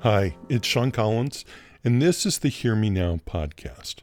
Hi, 0.00 0.36
it's 0.50 0.68
Sean 0.68 0.90
Collins, 0.90 1.46
and 1.82 2.02
this 2.02 2.26
is 2.26 2.38
the 2.38 2.50
Hear 2.50 2.76
Me 2.76 2.90
Now 2.90 3.18
podcast. 3.26 4.02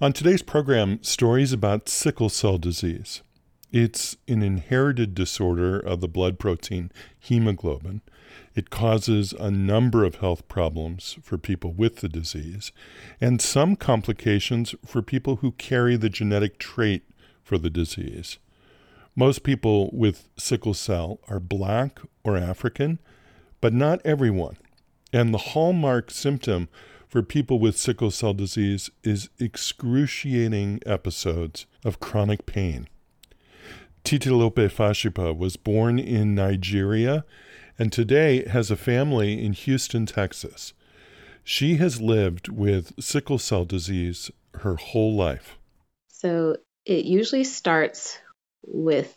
On 0.00 0.12
today's 0.12 0.42
program, 0.42 1.00
stories 1.04 1.52
about 1.52 1.88
sickle 1.88 2.28
cell 2.28 2.58
disease. 2.58 3.22
It's 3.70 4.16
an 4.26 4.42
inherited 4.42 5.14
disorder 5.14 5.78
of 5.78 6.00
the 6.00 6.08
blood 6.08 6.40
protein 6.40 6.90
hemoglobin. 7.16 8.02
It 8.56 8.70
causes 8.70 9.32
a 9.32 9.52
number 9.52 10.04
of 10.04 10.16
health 10.16 10.48
problems 10.48 11.16
for 11.22 11.38
people 11.38 11.72
with 11.72 11.96
the 11.98 12.08
disease 12.08 12.72
and 13.20 13.40
some 13.40 13.76
complications 13.76 14.74
for 14.84 15.00
people 15.00 15.36
who 15.36 15.52
carry 15.52 15.96
the 15.96 16.10
genetic 16.10 16.58
trait 16.58 17.04
for 17.40 17.56
the 17.56 17.70
disease. 17.70 18.38
Most 19.14 19.44
people 19.44 19.90
with 19.92 20.28
sickle 20.36 20.74
cell 20.74 21.20
are 21.28 21.38
black 21.38 22.00
or 22.24 22.36
African, 22.36 22.98
but 23.60 23.72
not 23.72 24.00
everyone. 24.04 24.56
And 25.14 25.32
the 25.32 25.38
hallmark 25.38 26.10
symptom 26.10 26.68
for 27.06 27.22
people 27.22 27.60
with 27.60 27.78
sickle 27.78 28.10
cell 28.10 28.34
disease 28.34 28.90
is 29.04 29.30
excruciating 29.38 30.80
episodes 30.84 31.66
of 31.84 32.00
chronic 32.00 32.46
pain. 32.46 32.88
Titilope 34.02 34.68
Fasipe 34.68 35.36
was 35.38 35.56
born 35.56 36.00
in 36.00 36.34
Nigeria 36.34 37.24
and 37.78 37.92
today 37.92 38.44
has 38.48 38.72
a 38.72 38.76
family 38.76 39.40
in 39.40 39.52
Houston, 39.52 40.04
Texas. 40.04 40.72
She 41.44 41.76
has 41.76 42.00
lived 42.00 42.48
with 42.48 43.00
sickle 43.00 43.38
cell 43.38 43.64
disease 43.64 44.32
her 44.62 44.74
whole 44.74 45.14
life. 45.14 45.58
So 46.08 46.56
it 46.84 47.04
usually 47.04 47.44
starts 47.44 48.18
with 48.66 49.16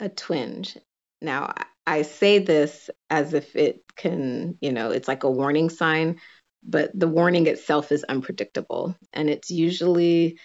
a 0.00 0.08
twinge. 0.08 0.78
Now, 1.20 1.52
I 1.88 2.02
say 2.02 2.38
this 2.38 2.90
as 3.08 3.32
if 3.32 3.56
it 3.56 3.82
can, 3.96 4.58
you 4.60 4.72
know, 4.72 4.90
it's 4.90 5.08
like 5.08 5.24
a 5.24 5.30
warning 5.30 5.70
sign, 5.70 6.20
but 6.62 6.90
the 6.92 7.08
warning 7.08 7.46
itself 7.46 7.92
is 7.92 8.04
unpredictable. 8.04 8.94
And 9.14 9.30
it's 9.30 9.50
usually 9.50 10.38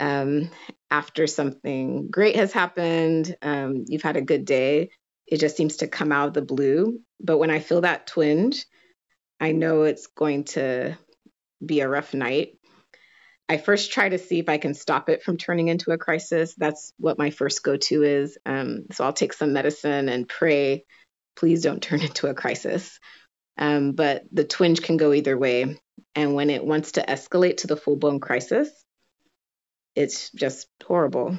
um, 0.00 0.48
after 0.90 1.26
something 1.26 2.08
great 2.10 2.36
has 2.36 2.54
happened, 2.54 3.36
um, 3.42 3.84
you've 3.88 4.00
had 4.00 4.16
a 4.16 4.22
good 4.22 4.46
day, 4.46 4.88
it 5.26 5.38
just 5.38 5.54
seems 5.58 5.76
to 5.78 5.86
come 5.86 6.12
out 6.12 6.28
of 6.28 6.34
the 6.34 6.40
blue. 6.40 7.00
But 7.20 7.36
when 7.36 7.50
I 7.50 7.58
feel 7.58 7.82
that 7.82 8.06
twinge, 8.06 8.64
I 9.38 9.52
know 9.52 9.82
it's 9.82 10.06
going 10.06 10.44
to 10.44 10.96
be 11.64 11.80
a 11.80 11.88
rough 11.90 12.14
night. 12.14 12.54
I 13.50 13.56
first 13.56 13.90
try 13.90 14.08
to 14.08 14.16
see 14.16 14.38
if 14.38 14.48
I 14.48 14.58
can 14.58 14.74
stop 14.74 15.08
it 15.08 15.24
from 15.24 15.36
turning 15.36 15.66
into 15.66 15.90
a 15.90 15.98
crisis. 15.98 16.54
That's 16.54 16.92
what 16.98 17.18
my 17.18 17.30
first 17.30 17.64
go 17.64 17.76
to 17.76 18.04
is. 18.04 18.38
Um, 18.46 18.84
so 18.92 19.02
I'll 19.02 19.12
take 19.12 19.32
some 19.32 19.52
medicine 19.52 20.08
and 20.08 20.28
pray, 20.28 20.84
please 21.34 21.60
don't 21.60 21.82
turn 21.82 22.00
into 22.08 22.28
a 22.28 22.34
crisis. 22.34 23.00
Um, 23.58 23.94
but 23.94 24.22
the 24.30 24.44
twinge 24.44 24.82
can 24.82 24.98
go 24.98 25.12
either 25.12 25.36
way. 25.36 25.80
And 26.14 26.36
when 26.36 26.48
it 26.48 26.64
wants 26.64 26.92
to 26.92 27.02
escalate 27.02 27.56
to 27.58 27.66
the 27.66 27.76
full 27.76 27.96
blown 27.96 28.20
crisis, 28.20 28.70
it's 29.96 30.30
just 30.30 30.68
horrible. 30.86 31.36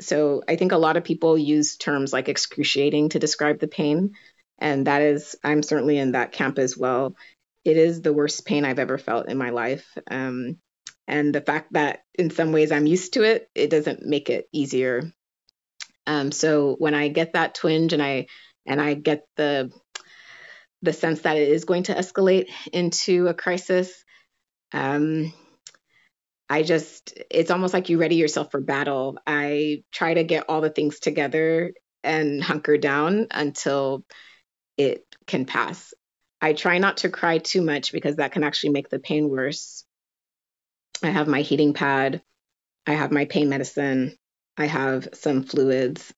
So 0.00 0.42
I 0.48 0.56
think 0.56 0.72
a 0.72 0.76
lot 0.76 0.96
of 0.96 1.04
people 1.04 1.38
use 1.38 1.76
terms 1.76 2.12
like 2.12 2.28
excruciating 2.28 3.10
to 3.10 3.20
describe 3.20 3.60
the 3.60 3.68
pain. 3.68 4.14
And 4.58 4.88
that 4.88 5.02
is, 5.02 5.36
I'm 5.44 5.62
certainly 5.62 5.98
in 5.98 6.12
that 6.12 6.32
camp 6.32 6.58
as 6.58 6.76
well. 6.76 7.14
It 7.64 7.76
is 7.76 8.02
the 8.02 8.12
worst 8.12 8.44
pain 8.44 8.64
I've 8.64 8.80
ever 8.80 8.98
felt 8.98 9.28
in 9.28 9.38
my 9.38 9.50
life. 9.50 9.86
Um, 10.10 10.58
and 11.06 11.34
the 11.34 11.40
fact 11.40 11.72
that 11.72 12.00
in 12.14 12.30
some 12.30 12.52
ways 12.52 12.72
I'm 12.72 12.86
used 12.86 13.14
to 13.14 13.22
it, 13.22 13.48
it 13.54 13.70
doesn't 13.70 14.04
make 14.04 14.30
it 14.30 14.48
easier. 14.52 15.12
Um, 16.06 16.32
so 16.32 16.76
when 16.78 16.94
I 16.94 17.08
get 17.08 17.32
that 17.32 17.54
twinge 17.54 17.92
and 17.92 18.02
I 18.02 18.26
and 18.66 18.80
I 18.80 18.94
get 18.94 19.24
the 19.36 19.70
the 20.82 20.92
sense 20.92 21.22
that 21.22 21.36
it 21.36 21.48
is 21.48 21.64
going 21.64 21.84
to 21.84 21.94
escalate 21.94 22.48
into 22.72 23.26
a 23.26 23.34
crisis, 23.34 24.04
um, 24.72 25.32
I 26.48 26.62
just 26.62 27.18
it's 27.30 27.50
almost 27.50 27.74
like 27.74 27.88
you 27.88 27.98
ready 27.98 28.16
yourself 28.16 28.50
for 28.50 28.60
battle. 28.60 29.18
I 29.26 29.82
try 29.92 30.14
to 30.14 30.24
get 30.24 30.46
all 30.48 30.60
the 30.60 30.70
things 30.70 31.00
together 31.00 31.72
and 32.02 32.42
hunker 32.42 32.76
down 32.76 33.28
until 33.30 34.04
it 34.76 35.04
can 35.26 35.46
pass. 35.46 35.94
I 36.40 36.52
try 36.52 36.78
not 36.78 36.98
to 36.98 37.08
cry 37.08 37.38
too 37.38 37.62
much 37.62 37.92
because 37.92 38.16
that 38.16 38.32
can 38.32 38.44
actually 38.44 38.70
make 38.70 38.90
the 38.90 38.98
pain 38.98 39.28
worse. 39.30 39.84
I 41.02 41.10
have 41.10 41.28
my 41.28 41.42
heating 41.42 41.74
pad, 41.74 42.22
I 42.86 42.92
have 42.92 43.12
my 43.12 43.24
pain 43.24 43.48
medicine, 43.48 44.16
I 44.56 44.66
have 44.66 45.08
some 45.14 45.42
fluids, 45.42 46.12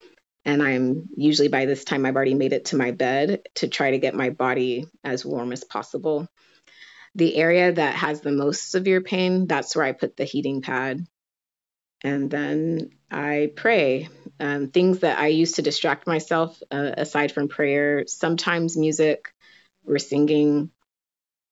and 0.45 0.63
I'm 0.63 1.09
usually 1.17 1.49
by 1.49 1.67
this 1.67 1.85
time 1.85 2.07
I've 2.07 2.17
already 2.17 2.35
made 2.35 2.53
it 2.53 2.67
to 2.67 2.77
my 2.77 2.93
bed 2.93 3.43
to 3.57 3.69
try 3.69 3.93
to 3.93 3.99
get 3.99 4.15
my 4.15 4.31
body 4.31 4.87
as 5.03 5.25
warm 5.25 5.53
as 5.53 5.65
possible. 5.65 6.29
The 7.15 7.37
area 7.37 7.73
that 7.73 7.95
has 7.95 8.21
the 8.21 8.33
most 8.33 8.71
severe 8.71 9.01
pain, 9.01 9.47
that's 9.47 9.75
where 9.75 9.85
I 9.85 9.93
put 9.93 10.17
the 10.17 10.25
heating 10.25 10.63
pad. 10.63 11.07
And 12.05 12.31
then 12.31 12.91
I 13.11 13.51
pray. 13.57 14.09
Um, 14.39 14.69
things 14.69 14.99
that 15.01 15.19
I 15.19 15.29
use 15.29 15.53
to 15.53 15.63
distract 15.63 16.07
myself, 16.07 16.63
uh, 16.71 16.93
aside 16.99 17.33
from 17.33 17.49
prayer, 17.49 18.05
sometimes 18.07 18.77
music 18.77 19.33
or 19.87 19.99
singing. 19.99 20.71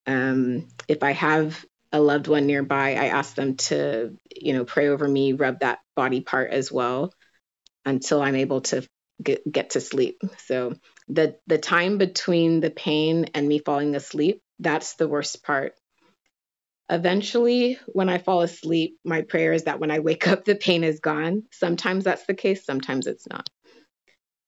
Um, 0.05 0.67
if 0.87 1.01
I 1.01 1.13
have 1.13 1.65
a 1.95 1.99
loved 1.99 2.27
one 2.27 2.45
nearby, 2.45 2.91
I 2.91 3.05
ask 3.05 3.35
them 3.35 3.55
to, 3.55 4.17
you 4.35 4.53
know, 4.53 4.65
pray 4.65 4.89
over 4.89 5.07
me, 5.07 5.31
rub 5.31 5.61
that 5.61 5.79
body 5.95 6.19
part 6.19 6.51
as 6.51 6.69
well 6.69 7.13
until 7.85 8.21
I'm 8.21 8.35
able 8.35 8.61
to 8.61 8.85
get, 9.23 9.49
get 9.49 9.69
to 9.71 9.81
sleep. 9.81 10.21
So 10.45 10.73
the 11.07 11.37
the 11.47 11.57
time 11.57 11.97
between 11.97 12.59
the 12.59 12.69
pain 12.69 13.27
and 13.33 13.47
me 13.47 13.59
falling 13.59 13.95
asleep, 13.95 14.41
that's 14.59 14.95
the 14.95 15.07
worst 15.07 15.41
part. 15.41 15.73
Eventually, 16.89 17.79
when 17.87 18.09
I 18.09 18.17
fall 18.17 18.41
asleep, 18.41 18.97
my 19.05 19.21
prayer 19.21 19.53
is 19.53 19.63
that 19.63 19.79
when 19.79 19.89
I 19.89 19.99
wake 19.99 20.27
up, 20.33 20.43
the 20.43 20.55
pain 20.55 20.83
is 20.83 20.99
gone. 20.99 21.43
Sometimes 21.51 22.03
that's 22.03 22.25
the 22.25 22.33
case, 22.33 22.65
sometimes 22.65 23.07
it's 23.07 23.27
not. 23.29 23.49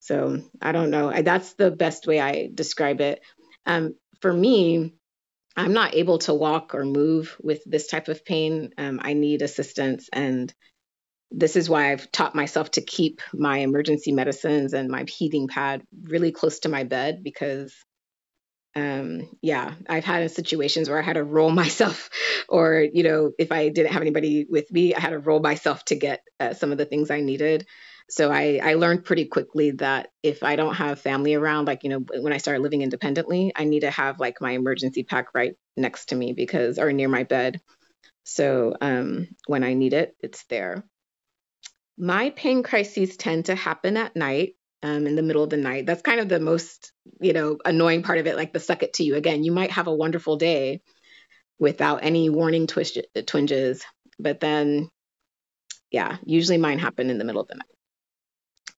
So 0.02 0.41
I 0.62 0.74
don't 0.74 0.90
know. 0.90 1.13
That's 1.22 1.53
the 1.53 1.72
best 1.72 2.07
way 2.07 2.19
I 2.19 2.50
describe 2.53 3.00
it. 3.00 3.22
Um, 3.66 3.96
for 4.22 4.34
me, 4.34 4.97
I'm 5.57 5.73
not 5.73 5.95
able 5.95 6.19
to 6.19 6.35
walk 6.35 6.75
or 6.75 6.85
move 6.85 7.35
with 7.41 7.63
this 7.66 7.88
type 7.88 8.07
of 8.09 8.23
pain. 8.23 8.72
Um, 8.78 9.00
I 9.01 9.13
need 9.13 9.41
assistance. 9.41 10.07
And 10.13 10.53
this 11.31 11.56
is 11.56 11.69
why 11.69 11.91
I've 11.91 12.12
taught 12.12 12.35
myself 12.35 12.72
to 12.72 12.81
keep 12.81 13.22
my 13.34 13.57
emergency 13.59 14.12
medicines 14.12 14.73
and 14.73 14.90
my 14.90 15.03
heating 15.07 15.47
pad 15.47 15.81
really 16.03 16.31
close 16.31 16.59
to 16.59 16.69
my 16.69 16.84
bed 16.84 17.23
because, 17.23 17.75
um, 18.75 19.29
yeah, 19.41 19.73
I've 19.90 20.06
had 20.06 20.29
situations 20.31 20.90
where 20.90 21.00
I 21.00 21.03
had 21.03 21.13
to 21.13 21.23
roll 21.23 21.50
myself, 21.63 22.09
or, 22.47 22.85
you 22.94 23.03
know, 23.03 23.31
if 23.39 23.51
I 23.51 23.69
didn't 23.69 23.94
have 23.94 24.03
anybody 24.03 24.45
with 24.47 24.72
me, 24.72 24.94
I 24.94 25.00
had 25.00 25.09
to 25.09 25.19
roll 25.19 25.39
myself 25.39 25.84
to 25.85 25.95
get 25.95 26.22
uh, 26.39 26.53
some 26.53 26.72
of 26.72 26.78
the 26.78 26.85
things 26.85 27.09
I 27.09 27.22
needed. 27.22 27.66
So 28.09 28.31
I, 28.31 28.59
I 28.63 28.73
learned 28.75 29.03
pretty 29.03 29.25
quickly 29.25 29.72
that 29.72 30.09
if 30.23 30.41
I 30.41 30.56
don't 30.56 30.75
have 30.75 31.00
family 31.00 31.34
around, 31.34 31.66
like, 31.66 31.84
you 31.84 31.90
know, 31.90 32.00
when 32.00 32.31
I 32.31 32.38
started 32.38 32.62
living 32.62 32.81
independently, 32.81 33.51
I 33.56 33.66
need 33.66 33.81
to 33.81 33.91
have 33.91 34.19
like 34.19 34.40
my 34.40 34.51
emergency 34.51 35.03
pack 35.03 35.34
right 35.34 35.56
next 35.75 36.07
to 36.07 36.16
me 36.16 36.31
because, 36.34 36.79
or 36.79 36.94
near 36.94 37.09
my 37.09 37.23
bed. 37.23 37.59
So 38.23 38.75
um, 38.79 39.28
when 39.45 39.63
I 39.63 39.73
need 39.73 39.94
it, 39.94 40.16
it's 40.22 40.45
there. 40.45 40.85
My 41.97 42.29
pain 42.29 42.63
crises 42.63 43.18
tend 43.18 43.45
to 43.45 43.56
happen 43.56 43.97
at 43.97 44.16
night, 44.16 44.56
um, 44.84 45.07
in 45.07 45.16
the 45.16 45.24
middle 45.24 45.44
of 45.44 45.50
the 45.50 45.57
night. 45.57 45.85
That's 45.85 46.01
kind 46.01 46.19
of 46.19 46.29
the 46.29 46.39
most, 46.39 46.94
you 47.19 47.34
know, 47.34 47.57
annoying 47.66 48.03
part 48.03 48.19
of 48.19 48.28
it, 48.28 48.35
like 48.35 48.53
the 48.53 48.59
suck 48.59 48.84
it 48.84 48.94
to 48.94 49.03
you. 49.03 49.16
Again, 49.16 49.44
you 49.44 49.51
might 49.51 49.72
have 49.72 49.88
a 49.88 49.95
wonderful 49.95 50.38
day 50.38 50.81
without 51.59 52.03
any 52.03 52.29
warning 52.29 52.68
twist- 52.68 53.07
twinges, 53.25 53.84
but 54.19 54.39
then, 54.39 54.89
yeah, 55.91 56.18
usually 56.24 56.57
mine 56.57 56.79
happen 56.79 57.09
in 57.09 57.18
the 57.18 57.25
middle 57.25 57.41
of 57.41 57.47
the 57.47 57.56
night. 57.56 57.76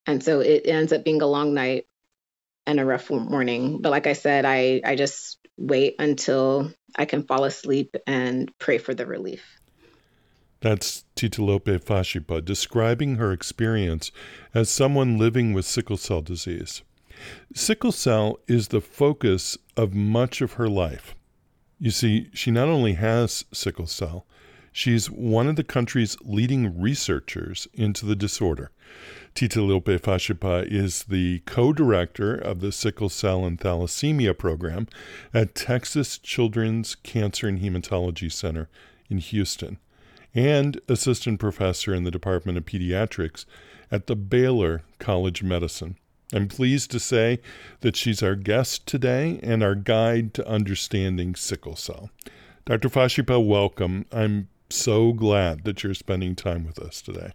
And 0.09 0.24
so 0.24 0.40
it 0.40 0.64
ends 0.66 0.91
up 0.91 1.03
being 1.03 1.22
a 1.22 1.28
long 1.28 1.53
night 1.53 1.85
and 2.66 2.79
a 2.79 2.85
rough 2.85 3.11
morning. 3.11 3.79
But 3.79 3.91
like 3.91 4.08
I 4.08 4.14
said, 4.14 4.44
I, 4.44 4.82
I 4.84 4.96
just 4.96 5.38
wait 5.56 5.97
until 6.00 6.73
I 6.97 7.06
can 7.06 7.28
fall 7.28 7.44
asleep 7.44 7.96
and 8.08 8.52
pray 8.58 8.79
for 8.79 8.96
the 8.96 9.06
relief. 9.06 9.44
That's 10.61 11.06
Titilope 11.16 11.79
Fasipe 11.85 12.44
describing 12.44 13.17
her 13.17 13.32
experience 13.32 14.11
as 14.52 14.72
someone 14.72 15.20
living 15.20 15.53
with 15.53 15.66
sickle 15.66 15.97
cell 15.97 16.23
disease. 16.23 16.82
Sickle 17.53 17.91
cell 17.91 18.40
is 18.47 18.70
the 18.70 18.82
focus 18.82 19.59
of 19.78 19.94
much 19.94 20.41
of 20.41 20.53
her 20.53 20.67
life. 20.67 21.14
You 21.78 21.91
see, 21.91 22.32
she 22.34 22.50
not 22.50 22.67
only 22.67 22.94
has 22.94 23.46
sickle 23.53 23.85
cell, 23.85 24.26
she's 24.72 25.12
one 25.12 25.47
of 25.47 25.55
the 25.55 25.64
country's 25.64 26.17
leading 26.22 26.82
researchers 26.82 27.67
into 27.76 28.08
the 28.08 28.16
disorder. 28.16 28.72
Titilope 29.35 30.02
Fasipe 30.02 30.66
is 30.72 31.03
the 31.03 31.40
co 31.46 31.72
director 31.73 32.35
of 32.35 32.59
the 32.61 32.72
Sickle 32.72 33.09
Cell 33.09 33.46
and 33.46 33.59
Thalassemia 33.59 34.37
Program 34.37 34.87
at 35.34 35.55
Texas 35.55 36.17
Children's 36.17 36.96
Cancer 36.96 37.47
and 37.47 37.59
Hematology 37.59 38.31
Center 38.31 38.70
in 39.09 39.20
Houston 39.20 39.78
and 40.35 40.79
assistant 40.87 41.40
professor 41.40 41.93
in 41.93 42.03
the 42.03 42.11
Department 42.11 42.58
of 42.58 42.66
Pediatrics 42.66 43.46
at 43.91 44.08
the 44.08 44.16
Baylor 44.16 44.84
College 44.99 45.41
of 45.41 45.47
Medicine. 45.47 45.96
I'm 46.31 46.47
pleased 46.47 46.91
to 46.91 46.99
say 46.99 47.40
that 47.81 47.96
she's 47.96 48.22
our 48.22 48.35
guest 48.35 48.85
today 48.85 49.40
and 49.41 49.64
our 49.64 49.73
guide 49.73 50.34
to 50.35 50.47
understanding 50.47 51.34
sickle 51.35 51.76
cell. 51.76 52.11
Dr. 52.66 52.90
Fasipe, 52.90 53.43
welcome. 53.43 54.05
I'm 54.11 54.47
so 54.70 55.11
glad 55.11 55.64
that 55.64 55.84
you're 55.84 55.96
spending 55.96 56.35
time 56.35 56.66
with 56.66 56.78
us 56.78 57.02
today. 57.02 57.31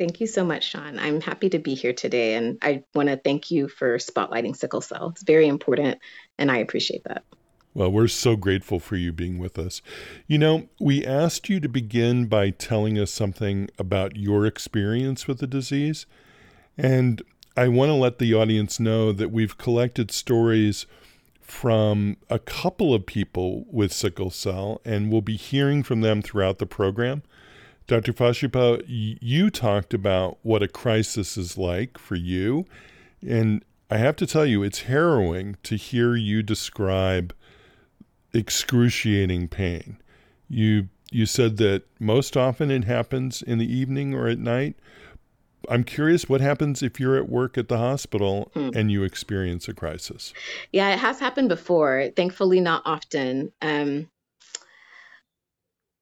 Thank 0.00 0.18
you 0.18 0.26
so 0.26 0.46
much, 0.46 0.70
Sean. 0.70 0.98
I'm 0.98 1.20
happy 1.20 1.50
to 1.50 1.58
be 1.58 1.74
here 1.74 1.92
today, 1.92 2.32
and 2.32 2.56
I 2.62 2.84
want 2.94 3.10
to 3.10 3.18
thank 3.18 3.50
you 3.50 3.68
for 3.68 3.98
spotlighting 3.98 4.56
sickle 4.56 4.80
cell. 4.80 5.10
It's 5.10 5.22
very 5.22 5.46
important, 5.46 5.98
and 6.38 6.50
I 6.50 6.56
appreciate 6.56 7.04
that. 7.04 7.22
Well, 7.74 7.92
we're 7.92 8.08
so 8.08 8.34
grateful 8.34 8.80
for 8.80 8.96
you 8.96 9.12
being 9.12 9.38
with 9.38 9.58
us. 9.58 9.82
You 10.26 10.38
know, 10.38 10.70
we 10.80 11.04
asked 11.04 11.50
you 11.50 11.60
to 11.60 11.68
begin 11.68 12.28
by 12.28 12.48
telling 12.48 12.98
us 12.98 13.10
something 13.10 13.68
about 13.78 14.16
your 14.16 14.46
experience 14.46 15.28
with 15.28 15.36
the 15.36 15.46
disease. 15.46 16.06
And 16.78 17.20
I 17.54 17.68
want 17.68 17.90
to 17.90 17.94
let 17.94 18.18
the 18.18 18.32
audience 18.32 18.80
know 18.80 19.12
that 19.12 19.30
we've 19.30 19.58
collected 19.58 20.10
stories 20.10 20.86
from 21.42 22.16
a 22.30 22.38
couple 22.38 22.94
of 22.94 23.04
people 23.04 23.66
with 23.70 23.92
sickle 23.92 24.30
cell, 24.30 24.80
and 24.82 25.12
we'll 25.12 25.20
be 25.20 25.36
hearing 25.36 25.82
from 25.82 26.00
them 26.00 26.22
throughout 26.22 26.56
the 26.56 26.64
program. 26.64 27.22
Dr. 27.90 28.12
Fasipe, 28.12 28.84
you 28.86 29.50
talked 29.50 29.92
about 29.92 30.38
what 30.42 30.62
a 30.62 30.68
crisis 30.68 31.36
is 31.36 31.58
like 31.58 31.98
for 31.98 32.14
you. 32.14 32.64
And 33.26 33.64
I 33.90 33.96
have 33.96 34.14
to 34.16 34.28
tell 34.28 34.46
you, 34.46 34.62
it's 34.62 34.82
harrowing 34.82 35.56
to 35.64 35.74
hear 35.74 36.14
you 36.14 36.44
describe 36.44 37.34
excruciating 38.32 39.48
pain. 39.48 39.96
You 40.48 40.88
you 41.10 41.26
said 41.26 41.56
that 41.56 41.82
most 41.98 42.36
often 42.36 42.70
it 42.70 42.84
happens 42.84 43.42
in 43.42 43.58
the 43.58 43.66
evening 43.66 44.14
or 44.14 44.28
at 44.28 44.38
night. 44.38 44.76
I'm 45.68 45.82
curious 45.82 46.28
what 46.28 46.40
happens 46.40 46.84
if 46.84 47.00
you're 47.00 47.16
at 47.16 47.28
work 47.28 47.58
at 47.58 47.66
the 47.66 47.78
hospital 47.78 48.52
hmm. 48.54 48.70
and 48.72 48.92
you 48.92 49.02
experience 49.02 49.66
a 49.66 49.74
crisis. 49.74 50.32
Yeah, 50.72 50.94
it 50.94 51.00
has 51.00 51.18
happened 51.18 51.48
before. 51.48 52.10
Thankfully, 52.14 52.60
not 52.60 52.82
often. 52.86 53.50
Um, 53.60 54.08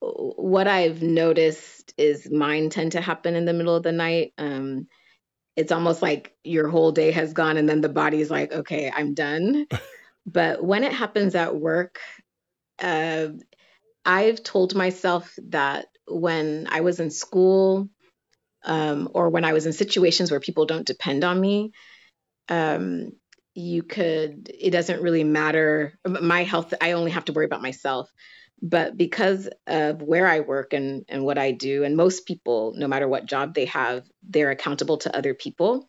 what 0.01 0.69
I've 0.69 1.03
noticed 1.03 1.95
is 1.97 2.31
mine 2.31 2.71
tend 2.71 2.93
to 2.93 3.01
happen 3.01 3.35
in 3.35 3.45
the 3.45 3.53
middle 3.53 3.75
of 3.75 3.83
the 3.83 3.93
night. 3.93 4.33
Um, 4.39 4.89
it's 5.57 5.73
almost 5.73 6.03
like 6.03 6.37
your 6.45 6.69
whole 6.69 6.93
day 6.93 7.11
has 7.11 7.33
gone, 7.33 7.57
and 7.57 7.69
then 7.69 7.81
the 7.81 7.89
body's 7.89 8.31
like, 8.31 8.53
okay, 8.53 8.93
I'm 8.95 9.15
done. 9.15 9.67
but 10.27 10.63
when 10.63 10.85
it 10.85 10.93
happens 10.93 11.35
at 11.35 11.57
work, 11.57 11.99
uh, 12.81 13.29
I've 14.05 14.43
told 14.43 14.75
myself 14.75 15.35
that 15.49 15.87
when 16.07 16.69
I 16.71 16.81
was 16.81 17.01
in 17.01 17.11
school 17.11 17.89
um, 18.65 19.09
or 19.13 19.31
when 19.31 19.45
I 19.45 19.53
was 19.53 19.67
in 19.67 19.73
situations 19.73 20.31
where 20.31 20.41
people 20.41 20.65
don't 20.65 20.87
depend 20.87 21.25
on 21.25 21.41
me, 21.41 21.73
um, 22.49 23.13
you 23.55 23.83
could, 23.83 24.51
it 24.57 24.71
doesn't 24.71 25.03
really 25.03 25.25
matter. 25.25 25.99
My 26.07 26.45
health, 26.45 26.73
I 26.81 26.93
only 26.93 27.11
have 27.11 27.25
to 27.27 27.33
worry 27.33 27.47
about 27.47 27.63
myself. 27.63 28.09
But 28.61 28.97
because 28.97 29.49
of 29.67 30.03
where 30.03 30.27
I 30.27 30.41
work 30.41 30.73
and, 30.73 31.05
and 31.09 31.25
what 31.25 31.39
I 31.39 31.53
do, 31.53 31.85
and 31.85 31.97
most 31.97 32.27
people, 32.27 32.75
no 32.77 32.89
matter 32.89 33.07
what 33.07 33.27
job 33.27 33.55
they 33.55 33.67
have, 33.67 34.05
they're 34.29 34.51
accountable 34.51 34.99
to 34.99 35.17
other 35.17 35.35
people. 35.35 35.89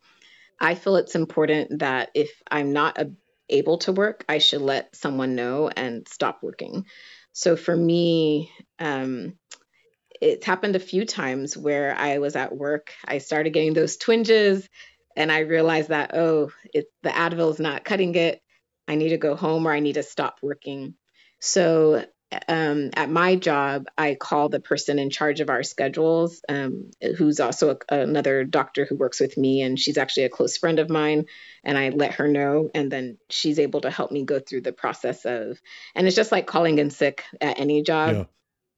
I 0.60 0.74
feel 0.74 0.96
it's 0.96 1.14
important 1.14 1.80
that 1.80 2.10
if 2.14 2.30
I'm 2.50 2.72
not 2.72 2.98
a, 2.98 3.10
able 3.48 3.78
to 3.78 3.92
work, 3.92 4.24
I 4.28 4.38
should 4.38 4.62
let 4.62 4.94
someone 4.94 5.34
know 5.34 5.68
and 5.68 6.06
stop 6.06 6.42
working. 6.42 6.84
So 7.32 7.56
for 7.56 7.74
me, 7.74 8.52
um, 8.78 9.34
it's 10.20 10.46
happened 10.46 10.76
a 10.76 10.80
few 10.80 11.04
times 11.04 11.56
where 11.56 11.96
I 11.96 12.18
was 12.18 12.36
at 12.36 12.54
work, 12.54 12.92
I 13.04 13.18
started 13.18 13.50
getting 13.50 13.72
those 13.72 13.96
twinges, 13.96 14.68
and 15.16 15.32
I 15.32 15.40
realized 15.40 15.88
that, 15.88 16.14
oh, 16.14 16.52
it, 16.72 16.86
the 17.02 17.10
Advil 17.10 17.50
is 17.50 17.58
not 17.58 17.84
cutting 17.84 18.14
it. 18.14 18.40
I 18.86 18.94
need 18.94 19.10
to 19.10 19.16
go 19.16 19.34
home 19.34 19.66
or 19.66 19.72
I 19.72 19.80
need 19.80 19.94
to 19.94 20.02
stop 20.02 20.38
working. 20.42 20.94
So 21.40 22.04
um, 22.48 22.90
at 22.94 23.10
my 23.10 23.36
job, 23.36 23.86
I 23.98 24.14
call 24.14 24.48
the 24.48 24.60
person 24.60 24.98
in 24.98 25.10
charge 25.10 25.40
of 25.40 25.50
our 25.50 25.62
schedules, 25.62 26.42
um, 26.48 26.90
who's 27.16 27.40
also 27.40 27.70
a, 27.70 28.00
another 28.00 28.44
doctor 28.44 28.84
who 28.84 28.96
works 28.96 29.20
with 29.20 29.36
me, 29.36 29.62
and 29.62 29.78
she's 29.78 29.98
actually 29.98 30.24
a 30.24 30.30
close 30.30 30.56
friend 30.56 30.78
of 30.78 30.88
mine. 30.88 31.26
And 31.64 31.76
I 31.76 31.88
let 31.88 32.14
her 32.14 32.28
know, 32.28 32.70
and 32.74 32.90
then 32.90 33.18
she's 33.28 33.58
able 33.58 33.80
to 33.82 33.90
help 33.90 34.12
me 34.12 34.24
go 34.24 34.38
through 34.38 34.62
the 34.62 34.72
process 34.72 35.24
of. 35.24 35.60
And 35.94 36.06
it's 36.06 36.16
just 36.16 36.32
like 36.32 36.46
calling 36.46 36.78
in 36.78 36.90
sick 36.90 37.24
at 37.40 37.58
any 37.58 37.82
job. 37.82 38.28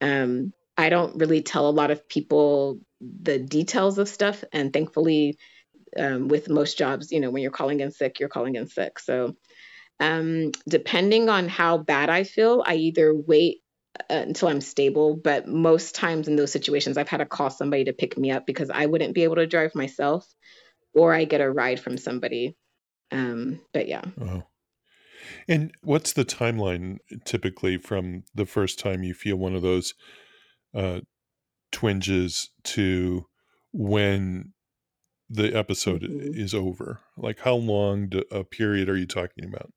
Yeah. 0.00 0.22
Um, 0.22 0.52
I 0.76 0.88
don't 0.88 1.16
really 1.16 1.42
tell 1.42 1.68
a 1.68 1.70
lot 1.70 1.90
of 1.90 2.08
people 2.08 2.80
the 3.00 3.38
details 3.38 3.98
of 3.98 4.08
stuff, 4.08 4.42
and 4.52 4.72
thankfully, 4.72 5.36
um, 5.98 6.28
with 6.28 6.48
most 6.48 6.78
jobs, 6.78 7.12
you 7.12 7.20
know, 7.20 7.30
when 7.30 7.42
you're 7.42 7.52
calling 7.52 7.80
in 7.80 7.90
sick, 7.90 8.18
you're 8.18 8.30
calling 8.30 8.54
in 8.54 8.66
sick. 8.66 8.98
So 8.98 9.36
um, 10.02 10.50
depending 10.68 11.28
on 11.28 11.48
how 11.48 11.78
bad 11.78 12.10
I 12.10 12.24
feel, 12.24 12.64
I 12.66 12.74
either 12.74 13.14
wait 13.14 13.58
uh, 14.00 14.14
until 14.14 14.48
I'm 14.48 14.60
stable, 14.60 15.16
but 15.16 15.46
most 15.46 15.94
times 15.94 16.26
in 16.26 16.34
those 16.34 16.50
situations, 16.50 16.98
I've 16.98 17.08
had 17.08 17.18
to 17.18 17.26
call 17.26 17.50
somebody 17.50 17.84
to 17.84 17.92
pick 17.92 18.18
me 18.18 18.32
up 18.32 18.44
because 18.44 18.68
I 18.68 18.86
wouldn't 18.86 19.14
be 19.14 19.22
able 19.22 19.36
to 19.36 19.46
drive 19.46 19.76
myself, 19.76 20.26
or 20.92 21.14
I 21.14 21.24
get 21.24 21.40
a 21.40 21.48
ride 21.48 21.78
from 21.78 21.98
somebody. 21.98 22.56
Um, 23.12 23.60
but 23.72 23.86
yeah. 23.86 24.02
And 25.46 25.72
what's 25.82 26.12
the 26.12 26.24
timeline 26.24 26.98
typically 27.24 27.78
from 27.78 28.24
the 28.34 28.46
first 28.46 28.80
time 28.80 29.04
you 29.04 29.14
feel 29.14 29.36
one 29.36 29.54
of 29.54 29.62
those 29.62 29.94
uh, 30.74 31.00
twinges 31.70 32.50
to 32.64 33.26
when 33.72 34.52
the 35.30 35.54
episode 35.56 36.02
mm-hmm. 36.02 36.34
is 36.34 36.54
over? 36.54 36.98
Like, 37.16 37.38
how 37.40 37.54
long 37.54 38.08
do, 38.08 38.24
a 38.32 38.42
period 38.42 38.88
are 38.88 38.96
you 38.96 39.06
talking 39.06 39.44
about? 39.44 39.70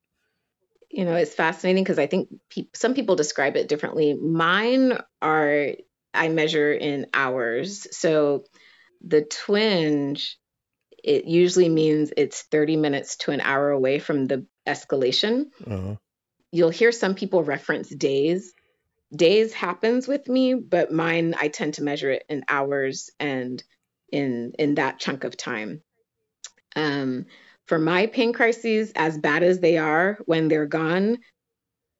You 0.90 1.04
know, 1.04 1.14
it's 1.14 1.34
fascinating 1.34 1.84
because 1.84 1.98
I 1.98 2.06
think 2.06 2.28
pe- 2.50 2.68
some 2.74 2.94
people 2.94 3.16
describe 3.16 3.56
it 3.56 3.68
differently. 3.68 4.14
Mine 4.14 4.98
are, 5.20 5.68
I 6.14 6.28
measure 6.28 6.72
in 6.72 7.06
hours. 7.12 7.86
So 7.96 8.44
the 9.04 9.22
twinge, 9.22 10.38
it 11.02 11.24
usually 11.26 11.68
means 11.68 12.12
it's 12.16 12.42
30 12.42 12.76
minutes 12.76 13.16
to 13.18 13.32
an 13.32 13.40
hour 13.40 13.70
away 13.70 13.98
from 13.98 14.26
the 14.26 14.46
escalation. 14.66 15.46
Uh-huh. 15.66 15.96
You'll 16.52 16.70
hear 16.70 16.92
some 16.92 17.14
people 17.14 17.42
reference 17.42 17.88
days. 17.88 18.54
Days 19.14 19.52
happens 19.52 20.08
with 20.08 20.28
me, 20.28 20.54
but 20.54 20.92
mine, 20.92 21.34
I 21.40 21.48
tend 21.48 21.74
to 21.74 21.82
measure 21.82 22.10
it 22.10 22.24
in 22.28 22.44
hours 22.48 23.10
and 23.20 23.62
in 24.10 24.52
in 24.58 24.76
that 24.76 24.98
chunk 24.98 25.24
of 25.24 25.36
time. 25.36 25.82
Um, 26.74 27.26
for 27.66 27.78
my 27.78 28.06
pain 28.06 28.32
crises, 28.32 28.92
as 28.94 29.18
bad 29.18 29.42
as 29.42 29.60
they 29.60 29.78
are 29.78 30.18
when 30.24 30.48
they're 30.48 30.66
gone, 30.66 31.18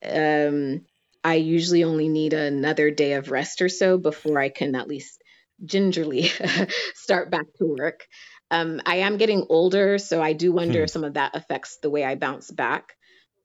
um, 0.05 0.83
I 1.25 1.35
usually 1.35 1.85
only 1.85 2.09
need 2.09 2.33
another 2.33 2.91
day 2.91 3.15
of 3.15 3.31
rest 3.31 3.61
or 3.61 3.69
so 3.69 3.99
before 3.99 4.39
I 4.39 4.49
can 4.49 4.77
at 4.77 4.89
least 4.89 5.23
gingerly 5.65 6.31
start 6.95 7.31
back 7.31 7.47
to 7.59 7.65
work. 7.65 8.07
Um, 8.51 8.81
I 8.87 8.97
am 8.97 9.17
getting 9.17 9.47
older, 9.49 9.99
so 9.99 10.23
I 10.23 10.35
do 10.35 10.53
wonder 10.53 10.79
hmm. 10.79 10.85
if 10.85 10.91
some 10.91 11.05
of 11.05 11.15
that 11.15 11.35
affects 11.35 11.79
the 11.83 11.91
way 11.91 12.05
I 12.05 12.15
bounce 12.15 12.51
back. 12.51 12.93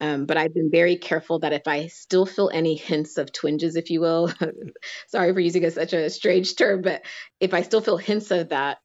Um, 0.00 0.26
but 0.26 0.36
I've 0.36 0.54
been 0.54 0.70
very 0.70 0.96
careful 0.96 1.40
that 1.40 1.52
if 1.52 1.68
I 1.68 1.86
still 1.86 2.26
feel 2.26 2.50
any 2.52 2.74
hints 2.74 3.18
of 3.18 3.32
twinges, 3.32 3.76
if 3.76 3.90
you 3.90 4.00
will, 4.00 4.32
sorry 5.08 5.32
for 5.32 5.40
using 5.40 5.64
a, 5.64 5.70
such 5.70 5.92
a 5.92 6.10
strange 6.10 6.56
term, 6.56 6.82
but 6.82 7.02
if 7.38 7.54
I 7.54 7.62
still 7.62 7.80
feel 7.80 7.96
hints 7.96 8.30
of 8.32 8.48
that, 8.48 8.78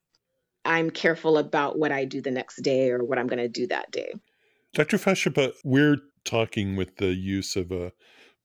I'm 0.68 0.90
careful 0.90 1.38
about 1.38 1.80
what 1.80 1.94
I 1.94 2.04
do 2.04 2.22
the 2.22 2.30
next 2.30 2.62
day 2.62 2.92
or 2.92 3.04
what 3.04 3.18
I'm 3.18 3.28
going 3.28 3.40
to 3.40 3.48
do 3.48 3.68
that 3.68 3.90
day. 3.90 4.14
Dr. 4.74 4.98
Fasipe, 4.98 5.54
we're 5.64 5.98
talking 6.26 6.76
with 6.76 6.98
the 6.98 7.14
use 7.14 7.56
of 7.56 7.72
a 7.72 7.94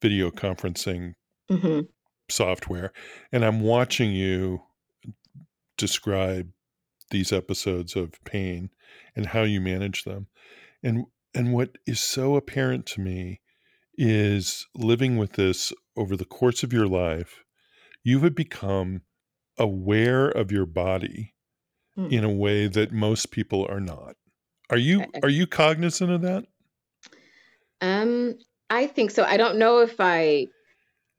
video 0.00 0.30
conferencing 0.30 1.14
mm-hmm. 1.50 1.80
software, 2.30 2.92
and 3.32 3.44
I'm 3.44 3.60
watching 3.60 4.12
you 4.12 4.62
describe 5.76 6.48
these 7.10 7.32
episodes 7.32 7.96
of 7.96 8.12
pain 8.24 8.70
and 9.16 9.26
how 9.26 9.42
you 9.42 9.60
manage 9.60 10.04
them. 10.04 10.28
And 10.82 11.06
and 11.34 11.52
what 11.52 11.76
is 11.86 12.00
so 12.00 12.36
apparent 12.36 12.86
to 12.86 13.00
me 13.00 13.40
is 13.98 14.66
living 14.74 15.16
with 15.16 15.32
this 15.32 15.72
over 15.96 16.16
the 16.16 16.24
course 16.24 16.62
of 16.62 16.72
your 16.72 16.86
life, 16.86 17.42
you 18.04 18.20
have 18.20 18.34
become 18.34 19.02
aware 19.58 20.28
of 20.28 20.52
your 20.52 20.66
body 20.66 21.31
mm. 21.98 22.10
in 22.12 22.24
a 22.24 22.30
way 22.30 22.66
that 22.66 22.92
most 22.92 23.30
people 23.30 23.66
are 23.68 23.80
not. 23.80 24.16
Are 24.70 24.78
you 24.78 25.04
are 25.22 25.28
you 25.28 25.46
cognizant 25.46 26.10
of 26.10 26.22
that? 26.22 26.44
Um, 27.80 28.38
I 28.70 28.86
think 28.86 29.10
so. 29.10 29.24
I 29.24 29.36
don't 29.36 29.58
know 29.58 29.80
if 29.80 29.96
I 29.98 30.46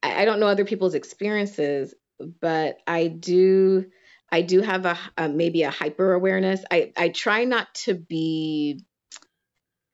I 0.01 0.25
don't 0.25 0.39
know 0.39 0.47
other 0.47 0.65
people's 0.65 0.95
experiences, 0.95 1.93
but 2.41 2.77
I 2.87 3.07
do 3.07 3.85
I 4.31 4.41
do 4.41 4.61
have 4.61 4.85
a, 4.85 4.97
a 5.17 5.29
maybe 5.29 5.63
a 5.63 5.69
hyper 5.69 6.13
awareness. 6.13 6.63
I 6.71 6.91
I 6.97 7.09
try 7.09 7.43
not 7.43 7.73
to 7.85 7.93
be 7.93 8.83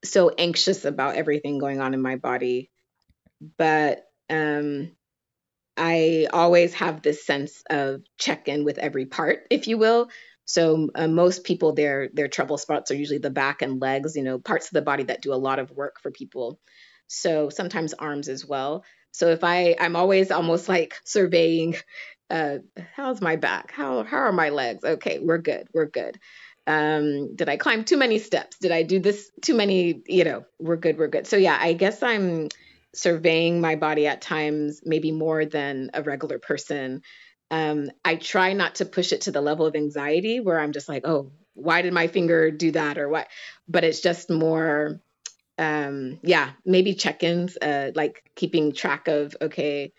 so 0.06 0.30
anxious 0.30 0.86
about 0.86 1.16
everything 1.16 1.58
going 1.58 1.82
on 1.82 1.94
in 1.94 2.02
my 2.02 2.16
body, 2.16 2.70
but 3.58 4.06
um 4.30 4.92
I 5.76 6.28
always 6.32 6.74
have 6.76 7.02
this 7.02 7.26
sense 7.26 7.64
of 7.70 8.02
check 8.18 8.48
in 8.48 8.66
with 8.66 8.78
every 8.78 9.06
part, 9.06 9.46
if 9.50 9.68
you 9.68 9.78
will. 9.78 10.10
So 10.50 10.90
uh, 10.96 11.08
most 11.08 11.44
people, 11.44 11.74
their 11.74 12.10
their 12.12 12.28
trouble 12.28 12.58
spots 12.58 12.90
are 12.90 12.96
usually 12.96 13.20
the 13.20 13.30
back 13.30 13.62
and 13.62 13.80
legs, 13.80 14.16
you 14.16 14.24
know, 14.24 14.40
parts 14.40 14.66
of 14.66 14.72
the 14.72 14.82
body 14.82 15.04
that 15.04 15.22
do 15.22 15.32
a 15.32 15.36
lot 15.36 15.60
of 15.60 15.70
work 15.70 16.02
for 16.02 16.10
people. 16.10 16.60
So 17.06 17.52
sometimes 17.52 17.94
arms 17.94 18.28
as 18.28 18.48
well. 18.48 18.84
So 19.12 19.28
if 19.28 19.44
I 19.44 19.76
I'm 19.80 19.96
always 19.96 20.32
almost 20.32 20.68
like 20.68 20.96
surveying, 21.06 21.76
uh, 22.32 22.58
how's 22.96 23.22
my 23.22 23.36
back? 23.36 23.72
How 23.72 24.04
how 24.04 24.18
are 24.18 24.32
my 24.32 24.50
legs? 24.50 24.84
Okay, 24.84 25.20
we're 25.20 25.38
good. 25.38 25.68
We're 25.72 25.86
good. 25.86 26.18
Um, 26.66 27.36
did 27.36 27.48
I 27.48 27.58
climb 27.58 27.84
too 27.84 27.98
many 27.98 28.18
steps? 28.18 28.58
Did 28.58 28.72
I 28.72 28.82
do 28.82 29.00
this 29.00 29.30
too 29.44 29.54
many? 29.54 30.02
You 30.08 30.24
know, 30.24 30.46
we're 30.58 30.78
good. 30.78 30.98
We're 30.98 31.10
good. 31.10 31.28
So 31.28 31.38
yeah, 31.38 31.60
I 31.62 31.74
guess 31.74 32.02
I'm 32.02 32.50
surveying 32.96 33.62
my 33.62 33.76
body 33.76 34.08
at 34.08 34.20
times, 34.22 34.82
maybe 34.84 35.12
more 35.12 35.46
than 35.46 35.92
a 35.94 36.02
regular 36.02 36.40
person 36.40 37.04
um, 37.52 37.90
I 38.06 38.16
try 38.16 38.54
not 38.54 38.76
to 38.76 38.86
push 38.86 39.12
it 39.12 39.22
to 39.22 39.32
the 39.32 39.42
level 39.42 39.66
of 39.66 39.76
anxiety 39.76 40.40
where 40.40 40.60
I'm 40.60 40.72
just 40.72 40.90
like, 40.90 41.06
oh, 41.06 41.32
why 41.54 41.82
did 41.82 41.94
my 41.94 42.08
finger 42.08 42.52
do 42.52 42.72
that 42.72 42.98
or 42.98 43.10
what? 43.10 43.28
But 43.68 43.84
it's 43.84 44.02
just 44.02 44.30
more, 44.30 45.02
um, 45.58 46.20
yeah, 46.24 46.52
maybe 46.66 46.94
check 46.94 47.24
ins, 47.24 47.58
uh, 47.58 47.92
like 47.96 48.24
keeping 48.36 48.72
track 48.74 49.08
of, 49.08 49.36
okay, 49.42 49.94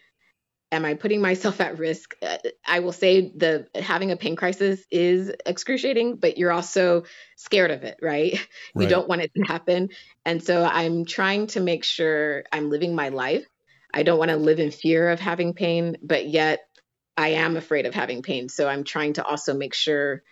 am 0.72 0.84
I 0.84 0.94
putting 0.94 1.20
myself 1.20 1.60
at 1.60 1.78
risk? 1.78 2.14
Uh, 2.22 2.38
I 2.66 2.80
will 2.80 2.92
say 2.92 3.32
the 3.34 3.66
having 3.74 4.10
a 4.10 4.16
pain 4.16 4.36
crisis 4.36 4.80
is 4.90 5.32
excruciating, 5.44 6.16
but 6.16 6.38
you're 6.38 6.52
also 6.52 7.04
scared 7.36 7.70
of 7.70 7.82
it, 7.82 7.98
right? 8.00 8.32
right? 8.74 8.82
You 8.82 8.88
don't 8.88 9.08
want 9.08 9.22
it 9.22 9.32
to 9.34 9.42
happen. 9.42 9.90
And 10.24 10.42
so 10.42 10.64
I'm 10.64 11.04
trying 11.04 11.48
to 11.48 11.60
make 11.60 11.84
sure 11.84 12.44
I'm 12.52 12.70
living 12.70 12.94
my 12.94 13.08
life. 13.08 13.44
I 13.92 14.04
don't 14.04 14.18
want 14.18 14.30
to 14.30 14.36
live 14.36 14.60
in 14.60 14.70
fear 14.70 15.10
of 15.10 15.18
having 15.18 15.52
pain, 15.52 15.96
but 16.00 16.26
yet 16.26 16.60
I 17.20 17.28
am 17.32 17.58
afraid 17.58 17.84
of 17.84 17.92
having 17.92 18.22
pain. 18.22 18.48
So 18.48 18.66
I'm 18.66 18.82
trying 18.82 19.12
to 19.14 19.24
also 19.24 19.52
make 19.52 19.74
sure 19.74 20.22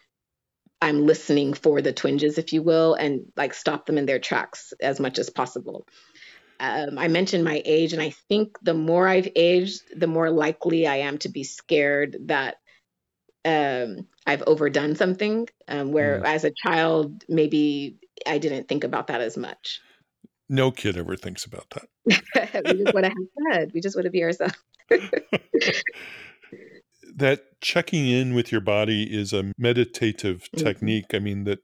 I'm 0.80 1.04
listening 1.04 1.52
for 1.52 1.82
the 1.82 1.92
twinges, 1.92 2.38
if 2.38 2.54
you 2.54 2.62
will, 2.62 2.94
and 2.94 3.26
like 3.36 3.52
stop 3.52 3.84
them 3.84 3.98
in 3.98 4.06
their 4.06 4.18
tracks 4.18 4.72
as 4.80 4.98
much 4.98 5.18
as 5.18 5.28
possible. 5.28 5.86
Um, 6.58 6.98
I 6.98 7.08
mentioned 7.08 7.44
my 7.44 7.60
age, 7.62 7.92
and 7.92 8.00
I 8.00 8.14
think 8.30 8.58
the 8.62 8.72
more 8.72 9.06
I've 9.06 9.28
aged, 9.36 9.82
the 9.94 10.06
more 10.06 10.30
likely 10.30 10.86
I 10.86 10.96
am 11.00 11.18
to 11.18 11.28
be 11.28 11.44
scared 11.44 12.16
that 12.28 12.56
um, 13.44 14.06
I've 14.26 14.42
overdone 14.46 14.96
something. 14.96 15.46
Um, 15.68 15.92
where 15.92 16.20
mm. 16.20 16.24
as 16.24 16.44
a 16.44 16.52
child, 16.52 17.22
maybe 17.28 17.98
I 18.26 18.38
didn't 18.38 18.66
think 18.66 18.84
about 18.84 19.08
that 19.08 19.20
as 19.20 19.36
much. 19.36 19.82
No 20.48 20.70
kid 20.70 20.96
ever 20.96 21.16
thinks 21.16 21.44
about 21.44 21.66
that. 21.70 21.84
we 22.64 22.82
just 22.82 22.94
want 22.94 23.04
to 23.04 23.10
have 23.10 23.58
fun. 23.58 23.70
We 23.74 23.82
just 23.82 23.94
want 23.94 24.06
to 24.06 24.10
be 24.10 24.24
ourselves. 24.24 24.54
that 27.18 27.60
checking 27.60 28.08
in 28.08 28.34
with 28.34 28.52
your 28.52 28.60
body 28.60 29.04
is 29.04 29.32
a 29.32 29.52
meditative 29.58 30.42
mm-hmm. 30.42 30.64
technique. 30.64 31.14
I 31.14 31.18
mean 31.18 31.44
that 31.44 31.60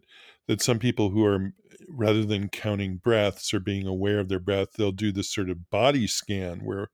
that 0.46 0.60
some 0.60 0.78
people 0.78 1.10
who 1.10 1.24
are 1.24 1.52
rather 1.88 2.24
than 2.24 2.48
counting 2.48 2.96
breaths 2.96 3.52
or 3.54 3.60
being 3.60 3.86
aware 3.86 4.18
of 4.18 4.28
their 4.28 4.40
breath, 4.40 4.68
they'll 4.76 4.92
do 4.92 5.12
this 5.12 5.32
sort 5.32 5.50
of 5.50 5.70
body 5.70 6.06
scan 6.06 6.60
where 6.60 6.88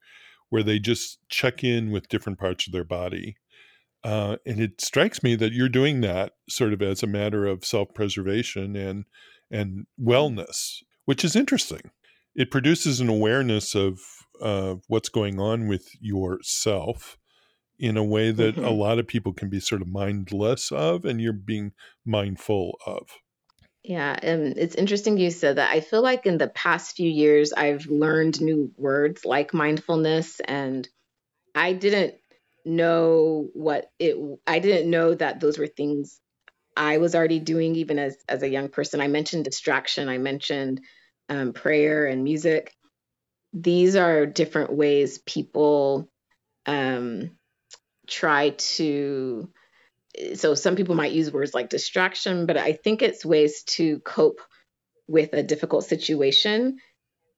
where 0.50 0.62
they 0.62 0.78
just 0.78 1.18
check 1.28 1.62
in 1.62 1.90
with 1.90 2.08
different 2.08 2.38
parts 2.38 2.66
of 2.66 2.72
their 2.72 2.84
body. 2.84 3.36
Uh, 4.02 4.36
and 4.46 4.60
it 4.60 4.80
strikes 4.80 5.22
me 5.22 5.36
that 5.36 5.52
you're 5.52 5.68
doing 5.68 6.00
that 6.00 6.32
sort 6.48 6.72
of 6.72 6.82
as 6.82 7.02
a 7.02 7.06
matter 7.06 7.46
of 7.46 7.64
self-preservation 7.64 8.76
and 8.76 9.04
and 9.50 9.86
wellness, 10.00 10.76
which 11.04 11.24
is 11.24 11.34
interesting. 11.36 11.90
It 12.34 12.50
produces 12.50 13.00
an 13.00 13.08
awareness 13.08 13.74
of 13.74 14.00
uh, 14.40 14.76
what's 14.86 15.08
going 15.08 15.40
on 15.40 15.66
with 15.66 15.88
yourself 16.00 17.18
in 17.80 17.96
a 17.96 18.04
way 18.04 18.30
that 18.30 18.56
mm-hmm. 18.56 18.64
a 18.64 18.70
lot 18.70 18.98
of 18.98 19.06
people 19.06 19.32
can 19.32 19.48
be 19.48 19.58
sort 19.58 19.80
of 19.80 19.88
mindless 19.88 20.70
of 20.70 21.06
and 21.06 21.20
you're 21.20 21.32
being 21.32 21.72
mindful 22.04 22.78
of. 22.86 23.08
Yeah, 23.82 24.14
and 24.22 24.58
it's 24.58 24.74
interesting 24.74 25.16
you 25.16 25.30
said 25.30 25.56
that. 25.56 25.70
I 25.70 25.80
feel 25.80 26.02
like 26.02 26.26
in 26.26 26.36
the 26.36 26.48
past 26.48 26.96
few 26.96 27.08
years, 27.08 27.54
I've 27.54 27.86
learned 27.86 28.42
new 28.42 28.70
words 28.76 29.24
like 29.24 29.54
mindfulness, 29.54 30.38
and 30.40 30.86
I 31.54 31.72
didn't 31.72 32.16
know 32.66 33.48
what 33.54 33.90
it. 33.98 34.16
I 34.46 34.58
didn't 34.58 34.90
know 34.90 35.14
that 35.14 35.40
those 35.40 35.58
were 35.58 35.66
things 35.66 36.20
I 36.76 36.98
was 36.98 37.14
already 37.14 37.38
doing, 37.38 37.74
even 37.76 37.98
as 37.98 38.18
as 38.28 38.42
a 38.42 38.50
young 38.50 38.68
person. 38.68 39.00
I 39.00 39.08
mentioned 39.08 39.46
distraction. 39.46 40.10
I 40.10 40.18
mentioned 40.18 40.82
um, 41.30 41.54
prayer 41.54 42.04
and 42.04 42.22
music. 42.22 42.74
These 43.54 43.96
are 43.96 44.26
different 44.26 44.74
ways 44.74 45.18
people 45.24 46.10
um, 46.66 47.30
try 48.10 48.50
to 48.50 49.48
so 50.34 50.54
some 50.54 50.76
people 50.76 50.96
might 50.96 51.12
use 51.12 51.32
words 51.32 51.54
like 51.54 51.68
distraction 51.70 52.46
but 52.46 52.56
i 52.56 52.72
think 52.72 53.00
it's 53.00 53.24
ways 53.24 53.62
to 53.62 54.00
cope 54.00 54.40
with 55.10 55.32
a 55.32 55.42
difficult 55.42 55.84
situation. 55.84 56.78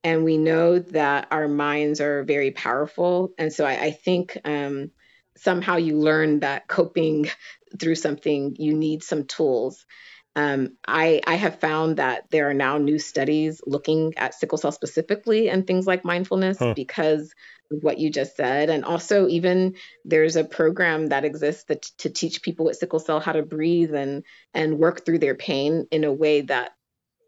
And 0.05 0.25
we 0.25 0.37
know 0.37 0.79
that 0.79 1.29
our 1.31 1.49
minds 1.49 2.00
are 2.00 2.23
very 2.23 2.50
powerful. 2.50 3.33
And 3.38 3.52
so 3.52 3.64
i, 3.64 3.73
I 3.73 3.91
think 3.93 4.38
um, 4.45 4.91
somehow 5.37 5.76
you 5.76 5.99
learn 5.99 6.41
that 6.41 6.69
coping 6.69 7.31
through 7.81 7.95
something 7.95 8.55
you 8.59 8.75
need 8.75 9.02
some 9.02 9.25
tools 9.25 9.87
um, 10.35 10.79
I, 10.87 11.21
I 11.27 11.35
have 11.35 11.61
found 11.61 11.99
that 11.99 12.31
there 12.31 12.49
are 12.49 12.55
now 12.55 12.79
new 12.79 12.99
studies 12.99 13.61
looking 13.67 14.15
at 14.17 14.35
sickle 14.35 14.57
cell 14.57 14.73
specifically 14.73 15.51
and 15.51 15.67
things 15.67 15.87
like 15.87 16.05
mindfulness 16.05 16.59
huh. 16.59 16.73
because 16.75 17.35
of 17.71 17.83
what 17.83 17.99
you 17.99 18.11
just 18.11 18.37
said. 18.37 18.71
And 18.71 18.85
also, 18.85 19.29
even 19.29 19.75
there's 20.05 20.37
a 20.37 20.45
program 20.45 21.09
that 21.09 21.27
exists 21.27 21.65
that, 21.65 21.83
to 21.99 22.09
teach 22.09 22.43
people 22.43 22.65
with 22.65 22.77
sickle 22.77 22.99
cell 22.99 23.21
how 23.21 23.33
to 23.33 23.43
breathe 23.43 23.95
and 23.95 24.25
and 24.55 24.79
work 24.79 25.05
through 25.05 25.19
their 25.19 25.35
pain 25.35 25.87
in 25.91 26.05
a 26.05 26.12
way 26.12 26.41
that 26.43 26.71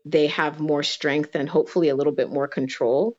they 0.06 0.28
have 0.28 0.60
more 0.60 0.82
strength 0.82 1.34
and 1.34 1.48
hopefully 1.48 1.90
a 1.90 1.94
little 1.96 2.12
bit 2.12 2.30
more 2.30 2.48
control. 2.48 3.16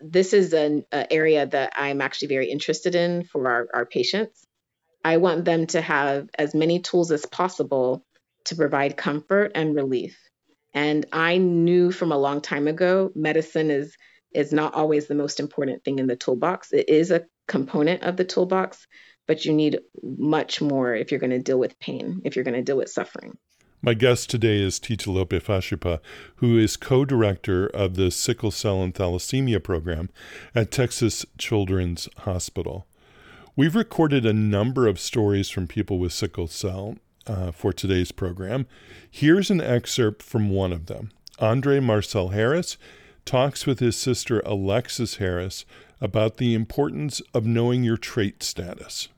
This 0.00 0.34
is 0.34 0.52
an 0.52 0.84
area 0.92 1.46
that 1.46 1.72
I'm 1.74 2.02
actually 2.02 2.28
very 2.28 2.50
interested 2.50 2.94
in 2.94 3.24
for 3.24 3.48
our, 3.48 3.68
our 3.72 3.86
patients. 3.86 4.46
I 5.02 5.16
want 5.16 5.46
them 5.46 5.66
to 5.68 5.80
have 5.80 6.28
as 6.38 6.54
many 6.54 6.80
tools 6.80 7.10
as 7.10 7.24
possible 7.24 8.04
to 8.44 8.56
provide 8.56 8.96
comfort 8.96 9.52
and 9.54 9.74
relief. 9.74 10.18
And 10.72 11.06
I 11.12 11.38
knew 11.38 11.90
from 11.90 12.12
a 12.12 12.18
long 12.18 12.40
time 12.40 12.68
ago, 12.68 13.10
medicine 13.14 13.70
is 13.70 13.96
is 14.32 14.52
not 14.52 14.74
always 14.74 15.08
the 15.08 15.14
most 15.14 15.40
important 15.40 15.82
thing 15.82 15.98
in 15.98 16.06
the 16.06 16.14
toolbox. 16.14 16.72
It 16.72 16.88
is 16.88 17.10
a 17.10 17.24
component 17.48 18.04
of 18.04 18.16
the 18.16 18.24
toolbox, 18.24 18.86
but 19.26 19.44
you 19.44 19.52
need 19.52 19.80
much 20.02 20.60
more 20.60 20.94
if 20.94 21.10
you're 21.10 21.18
going 21.18 21.30
to 21.30 21.40
deal 21.40 21.58
with 21.58 21.78
pain, 21.80 22.20
if 22.24 22.36
you're 22.36 22.44
going 22.44 22.54
to 22.54 22.62
deal 22.62 22.76
with 22.76 22.88
suffering. 22.88 23.36
My 23.82 23.94
guest 23.94 24.28
today 24.30 24.62
is 24.62 24.78
Titilope 24.78 25.42
Fasipe, 25.42 26.00
who 26.36 26.58
is 26.58 26.76
co 26.76 27.04
director 27.04 27.66
of 27.66 27.96
the 27.96 28.10
Sickle 28.10 28.50
Cell 28.50 28.82
and 28.82 28.94
Thalassemia 28.94 29.62
program 29.62 30.10
at 30.54 30.70
Texas 30.70 31.24
Children's 31.38 32.08
Hospital. 32.18 32.86
We've 33.56 33.74
recorded 33.74 34.24
a 34.24 34.32
number 34.32 34.86
of 34.86 35.00
stories 35.00 35.48
from 35.48 35.66
people 35.66 35.98
with 35.98 36.12
sickle 36.12 36.46
cell 36.46 36.96
uh, 37.26 37.50
for 37.50 37.72
today's 37.72 38.12
program. 38.12 38.66
Here's 39.10 39.50
an 39.50 39.60
excerpt 39.60 40.22
from 40.22 40.50
one 40.50 40.72
of 40.72 40.86
them. 40.86 41.10
Andre 41.38 41.80
Marcel 41.80 42.28
Harris 42.28 42.76
talks 43.24 43.66
with 43.66 43.78
his 43.78 43.96
sister 43.96 44.40
Alexis 44.40 45.16
Harris 45.16 45.64
about 46.00 46.38
the 46.38 46.54
importance 46.54 47.20
of 47.34 47.46
knowing 47.46 47.84
your 47.84 47.96
trait 47.96 48.42
status. 48.42 49.08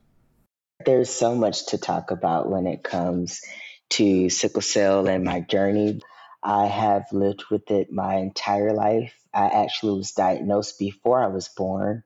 There's 0.85 1.11
so 1.11 1.35
much 1.35 1.67
to 1.67 1.79
talk 1.79 2.11
about 2.11 2.51
when 2.51 2.67
it 2.67 2.83
comes 2.83 3.43
to 3.91 4.29
sickle 4.29 4.63
cell 4.63 5.07
and 5.07 5.25
my 5.25 5.41
journey. 5.41 6.01
I 6.43 6.67
have 6.67 7.05
lived 7.13 7.45
with 7.51 7.71
it 7.71 7.93
my 7.93 8.17
entire 8.17 8.73
life. 8.73 9.15
I 9.33 9.47
actually 9.47 9.99
was 9.99 10.13
diagnosed 10.13 10.79
before 10.79 11.23
I 11.23 11.29
was 11.29 11.49
born 11.49 12.03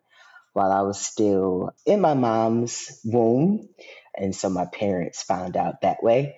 while 0.52 0.72
I 0.72 0.82
was 0.82 0.98
still 0.98 1.70
in 1.84 2.00
my 2.00 2.14
mom's 2.14 3.00
womb. 3.04 3.68
And 4.18 4.34
so 4.34 4.50
my 4.50 4.66
parents 4.66 5.22
found 5.22 5.56
out 5.56 5.82
that 5.82 6.02
way. 6.02 6.36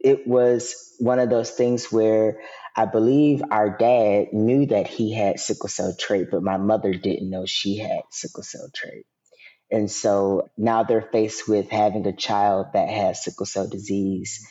It 0.00 0.26
was 0.26 0.74
one 0.98 1.18
of 1.20 1.30
those 1.30 1.50
things 1.50 1.92
where 1.92 2.40
I 2.76 2.86
believe 2.86 3.42
our 3.50 3.76
dad 3.76 4.32
knew 4.32 4.66
that 4.66 4.88
he 4.88 5.12
had 5.14 5.40
sickle 5.40 5.68
cell 5.68 5.94
trait, 5.98 6.28
but 6.30 6.42
my 6.42 6.56
mother 6.58 6.92
didn't 6.94 7.30
know 7.30 7.46
she 7.46 7.78
had 7.78 8.02
sickle 8.10 8.42
cell 8.44 8.68
trait. 8.74 9.06
And 9.70 9.90
so 9.90 10.50
now 10.58 10.84
they're 10.84 11.10
faced 11.12 11.48
with 11.48 11.70
having 11.70 12.06
a 12.06 12.16
child 12.16 12.68
that 12.74 12.88
has 12.90 13.24
sickle 13.24 13.46
cell 13.46 13.68
disease. 13.68 14.46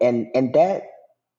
And 0.00 0.28
and 0.34 0.54
that 0.54 0.84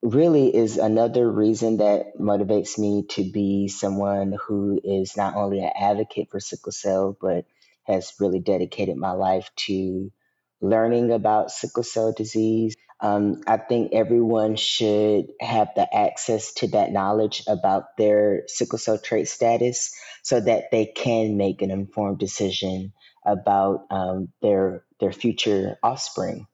really 0.01 0.56
is 0.56 0.77
another 0.77 1.29
reason 1.29 1.77
that 1.77 2.17
motivates 2.20 2.77
me 2.77 3.06
to 3.10 3.29
be 3.32 3.67
someone 3.67 4.36
who 4.48 4.79
is 4.84 5.17
not 5.17 5.36
only 5.36 5.60
an 5.60 5.72
advocate 5.79 6.29
for 6.32 6.39
sickle 6.39 6.72
cell, 6.72 7.17
but 7.20 7.46
has 7.86 8.13
really 8.20 8.39
dedicated 8.39 8.98
my 8.98 9.12
life 9.12 9.50
to 9.58 10.12
learning 10.62 11.12
about 11.12 11.52
sickle 11.52 11.84
cell 11.84 12.14
disease 12.14 12.76
um, 13.00 13.42
I 13.46 13.58
think 13.58 13.94
everyone 13.94 14.56
should 14.56 15.28
have 15.40 15.70
the 15.76 15.88
access 15.96 16.54
to 16.56 16.68
that 16.70 16.92
knowledge 16.92 17.44
about 17.48 17.96
their 17.98 18.44
sickle 18.48 18.80
cell 18.80 18.98
trait 18.98 19.28
status 19.28 19.94
so 20.24 20.40
that 20.40 20.72
they 20.72 20.88
can 20.88 21.38
make 21.38 21.62
an 21.62 21.70
informed 21.70 22.18
decision 22.18 22.94
about 23.26 23.86
um, 23.92 24.30
their 24.42 24.84
their 25.00 25.12
future 25.12 25.78
offspring. 25.84 26.48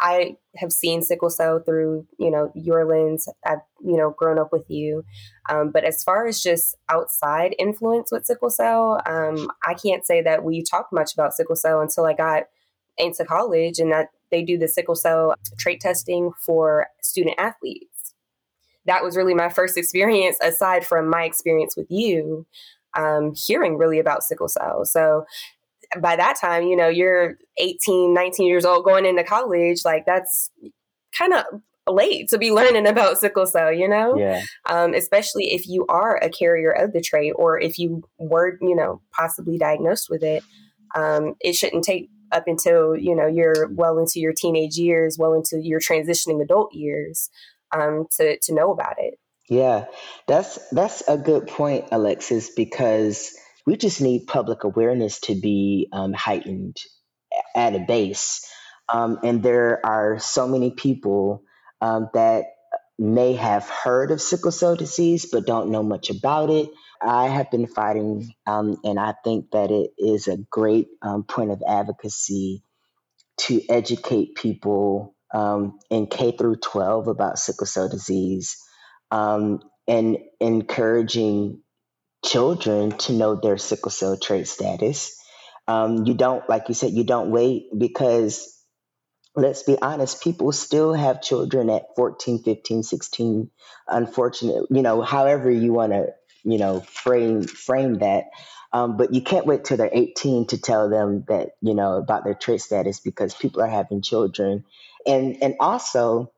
I 0.00 0.36
have 0.56 0.70
seen 0.70 1.02
sickle 1.02 1.30
cell 1.30 1.60
through, 1.64 2.06
you 2.18 2.30
know, 2.30 2.52
your 2.54 2.84
lens. 2.84 3.26
I've, 3.44 3.58
you 3.80 3.96
know, 3.96 4.14
grown 4.16 4.38
up 4.38 4.52
with 4.52 4.66
you. 4.68 5.04
Um, 5.48 5.72
but 5.72 5.82
as 5.84 6.04
far 6.04 6.26
as 6.26 6.40
just 6.40 6.76
outside 6.88 7.56
influence 7.58 8.12
with 8.12 8.26
sickle 8.26 8.50
cell, 8.50 9.00
um, 9.06 9.50
I 9.66 9.74
can't 9.74 10.06
say 10.06 10.22
that 10.22 10.44
we 10.44 10.62
talked 10.62 10.92
much 10.92 11.14
about 11.14 11.32
sickle 11.32 11.56
cell 11.56 11.80
until 11.80 12.04
I 12.04 12.12
got 12.12 12.44
into 12.98 13.24
college 13.24 13.78
and 13.78 13.92
that 13.92 14.08
they 14.30 14.42
do 14.42 14.58
the 14.58 14.68
sickle 14.68 14.94
cell 14.94 15.34
trait 15.58 15.80
testing 15.80 16.32
for 16.44 16.86
student 17.02 17.36
athletes. 17.38 18.14
That 18.86 19.04
was 19.04 19.16
really 19.16 19.34
my 19.34 19.48
first 19.48 19.76
experience, 19.76 20.38
aside 20.42 20.86
from 20.86 21.08
my 21.08 21.24
experience 21.24 21.76
with 21.76 21.90
you, 21.90 22.46
um, 22.96 23.34
hearing 23.34 23.76
really 23.76 23.98
about 23.98 24.22
sickle 24.22 24.48
cell. 24.48 24.84
So 24.84 25.24
by 26.00 26.16
that 26.16 26.36
time, 26.40 26.64
you 26.64 26.76
know, 26.76 26.88
you're 26.88 27.36
18, 27.58 28.14
19 28.14 28.46
years 28.46 28.64
old 28.64 28.84
going 28.84 29.06
into 29.06 29.24
college. 29.24 29.84
Like 29.84 30.04
that's 30.06 30.50
kind 31.16 31.34
of 31.34 31.44
late 31.86 32.28
to 32.28 32.38
be 32.38 32.52
learning 32.52 32.86
about 32.86 33.18
sickle 33.18 33.46
cell, 33.46 33.72
you 33.72 33.88
know? 33.88 34.16
Yeah. 34.18 34.42
Um, 34.66 34.94
especially 34.94 35.52
if 35.52 35.66
you 35.66 35.86
are 35.88 36.16
a 36.16 36.30
carrier 36.30 36.70
of 36.70 36.92
the 36.92 37.00
trait 37.00 37.32
or 37.36 37.58
if 37.60 37.78
you 37.78 38.02
were, 38.18 38.58
you 38.60 38.74
know, 38.74 39.00
possibly 39.12 39.58
diagnosed 39.58 40.08
with 40.10 40.22
it. 40.22 40.42
Um, 40.94 41.34
it 41.40 41.54
shouldn't 41.54 41.84
take 41.84 42.10
up 42.32 42.44
until, 42.46 42.96
you 42.96 43.14
know, 43.14 43.26
you're 43.26 43.68
well 43.68 43.98
into 43.98 44.20
your 44.20 44.32
teenage 44.32 44.76
years, 44.76 45.16
well 45.18 45.34
into 45.34 45.60
your 45.62 45.80
transitioning 45.80 46.42
adult 46.42 46.72
years 46.74 47.30
um, 47.74 48.06
to, 48.16 48.38
to 48.40 48.54
know 48.54 48.72
about 48.72 48.94
it. 48.98 49.14
Yeah, 49.48 49.86
that's 50.26 50.58
that's 50.70 51.02
a 51.08 51.16
good 51.16 51.46
point, 51.46 51.86
Alexis, 51.90 52.50
because 52.50 53.34
we 53.64 53.76
just 53.76 54.00
need 54.00 54.26
public 54.26 54.64
awareness 54.64 55.20
to 55.20 55.34
be 55.34 55.88
um, 55.90 56.12
heightened 56.12 56.76
at 57.56 57.74
a 57.74 57.78
base. 57.78 58.46
Um, 58.88 59.18
and 59.22 59.42
there 59.42 59.84
are 59.84 60.18
so 60.18 60.48
many 60.48 60.70
people 60.70 61.44
um, 61.80 62.08
that 62.14 62.44
may 62.98 63.34
have 63.34 63.68
heard 63.68 64.10
of 64.10 64.20
sickle 64.20 64.50
cell 64.50 64.74
disease 64.74 65.26
but 65.30 65.46
don't 65.46 65.70
know 65.70 65.82
much 65.82 66.10
about 66.10 66.50
it. 66.50 66.68
I 67.02 67.28
have 67.28 67.50
been 67.50 67.66
fighting, 67.68 68.34
um, 68.46 68.78
and 68.84 68.98
I 69.00 69.14
think 69.24 69.52
that 69.52 69.70
it 69.70 69.92
is 69.98 70.28
a 70.28 70.38
great 70.50 70.88
um, 71.02 71.24
point 71.24 71.52
of 71.52 71.62
advocacy 71.66 72.62
to 73.42 73.62
educate 73.70 74.36
people 74.36 75.16
um, 75.34 75.78
in 75.90 76.06
K 76.08 76.32
through 76.32 76.56
12 76.56 77.08
about 77.08 77.38
sickle 77.38 77.66
cell 77.66 77.88
disease 77.88 78.58
and 79.88 80.18
encouraging 80.40 81.62
children 82.24 82.92
to 82.92 83.12
know 83.14 83.36
their 83.36 83.58
sickle 83.58 83.90
cell 83.92 84.16
trait 84.18 84.48
status. 84.48 85.16
Um, 85.68 86.06
you 86.06 86.14
don't, 86.14 86.48
like 86.48 86.68
you 86.68 86.74
said, 86.74 86.92
you 86.92 87.04
don't 87.04 87.30
wait 87.30 87.68
because 87.76 88.54
let's 89.36 89.62
be 89.64 89.78
honest, 89.80 90.22
people 90.22 90.52
still 90.52 90.94
have 90.94 91.22
children 91.22 91.70
at 91.70 91.84
14, 91.96 92.42
15, 92.42 92.82
16. 92.82 93.50
Unfortunately, 93.88 94.66
you 94.70 94.82
know, 94.82 95.02
however 95.02 95.50
you 95.50 95.72
want 95.72 95.92
to, 95.92 96.08
you 96.44 96.58
know, 96.58 96.80
frame 96.80 97.42
frame 97.42 97.96
that. 97.96 98.24
Um, 98.72 98.96
but 98.98 99.14
you 99.14 99.22
can't 99.22 99.46
wait 99.46 99.64
till 99.64 99.78
they're 99.78 99.90
18 99.92 100.48
to 100.48 100.60
tell 100.60 100.90
them 100.90 101.24
that, 101.28 101.52
you 101.62 101.74
know, 101.74 101.94
about 101.94 102.24
their 102.24 102.34
trait 102.34 102.60
status 102.60 103.00
because 103.00 103.34
people 103.34 103.62
are 103.62 103.68
having 103.68 104.02
children. 104.02 104.64
And 105.06 105.42
and 105.42 105.54
also 105.60 106.32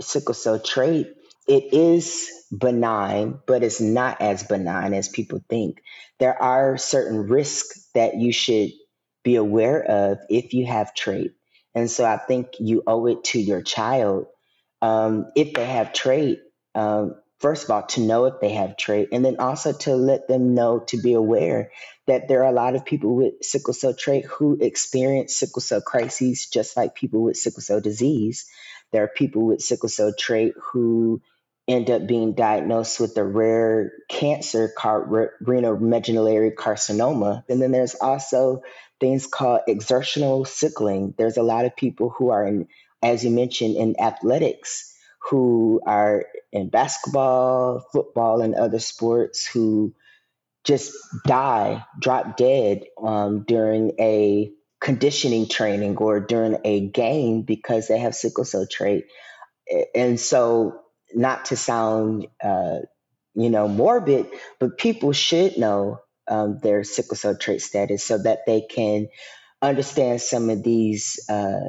sickle 0.00 0.34
cell 0.34 0.60
trait 0.60 1.08
it 1.46 1.74
is 1.74 2.30
benign, 2.56 3.40
but 3.46 3.62
it's 3.62 3.80
not 3.80 4.20
as 4.20 4.44
benign 4.44 4.94
as 4.94 5.08
people 5.08 5.44
think. 5.48 5.82
There 6.18 6.40
are 6.40 6.78
certain 6.78 7.28
risks 7.28 7.88
that 7.94 8.16
you 8.16 8.32
should 8.32 8.70
be 9.24 9.36
aware 9.36 9.82
of 9.82 10.18
if 10.30 10.54
you 10.54 10.66
have 10.66 10.94
trait. 10.94 11.32
And 11.74 11.90
so 11.90 12.04
I 12.04 12.16
think 12.16 12.48
you 12.60 12.82
owe 12.86 13.06
it 13.06 13.24
to 13.24 13.40
your 13.40 13.62
child, 13.62 14.26
um, 14.80 15.32
if 15.36 15.54
they 15.54 15.66
have 15.66 15.92
trait, 15.92 16.40
um, 16.74 17.16
first 17.40 17.64
of 17.64 17.70
all, 17.70 17.82
to 17.82 18.00
know 18.00 18.26
if 18.26 18.40
they 18.40 18.52
have 18.52 18.76
trait, 18.76 19.08
and 19.12 19.24
then 19.24 19.36
also 19.38 19.72
to 19.72 19.96
let 19.96 20.28
them 20.28 20.54
know 20.54 20.80
to 20.88 20.96
be 21.00 21.14
aware 21.14 21.70
that 22.06 22.28
there 22.28 22.42
are 22.44 22.50
a 22.50 22.52
lot 22.52 22.74
of 22.76 22.84
people 22.84 23.14
with 23.14 23.34
sickle 23.42 23.74
cell 23.74 23.94
trait 23.94 24.24
who 24.26 24.58
experience 24.60 25.34
sickle 25.34 25.62
cell 25.62 25.80
crises 25.80 26.46
just 26.46 26.76
like 26.76 26.94
people 26.94 27.22
with 27.22 27.36
sickle 27.36 27.62
cell 27.62 27.80
disease. 27.80 28.46
There 28.92 29.04
are 29.04 29.08
people 29.08 29.46
with 29.46 29.62
sickle 29.62 29.88
cell 29.88 30.12
trait 30.16 30.54
who 30.72 31.22
end 31.66 31.90
up 31.90 32.06
being 32.06 32.34
diagnosed 32.34 33.00
with 33.00 33.16
a 33.16 33.24
rare 33.24 33.92
cancer 34.10 34.70
called 34.76 35.08
renal 35.40 35.78
medullary 35.78 36.50
carcinoma. 36.50 37.42
And 37.48 37.60
then 37.60 37.72
there's 37.72 37.94
also 37.94 38.62
things 39.00 39.26
called 39.26 39.62
exertional 39.66 40.44
sickling. 40.44 41.14
There's 41.16 41.38
a 41.38 41.42
lot 41.42 41.64
of 41.64 41.74
people 41.74 42.10
who 42.10 42.30
are 42.30 42.46
in, 42.46 42.68
as 43.02 43.24
you 43.24 43.30
mentioned, 43.30 43.76
in 43.76 43.98
athletics 43.98 44.93
who 45.30 45.80
are 45.86 46.26
in 46.52 46.68
basketball, 46.68 47.84
football, 47.92 48.40
and 48.42 48.54
other 48.54 48.78
sports 48.78 49.46
who 49.46 49.94
just 50.64 50.92
die, 51.26 51.84
drop 52.00 52.36
dead 52.36 52.84
um, 53.02 53.44
during 53.46 53.92
a 54.00 54.50
conditioning 54.80 55.48
training 55.48 55.96
or 55.96 56.20
during 56.20 56.58
a 56.64 56.88
game 56.88 57.42
because 57.42 57.88
they 57.88 57.98
have 57.98 58.14
sickle 58.14 58.44
cell 58.44 58.66
trait. 58.70 59.06
And 59.94 60.18
so 60.18 60.80
not 61.14 61.46
to 61.46 61.56
sound, 61.56 62.26
uh, 62.42 62.78
you 63.34 63.50
know, 63.50 63.68
morbid, 63.68 64.26
but 64.60 64.78
people 64.78 65.12
should 65.12 65.58
know 65.58 66.00
um, 66.28 66.58
their 66.62 66.84
sickle 66.84 67.16
cell 67.16 67.36
trait 67.36 67.62
status 67.62 68.04
so 68.04 68.18
that 68.18 68.40
they 68.46 68.62
can 68.62 69.08
understand 69.62 70.20
some 70.20 70.50
of 70.50 70.62
these 70.62 71.18
uh, 71.28 71.68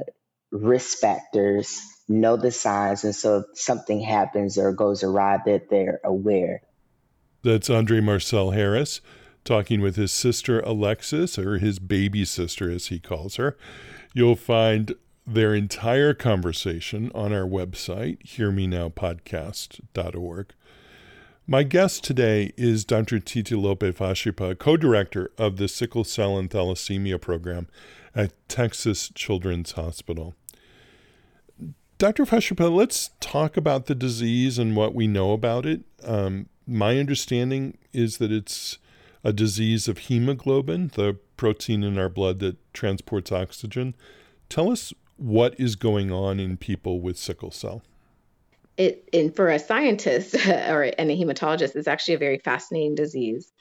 risk 0.52 1.00
factors, 1.00 1.82
know 2.08 2.38
the 2.38 2.52
signs, 2.52 3.04
and 3.04 3.16
so 3.16 3.40
if 3.40 3.60
something 3.60 4.02
happens 4.02 4.58
or 4.58 4.72
goes 4.72 5.04
awry, 5.04 5.40
that 5.46 5.70
they're 5.70 6.00
aware. 6.04 6.62
That's 7.44 7.70
Andre 7.70 8.02
Marcel 8.02 8.52
Harris 8.52 9.02
talking 9.46 9.80
with 9.80 9.96
his 9.96 10.12
sister 10.12 10.60
Alexis, 10.62 11.38
or 11.38 11.60
his 11.60 11.78
baby 11.80 12.26
sister, 12.26 12.70
as 12.70 12.88
he 12.88 13.00
calls 13.00 13.38
her. 13.38 13.56
You'll 14.14 14.36
find 14.36 14.96
their 15.26 15.56
entire 15.56 16.14
conversation 16.14 17.10
on 17.16 17.32
our 17.32 17.48
website, 17.48 18.26
hearmenowpodcast.org. 18.26 20.54
My 21.48 21.64
guest 21.64 22.04
today 22.04 22.52
is 22.58 22.84
Dr. 22.84 23.20
Titilope 23.20 23.94
Fasipe, 23.94 24.58
co 24.58 24.76
director 24.76 25.30
of 25.38 25.58
the 25.58 25.68
Sickle 25.68 26.04
Cell 26.04 26.40
and 26.40 26.50
Thalassemia 26.50 27.22
Program 27.22 27.68
at 28.16 28.34
Texas 28.50 29.12
Children's 29.14 29.74
Hospital. 29.74 30.34
Dr. 31.98 32.26
Fasipe, 32.26 32.70
let's 32.76 33.12
talk 33.22 33.56
about 33.56 33.86
the 33.86 33.96
disease 33.96 34.60
and 34.60 34.76
what 34.76 34.94
we 34.94 35.08
know 35.08 35.32
about 35.32 35.66
it. 35.66 35.82
Um, 36.04 36.48
my 36.68 36.98
understanding 36.98 37.78
is 37.94 38.18
that 38.18 38.32
it's 38.34 38.78
a 39.24 39.32
disease 39.32 39.88
of 39.88 40.00
hemoglobin, 40.00 40.92
the 40.96 41.18
protein 41.38 41.84
in 41.84 41.98
our 41.98 42.10
blood 42.10 42.40
that 42.40 42.58
transports 42.74 43.32
oxygen. 43.32 43.96
Tell 44.50 44.72
us 44.72 44.94
what 45.16 45.58
is 45.58 45.76
going 45.76 46.12
on 46.12 46.40
in 46.40 46.58
people 46.58 47.00
with 47.00 47.18
sickle 47.18 47.52
cell? 47.52 47.82
It, 48.78 49.08
and 49.14 49.34
for 49.34 49.50
a 49.50 49.58
scientist 49.58 50.36
or 50.48 50.92
and 50.98 51.10
a 51.10 51.18
hematologist, 51.18 51.76
it's 51.76 51.88
actually 51.88 52.16
a 52.16 52.20
very 52.20 52.40
fascinating 52.40 52.96
disease. 52.96 53.52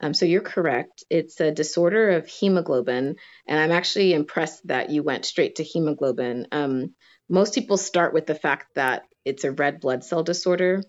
Um, 0.00 0.14
so 0.14 0.24
you're 0.24 0.40
correct. 0.40 1.04
It's 1.10 1.40
a 1.40 1.52
disorder 1.52 2.10
of 2.10 2.26
hemoglobin, 2.26 3.16
and 3.46 3.60
I'm 3.60 3.70
actually 3.70 4.14
impressed 4.14 4.66
that 4.66 4.90
you 4.90 5.02
went 5.02 5.24
straight 5.24 5.56
to 5.56 5.64
hemoglobin. 5.64 6.46
Um, 6.52 6.94
most 7.32 7.54
people 7.54 7.78
start 7.78 8.12
with 8.12 8.26
the 8.26 8.34
fact 8.34 8.74
that 8.74 9.04
it's 9.24 9.44
a 9.44 9.52
red 9.52 9.80
blood 9.80 10.04
cell 10.04 10.22
disorder, 10.22 10.82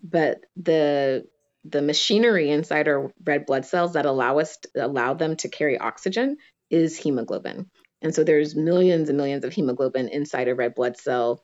but 0.00 0.38
the 0.56 1.26
the 1.64 1.82
machinery 1.82 2.48
inside 2.48 2.86
our 2.86 3.12
red 3.24 3.44
blood 3.44 3.66
cells 3.66 3.94
that 3.94 4.06
allow 4.06 4.38
us 4.38 4.56
to, 4.58 4.86
allow 4.86 5.14
them 5.14 5.36
to 5.36 5.48
carry 5.48 5.78
oxygen 5.78 6.36
is 6.70 6.96
hemoglobin. 6.96 7.68
And 8.00 8.14
so 8.14 8.22
there's 8.22 8.54
millions 8.54 9.08
and 9.08 9.18
millions 9.18 9.44
of 9.44 9.52
hemoglobin 9.52 10.08
inside 10.08 10.46
a 10.46 10.54
red 10.54 10.76
blood 10.76 10.96
cell. 10.96 11.42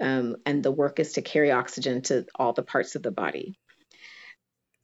Um, 0.00 0.36
and 0.44 0.62
the 0.62 0.70
work 0.70 1.00
is 1.00 1.14
to 1.14 1.22
carry 1.22 1.50
oxygen 1.50 2.02
to 2.02 2.26
all 2.38 2.52
the 2.52 2.62
parts 2.62 2.94
of 2.94 3.02
the 3.02 3.10
body. 3.10 3.54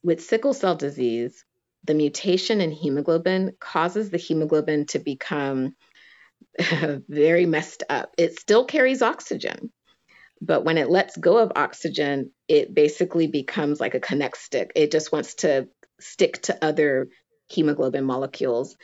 With 0.03 0.25
sickle 0.25 0.55
cell 0.55 0.77
disease, 0.77 1.45
the 1.85 1.95
mutation 1.95 2.63
in 2.63 2.73
hemoglobin 2.73 3.53
causes 3.61 4.11
the 4.11 4.19
hemoglobin 4.19 4.87
to 4.87 4.99
become 4.99 5.77
very 7.09 7.47
messed 7.47 7.85
up. 7.89 8.13
It 8.19 8.39
still 8.39 8.65
carries 8.65 9.03
oxygen, 9.03 9.71
but 10.41 10.65
when 10.65 10.79
it 10.79 10.91
lets 10.91 11.17
go 11.17 11.39
of 11.39 11.53
oxygen, 11.57 12.33
it 12.49 12.75
basically 12.75 13.27
becomes 13.27 13.81
like 13.81 13.95
a 13.95 14.01
connect 14.01 14.39
stick. 14.39 14.73
It 14.75 14.91
just 14.91 15.13
wants 15.13 15.35
to 15.37 15.69
stick 16.01 16.43
to 16.43 16.65
other 16.65 17.09
hemoglobin 17.49 18.05
molecules. 18.05 18.77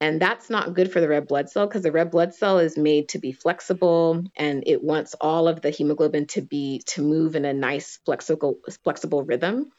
And 0.00 0.20
that's 0.20 0.50
not 0.50 0.74
good 0.74 0.90
for 0.90 1.00
the 1.00 1.08
red 1.08 1.28
blood 1.28 1.48
cell 1.48 1.66
because 1.66 1.82
the 1.82 1.92
red 1.92 2.10
blood 2.10 2.34
cell 2.34 2.58
is 2.58 2.76
made 2.76 3.10
to 3.10 3.20
be 3.20 3.30
flexible 3.30 4.24
and 4.36 4.64
it 4.66 4.82
wants 4.82 5.14
all 5.20 5.46
of 5.46 5.60
the 5.60 5.70
hemoglobin 5.70 6.26
to 6.28 6.42
be 6.42 6.82
to 6.86 7.02
move 7.02 7.36
in 7.36 7.44
a 7.44 7.52
nice 7.52 8.00
flexible 8.04 8.58
flexible 8.82 9.22
rhythm. 9.22 9.70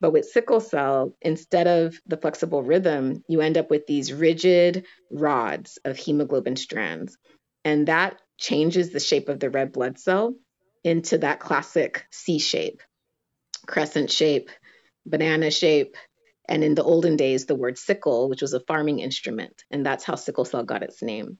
But 0.00 0.12
with 0.12 0.26
sickle 0.26 0.60
cell, 0.60 1.16
instead 1.22 1.66
of 1.66 1.98
the 2.06 2.18
flexible 2.18 2.62
rhythm, 2.62 3.24
you 3.28 3.40
end 3.40 3.56
up 3.56 3.70
with 3.70 3.86
these 3.86 4.12
rigid 4.12 4.84
rods 5.10 5.78
of 5.84 5.96
hemoglobin 5.96 6.56
strands. 6.56 7.16
And 7.64 7.88
that 7.88 8.20
changes 8.38 8.90
the 8.90 9.00
shape 9.00 9.28
of 9.28 9.40
the 9.40 9.50
red 9.50 9.72
blood 9.72 9.98
cell 9.98 10.34
into 10.84 11.18
that 11.18 11.40
classic 11.40 12.04
C 12.10 12.38
shape, 12.38 12.82
crescent 13.66 14.10
shape, 14.10 14.50
banana 15.06 15.50
shape, 15.50 15.96
and 16.48 16.62
in 16.62 16.74
the 16.74 16.84
olden 16.84 17.16
days, 17.16 17.46
the 17.46 17.56
word 17.56 17.78
sickle, 17.78 18.28
which 18.28 18.42
was 18.42 18.52
a 18.52 18.60
farming 18.60 19.00
instrument, 19.00 19.64
and 19.70 19.84
that's 19.84 20.04
how 20.04 20.14
sickle 20.14 20.44
cell 20.44 20.62
got 20.62 20.82
its 20.82 21.02
name. 21.02 21.38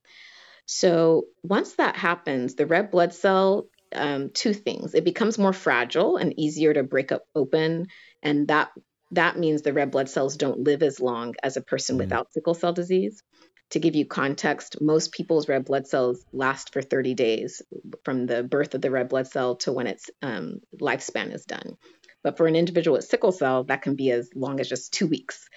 So 0.66 1.26
once 1.44 1.74
that 1.74 1.96
happens, 1.96 2.56
the 2.56 2.66
red 2.66 2.90
blood 2.90 3.14
cell, 3.14 3.68
um, 3.94 4.30
two 4.30 4.52
things: 4.52 4.94
it 4.94 5.04
becomes 5.04 5.38
more 5.38 5.52
fragile 5.52 6.16
and 6.16 6.38
easier 6.38 6.72
to 6.74 6.82
break 6.82 7.12
up 7.12 7.24
open, 7.34 7.86
and 8.22 8.48
that 8.48 8.70
that 9.12 9.38
means 9.38 9.62
the 9.62 9.72
red 9.72 9.90
blood 9.90 10.08
cells 10.08 10.36
don't 10.36 10.60
live 10.60 10.82
as 10.82 11.00
long 11.00 11.34
as 11.42 11.56
a 11.56 11.62
person 11.62 11.96
mm. 11.96 12.00
without 12.00 12.32
sickle 12.32 12.54
cell 12.54 12.72
disease. 12.72 13.22
To 13.70 13.80
give 13.80 13.96
you 13.96 14.06
context, 14.06 14.80
most 14.80 15.12
people's 15.12 15.48
red 15.48 15.64
blood 15.64 15.88
cells 15.88 16.24
last 16.32 16.72
for 16.72 16.82
30 16.82 17.14
days 17.14 17.62
from 18.04 18.26
the 18.26 18.44
birth 18.44 18.74
of 18.74 18.80
the 18.80 18.92
red 18.92 19.08
blood 19.08 19.26
cell 19.26 19.56
to 19.56 19.72
when 19.72 19.88
its 19.88 20.08
um, 20.22 20.60
lifespan 20.80 21.34
is 21.34 21.44
done. 21.44 21.76
But 22.22 22.36
for 22.36 22.46
an 22.46 22.54
individual 22.54 22.96
with 22.96 23.06
sickle 23.06 23.32
cell, 23.32 23.64
that 23.64 23.82
can 23.82 23.96
be 23.96 24.10
as 24.12 24.30
long 24.34 24.60
as 24.60 24.68
just 24.68 24.92
two 24.92 25.08
weeks. 25.08 25.48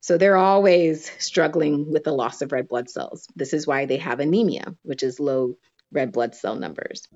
So 0.00 0.18
they're 0.18 0.36
always 0.36 1.10
struggling 1.18 1.90
with 1.90 2.04
the 2.04 2.12
loss 2.12 2.42
of 2.42 2.52
red 2.52 2.68
blood 2.68 2.90
cells. 2.90 3.26
This 3.36 3.52
is 3.52 3.66
why 3.66 3.86
they 3.86 3.98
have 3.98 4.20
anemia, 4.20 4.74
which 4.82 5.02
is 5.02 5.20
low 5.20 5.54
red 5.92 6.12
blood 6.12 6.34
cell 6.34 6.56
numbers. 6.56 7.08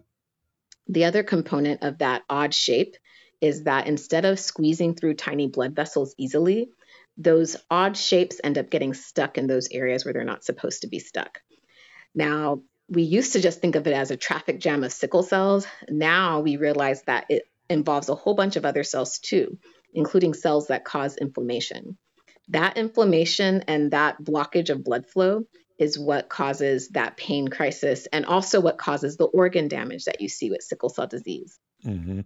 The 0.89 1.05
other 1.05 1.23
component 1.23 1.83
of 1.83 1.99
that 1.99 2.23
odd 2.29 2.55
shape 2.55 2.97
is 3.41 3.65
that 3.65 3.87
instead 3.87 4.25
of 4.25 4.41
squeezing 4.41 4.95
through 4.95 5.15
tiny 5.15 5.47
blood 5.47 5.77
vessels 5.77 6.15
easily, 6.19 6.71
those 7.17 7.57
odd 7.71 7.97
shapes 7.97 8.41
end 8.43 8.59
up 8.59 8.71
getting 8.71 8.95
stuck 8.95 9.39
in 9.39 9.47
those 9.47 9.69
areas 9.71 10.05
where 10.05 10.15
they're 10.15 10.25
not 10.25 10.45
supposed 10.45 10.83
to 10.83 10.89
be 10.89 10.99
stuck. 10.99 11.41
Now, 12.15 12.63
we 12.89 13.03
used 13.03 13.35
to 13.35 13.41
just 13.41 13.61
think 13.61 13.75
of 13.77 13.87
it 13.87 13.93
as 13.93 14.11
a 14.11 14.17
traffic 14.17 14.61
jam 14.61 14.83
of 14.83 14.93
sickle 14.93 15.23
cells. 15.23 15.67
Now 15.89 16.41
we 16.41 16.57
realize 16.57 17.03
that 17.03 17.27
it 17.29 17.43
involves 17.69 18.09
a 18.09 18.15
whole 18.15 18.35
bunch 18.35 18.57
of 18.57 18.65
other 18.65 18.83
cells 18.83 19.19
too, 19.19 19.59
including 19.93 20.33
cells 20.33 20.69
that 20.69 20.85
cause 20.85 21.17
inflammation. 21.17 21.99
That 22.49 22.79
inflammation 22.79 23.65
and 23.69 23.91
that 23.91 24.23
blockage 24.23 24.71
of 24.71 24.85
blood 24.85 25.07
flow 25.07 25.45
is 25.79 25.99
what 25.99 26.29
causes 26.29 26.89
that 26.91 27.17
pain 27.17 27.49
crisis 27.49 28.07
and 28.13 28.27
also 28.27 28.61
what 28.61 28.79
causes 28.79 29.17
the 29.17 29.27
organ 29.27 29.69
damage 29.69 30.05
that 30.05 30.21
you 30.21 30.29
see 30.29 30.51
with 30.51 30.63
sickle 30.63 30.89
cell 30.89 31.07
disease. 31.07 31.59
Mm-hmm. 31.85 32.21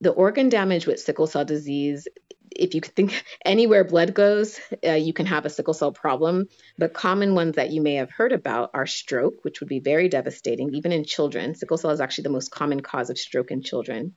The 0.00 0.10
organ 0.10 0.48
damage 0.48 0.86
with 0.86 1.00
sickle 1.00 1.26
cell 1.26 1.44
disease, 1.44 2.06
if 2.54 2.74
you 2.74 2.80
could 2.80 2.94
think 2.94 3.24
anywhere 3.44 3.84
blood 3.84 4.14
goes, 4.14 4.58
uh, 4.86 4.92
you 4.92 5.12
can 5.12 5.26
have 5.26 5.44
a 5.44 5.50
sickle 5.50 5.74
cell 5.74 5.92
problem. 5.92 6.46
But 6.78 6.94
common 6.94 7.34
ones 7.34 7.56
that 7.56 7.70
you 7.70 7.82
may 7.82 7.94
have 7.94 8.10
heard 8.10 8.32
about 8.32 8.70
are 8.74 8.86
stroke, 8.86 9.44
which 9.44 9.60
would 9.60 9.68
be 9.68 9.80
very 9.80 10.08
devastating, 10.08 10.74
even 10.74 10.92
in 10.92 11.04
children. 11.04 11.54
Sickle 11.54 11.76
cell 11.76 11.90
is 11.90 12.00
actually 12.00 12.24
the 12.24 12.30
most 12.30 12.50
common 12.50 12.80
cause 12.80 13.10
of 13.10 13.18
stroke 13.18 13.50
in 13.50 13.62
children. 13.62 14.14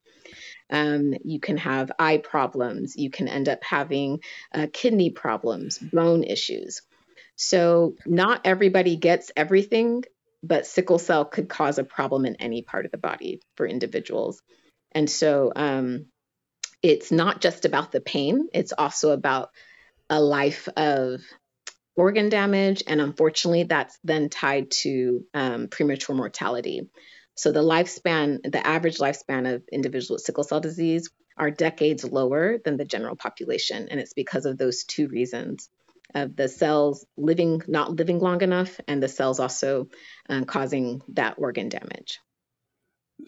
Um, 0.70 1.14
you 1.26 1.42
can 1.42 1.58
have 1.58 1.92
eye 2.00 2.18
problems. 2.18 2.96
You 2.96 3.10
can 3.10 3.28
end 3.28 3.50
up 3.50 3.64
having 3.64 4.20
uh, 4.54 4.68
kidney 4.72 5.10
problems, 5.10 5.78
bone 5.78 6.24
issues. 6.24 6.82
So, 7.44 7.96
not 8.06 8.42
everybody 8.46 8.98
gets 8.98 9.32
everything, 9.36 10.04
but 10.44 10.68
sickle 10.68 11.00
cell 11.00 11.26
could 11.26 11.50
cause 11.50 11.80
a 11.80 11.84
problem 11.84 12.28
in 12.28 12.36
any 12.36 12.62
part 12.62 12.86
of 12.86 12.92
the 12.92 13.00
body 13.00 13.42
for 13.58 13.66
individuals. 13.66 14.44
And 14.92 15.10
so, 15.10 15.52
um, 15.56 16.06
it's 16.84 17.12
not 17.12 17.42
just 17.42 17.66
about 17.66 17.92
the 17.92 18.00
pain, 18.00 18.48
it's 18.54 18.74
also 18.74 19.10
about 19.10 19.50
a 20.08 20.22
life 20.22 20.70
of 20.78 21.22
organ 21.96 22.30
damage. 22.30 22.84
And 22.86 23.02
unfortunately, 23.02 23.64
that's 23.64 23.98
then 24.04 24.30
tied 24.30 24.70
to 24.84 25.26
um, 25.34 25.68
premature 25.68 26.16
mortality. 26.16 26.92
So 27.34 27.52
the 27.52 27.64
lifespan, 27.64 28.52
the 28.52 28.66
average 28.66 29.00
lifespan 29.00 29.52
of 29.52 29.64
individuals 29.72 30.10
with 30.12 30.22
sickle 30.22 30.44
cell 30.44 30.60
disease 30.60 31.10
are 31.38 31.50
decades 31.50 32.04
lower 32.04 32.60
than 32.64 32.78
the 32.78 32.86
general 32.86 33.16
population. 33.16 33.88
And 33.90 34.00
it's 34.00 34.14
because 34.14 34.46
of 34.46 34.60
those 34.60 34.84
two 34.84 35.08
reasons 35.08 35.70
of 36.14 36.36
the 36.36 36.48
cells 36.48 37.06
living, 37.18 37.62
not 37.68 37.92
living 37.92 38.20
long 38.20 38.42
enough, 38.42 38.80
and 38.88 39.02
the 39.02 39.08
cells 39.08 39.40
also 39.40 39.88
um, 40.30 40.46
causing 40.46 41.02
that 41.10 41.36
organ 41.38 41.70
damage. 41.70 42.20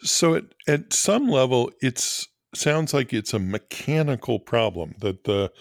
So 0.01 0.35
at, 0.35 0.45
at 0.67 0.93
some 0.93 1.27
level, 1.27 1.71
it's 1.81 2.27
sounds 2.55 2.93
like 2.93 3.13
it's 3.13 3.33
a 3.33 3.39
mechanical 3.39 4.39
problem 4.39 4.93
that 4.99 5.23
the 5.23 5.51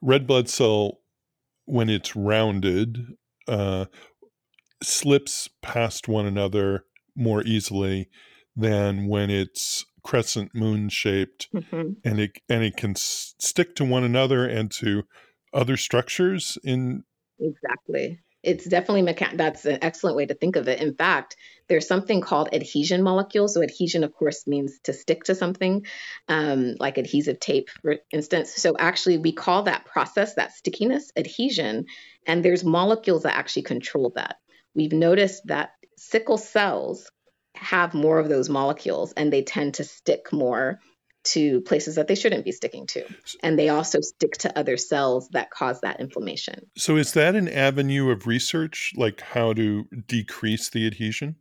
red 0.00 0.26
blood 0.26 0.48
cell, 0.48 0.98
when 1.64 1.88
it's 1.88 2.16
rounded, 2.16 2.98
uh, 3.46 3.86
slips 4.82 5.48
past 5.62 6.08
one 6.08 6.26
another 6.26 6.84
more 7.16 7.42
easily 7.42 8.08
than 8.56 9.06
when 9.06 9.30
it's 9.30 9.84
crescent 10.02 10.54
moon 10.54 10.88
shaped 10.88 11.48
mm-hmm. 11.54 11.92
and 12.04 12.20
it 12.20 12.38
and 12.48 12.64
it 12.64 12.76
can 12.76 12.92
s- 12.92 13.34
stick 13.38 13.74
to 13.76 13.84
one 13.84 14.02
another 14.02 14.46
and 14.46 14.70
to 14.70 15.02
other 15.52 15.76
structures 15.76 16.58
in 16.62 17.04
exactly. 17.38 18.20
It's 18.42 18.64
definitely 18.64 19.02
mechan- 19.02 19.36
that's 19.36 19.66
an 19.66 19.80
excellent 19.82 20.16
way 20.16 20.24
to 20.24 20.34
think 20.34 20.56
of 20.56 20.66
it. 20.68 20.80
In 20.80 20.94
fact 20.94 21.36
there's 21.68 21.86
something 21.86 22.20
called 22.20 22.48
adhesion 22.52 23.02
molecules. 23.02 23.54
So 23.54 23.62
adhesion 23.62 24.02
of 24.02 24.14
course 24.14 24.46
means 24.46 24.78
to 24.84 24.92
stick 24.92 25.24
to 25.24 25.34
something 25.34 25.84
um, 26.28 26.74
like 26.80 26.98
adhesive 26.98 27.38
tape 27.38 27.68
for 27.82 27.96
instance. 28.12 28.54
So 28.54 28.76
actually 28.78 29.18
we 29.18 29.32
call 29.32 29.64
that 29.64 29.84
process 29.84 30.34
that 30.34 30.52
stickiness 30.52 31.12
adhesion 31.16 31.86
and 32.26 32.44
there's 32.44 32.64
molecules 32.64 33.24
that 33.24 33.36
actually 33.36 33.62
control 33.62 34.12
that. 34.16 34.36
We've 34.74 34.92
noticed 34.92 35.46
that 35.46 35.72
sickle 35.96 36.38
cells 36.38 37.10
have 37.54 37.92
more 37.92 38.18
of 38.18 38.28
those 38.28 38.48
molecules 38.48 39.12
and 39.12 39.32
they 39.32 39.42
tend 39.42 39.74
to 39.74 39.84
stick 39.84 40.32
more 40.32 40.80
to 41.22 41.60
places 41.62 41.96
that 41.96 42.08
they 42.08 42.14
shouldn't 42.14 42.44
be 42.44 42.52
sticking 42.52 42.86
to. 42.88 43.04
And 43.42 43.58
they 43.58 43.68
also 43.68 44.00
stick 44.00 44.32
to 44.38 44.58
other 44.58 44.76
cells 44.76 45.28
that 45.30 45.50
cause 45.50 45.80
that 45.82 46.00
inflammation. 46.00 46.66
So, 46.76 46.96
is 46.96 47.12
that 47.12 47.34
an 47.34 47.48
avenue 47.48 48.10
of 48.10 48.26
research, 48.26 48.92
like 48.96 49.20
how 49.20 49.52
to 49.54 49.84
decrease 50.06 50.70
the 50.70 50.86
adhesion? 50.86 51.36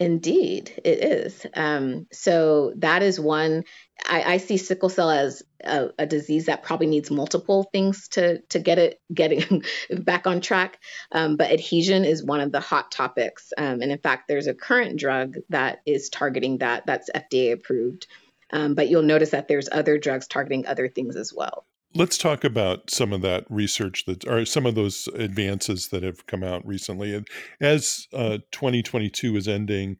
Indeed, 0.00 0.72
it 0.84 1.04
is. 1.04 1.46
Um, 1.54 2.08
so 2.12 2.72
that 2.78 3.04
is 3.04 3.20
one. 3.20 3.62
I, 4.08 4.34
I 4.34 4.36
see 4.38 4.56
sickle 4.56 4.88
cell 4.88 5.08
as 5.08 5.44
a, 5.62 5.90
a, 5.96 6.04
disease 6.04 6.46
that 6.46 6.64
probably 6.64 6.88
needs 6.88 7.12
multiple 7.12 7.68
things 7.72 8.08
to 8.08 8.40
to 8.48 8.58
get 8.58 8.78
it 8.80 9.00
getting 9.12 9.62
back 10.00 10.26
on 10.26 10.40
track. 10.40 10.80
Um, 11.12 11.36
but 11.36 11.52
adhesion 11.52 12.04
is 12.04 12.24
one 12.24 12.40
of 12.40 12.50
the 12.50 12.58
hot 12.58 12.90
topics, 12.90 13.52
um, 13.56 13.82
and 13.82 13.92
in 13.92 13.98
fact, 13.98 14.24
there's 14.26 14.48
a 14.48 14.54
current 14.54 14.98
drug 14.98 15.36
that 15.50 15.78
is 15.86 16.08
targeting 16.08 16.58
that. 16.58 16.86
That's 16.86 17.08
FDA 17.14 17.52
approved. 17.52 18.08
Um, 18.52 18.74
but 18.74 18.88
you'll 18.88 19.02
notice 19.02 19.30
that 19.30 19.48
there's 19.48 19.68
other 19.72 19.98
drugs 19.98 20.26
targeting 20.26 20.66
other 20.66 20.88
things 20.88 21.16
as 21.16 21.32
well. 21.32 21.66
Let's 21.96 22.18
talk 22.18 22.42
about 22.42 22.90
some 22.90 23.12
of 23.12 23.22
that 23.22 23.44
research 23.48 24.04
that 24.06 24.26
or 24.26 24.44
some 24.44 24.66
of 24.66 24.74
those 24.74 25.08
advances 25.14 25.88
that 25.88 26.02
have 26.02 26.26
come 26.26 26.42
out 26.42 26.66
recently. 26.66 27.14
And 27.14 27.26
as 27.60 28.08
uh, 28.12 28.38
2022 28.50 29.36
is 29.36 29.46
ending, 29.46 29.98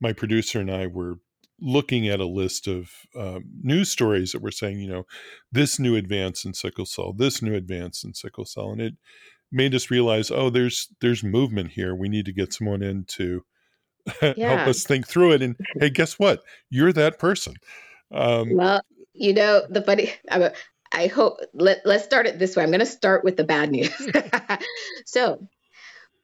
my 0.00 0.12
producer 0.12 0.60
and 0.60 0.70
I 0.70 0.86
were 0.86 1.16
looking 1.60 2.08
at 2.08 2.20
a 2.20 2.26
list 2.26 2.66
of 2.66 2.90
um, 3.16 3.44
news 3.62 3.90
stories 3.90 4.32
that 4.32 4.42
were 4.42 4.50
saying, 4.50 4.80
you 4.80 4.88
know, 4.88 5.04
this 5.50 5.78
new 5.78 5.96
advance 5.96 6.44
in 6.44 6.54
sickle 6.54 6.86
cell, 6.86 7.12
this 7.12 7.40
new 7.40 7.54
advance 7.54 8.02
in 8.04 8.14
sickle 8.14 8.44
cell, 8.44 8.70
and 8.70 8.80
it 8.80 8.94
made 9.50 9.74
us 9.74 9.90
realize, 9.90 10.30
oh, 10.30 10.50
there's 10.50 10.88
there's 11.00 11.22
movement 11.22 11.72
here. 11.72 11.94
We 11.94 12.08
need 12.08 12.24
to 12.26 12.32
get 12.32 12.52
someone 12.52 12.82
in 12.82 13.04
to 13.10 13.44
yeah. 14.22 14.56
help 14.56 14.68
us 14.68 14.84
think 14.84 15.06
through 15.06 15.32
it. 15.32 15.42
And 15.42 15.56
hey, 15.78 15.90
guess 15.90 16.18
what? 16.18 16.42
You're 16.70 16.92
that 16.92 17.18
person. 17.18 17.54
Um, 18.12 18.56
well, 18.56 18.82
you 19.14 19.32
know, 19.32 19.62
the 19.68 19.82
funny, 19.82 20.12
I 20.94 21.06
hope 21.06 21.38
let, 21.54 21.82
let's 21.84 22.04
start 22.04 22.26
it 22.26 22.38
this 22.38 22.54
way. 22.54 22.62
I'm 22.62 22.70
going 22.70 22.80
to 22.80 22.86
start 22.86 23.24
with 23.24 23.36
the 23.36 23.44
bad 23.44 23.70
news. 23.70 23.94
so, 25.06 25.48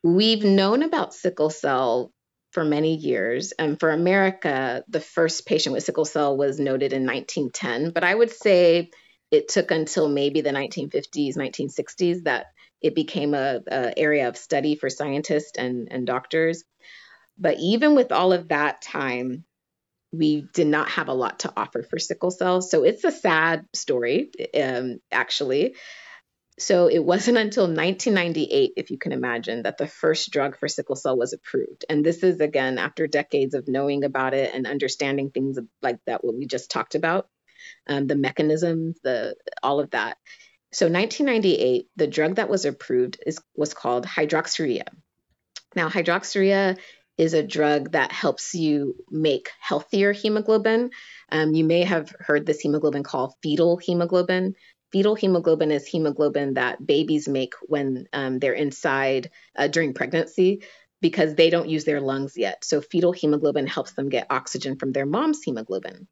we've 0.02 0.44
known 0.44 0.82
about 0.82 1.14
sickle 1.14 1.50
cell 1.50 2.12
for 2.52 2.64
many 2.64 2.96
years. 2.96 3.52
And 3.52 3.78
for 3.78 3.90
America, 3.90 4.84
the 4.88 5.00
first 5.00 5.46
patient 5.46 5.74
with 5.74 5.84
sickle 5.84 6.04
cell 6.04 6.36
was 6.36 6.58
noted 6.58 6.92
in 6.92 7.04
1910. 7.04 7.90
But 7.92 8.04
I 8.04 8.14
would 8.14 8.30
say 8.30 8.90
it 9.30 9.48
took 9.48 9.70
until 9.70 10.08
maybe 10.08 10.40
the 10.40 10.50
1950s, 10.50 11.36
1960s 11.36 12.24
that 12.24 12.46
it 12.80 12.94
became 12.94 13.34
a, 13.34 13.60
a 13.70 13.98
area 13.98 14.28
of 14.28 14.36
study 14.36 14.76
for 14.76 14.88
scientists 14.88 15.58
and, 15.58 15.88
and 15.90 16.06
doctors. 16.06 16.64
But 17.38 17.58
even 17.60 17.94
with 17.94 18.12
all 18.12 18.32
of 18.32 18.48
that 18.48 18.82
time, 18.82 19.44
we 20.12 20.46
did 20.54 20.66
not 20.66 20.88
have 20.90 21.08
a 21.08 21.14
lot 21.14 21.40
to 21.40 21.52
offer 21.56 21.82
for 21.82 21.98
sickle 21.98 22.30
cell. 22.30 22.62
So 22.62 22.84
it's 22.84 23.04
a 23.04 23.12
sad 23.12 23.66
story, 23.74 24.30
um, 24.60 24.98
actually. 25.12 25.76
So 26.58 26.88
it 26.88 27.04
wasn't 27.04 27.38
until 27.38 27.64
1998, 27.64 28.72
if 28.76 28.90
you 28.90 28.98
can 28.98 29.12
imagine, 29.12 29.62
that 29.62 29.78
the 29.78 29.86
first 29.86 30.32
drug 30.32 30.58
for 30.58 30.66
sickle 30.66 30.96
cell 30.96 31.16
was 31.16 31.32
approved. 31.32 31.84
And 31.88 32.04
this 32.04 32.24
is, 32.24 32.40
again, 32.40 32.78
after 32.78 33.06
decades 33.06 33.54
of 33.54 33.68
knowing 33.68 34.02
about 34.02 34.34
it 34.34 34.52
and 34.52 34.66
understanding 34.66 35.30
things 35.30 35.58
like 35.82 35.98
that, 36.06 36.24
what 36.24 36.36
we 36.36 36.46
just 36.46 36.70
talked 36.70 36.96
about, 36.96 37.28
um, 37.86 38.06
the 38.08 38.16
mechanisms, 38.16 38.98
the 39.04 39.36
all 39.62 39.78
of 39.78 39.90
that. 39.90 40.16
So 40.72 40.86
1998, 40.86 41.86
the 41.96 42.06
drug 42.06 42.36
that 42.36 42.50
was 42.50 42.64
approved 42.64 43.22
is 43.24 43.40
was 43.54 43.72
called 43.72 44.04
hydroxyurea. 44.04 44.88
Now, 45.76 45.88
hydroxyurea 45.88 46.78
is 47.18 47.34
a 47.34 47.42
drug 47.42 47.92
that 47.92 48.12
helps 48.12 48.54
you 48.54 48.94
make 49.10 49.50
healthier 49.60 50.12
hemoglobin. 50.12 50.90
Um, 51.30 51.52
you 51.54 51.64
may 51.64 51.82
have 51.82 52.14
heard 52.20 52.46
this 52.46 52.60
hemoglobin 52.60 53.02
called 53.02 53.34
fetal 53.42 53.76
hemoglobin. 53.76 54.54
Fetal 54.92 55.16
hemoglobin 55.16 55.70
is 55.70 55.86
hemoglobin 55.86 56.54
that 56.54 56.84
babies 56.86 57.28
make 57.28 57.52
when 57.62 58.06
um, 58.12 58.38
they're 58.38 58.54
inside 58.54 59.30
uh, 59.56 59.68
during 59.68 59.92
pregnancy 59.92 60.62
because 61.02 61.34
they 61.34 61.50
don't 61.50 61.68
use 61.68 61.84
their 61.84 62.00
lungs 62.00 62.36
yet. 62.36 62.64
So, 62.64 62.80
fetal 62.80 63.12
hemoglobin 63.12 63.66
helps 63.66 63.92
them 63.92 64.08
get 64.08 64.28
oxygen 64.30 64.76
from 64.76 64.92
their 64.92 65.06
mom's 65.06 65.42
hemoglobin. 65.42 66.08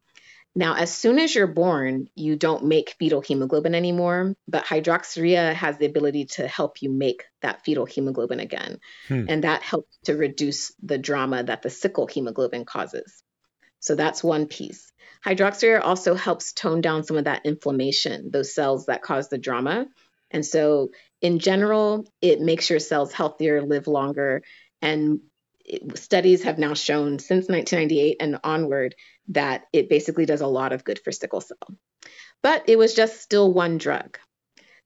Now, 0.57 0.73
as 0.73 0.91
soon 0.91 1.19
as 1.19 1.35
you're 1.35 1.45
born, 1.45 2.09
you 2.15 2.35
don't 2.35 2.65
make 2.65 2.95
fetal 2.97 3.21
hemoglobin 3.21 3.75
anymore, 3.75 4.33
but 4.47 4.65
hydroxyurea 4.65 5.53
has 5.53 5.77
the 5.77 5.85
ability 5.85 6.25
to 6.25 6.47
help 6.47 6.81
you 6.81 6.89
make 6.89 7.25
that 7.43 7.63
fetal 7.63 7.85
hemoglobin 7.85 8.39
again. 8.39 8.79
Hmm. 9.07 9.25
And 9.29 9.43
that 9.43 9.61
helps 9.61 9.95
to 10.05 10.15
reduce 10.15 10.73
the 10.81 10.97
drama 10.97 11.43
that 11.43 11.61
the 11.61 11.69
sickle 11.69 12.07
hemoglobin 12.07 12.65
causes. 12.65 13.21
So 13.81 13.93
that's 13.93 14.23
one 14.23 14.47
piece. 14.47 14.91
Hydroxyurea 15.23 15.81
also 15.83 16.15
helps 16.15 16.53
tone 16.53 16.81
down 16.81 17.03
some 17.03 17.17
of 17.17 17.25
that 17.25 17.45
inflammation, 17.45 18.31
those 18.31 18.55
cells 18.55 18.87
that 18.87 19.03
cause 19.03 19.29
the 19.29 19.37
drama. 19.37 19.85
And 20.31 20.43
so, 20.43 20.89
in 21.21 21.37
general, 21.37 22.11
it 22.19 22.41
makes 22.41 22.71
your 22.71 22.79
cells 22.79 23.13
healthier, 23.13 23.61
live 23.61 23.85
longer. 23.85 24.41
And 24.81 25.19
studies 25.95 26.43
have 26.43 26.57
now 26.57 26.73
shown 26.73 27.19
since 27.19 27.47
1998 27.47 28.17
and 28.19 28.39
onward 28.43 28.95
that 29.29 29.63
it 29.73 29.89
basically 29.89 30.25
does 30.25 30.41
a 30.41 30.47
lot 30.47 30.73
of 30.73 30.83
good 30.83 30.99
for 30.99 31.11
sickle 31.11 31.41
cell. 31.41 31.57
But 32.41 32.69
it 32.69 32.77
was 32.77 32.93
just 32.93 33.21
still 33.21 33.51
one 33.51 33.77
drug. 33.77 34.17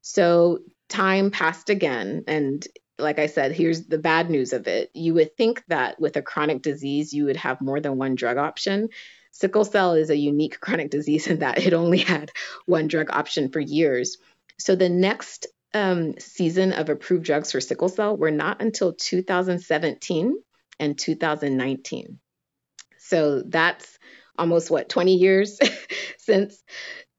So 0.00 0.60
time 0.88 1.30
passed 1.30 1.70
again. 1.70 2.24
And 2.26 2.66
like 2.98 3.18
I 3.18 3.26
said, 3.26 3.52
here's 3.52 3.86
the 3.86 3.98
bad 3.98 4.30
news 4.30 4.52
of 4.52 4.66
it. 4.66 4.90
You 4.94 5.14
would 5.14 5.36
think 5.36 5.62
that 5.68 6.00
with 6.00 6.16
a 6.16 6.22
chronic 6.22 6.62
disease, 6.62 7.12
you 7.12 7.26
would 7.26 7.36
have 7.36 7.60
more 7.60 7.80
than 7.80 7.98
one 7.98 8.14
drug 8.14 8.36
option. 8.36 8.88
Sickle 9.30 9.64
cell 9.64 9.94
is 9.94 10.10
a 10.10 10.16
unique 10.16 10.60
chronic 10.60 10.90
disease 10.90 11.26
in 11.26 11.38
that 11.38 11.58
it 11.58 11.72
only 11.72 11.98
had 11.98 12.30
one 12.66 12.88
drug 12.88 13.10
option 13.10 13.50
for 13.50 13.60
years. 13.60 14.18
So 14.58 14.74
the 14.74 14.88
next 14.88 15.46
um, 15.74 16.18
season 16.18 16.72
of 16.72 16.88
approved 16.88 17.24
drugs 17.24 17.52
for 17.52 17.60
sickle 17.60 17.88
cell 17.88 18.16
were 18.16 18.30
not 18.30 18.60
until 18.60 18.92
2017 18.92 20.36
and 20.78 20.98
2019. 20.98 22.18
So 22.98 23.42
that's 23.42 23.98
almost 24.38 24.70
what 24.70 24.88
20 24.88 25.16
years 25.16 25.58
since 26.18 26.62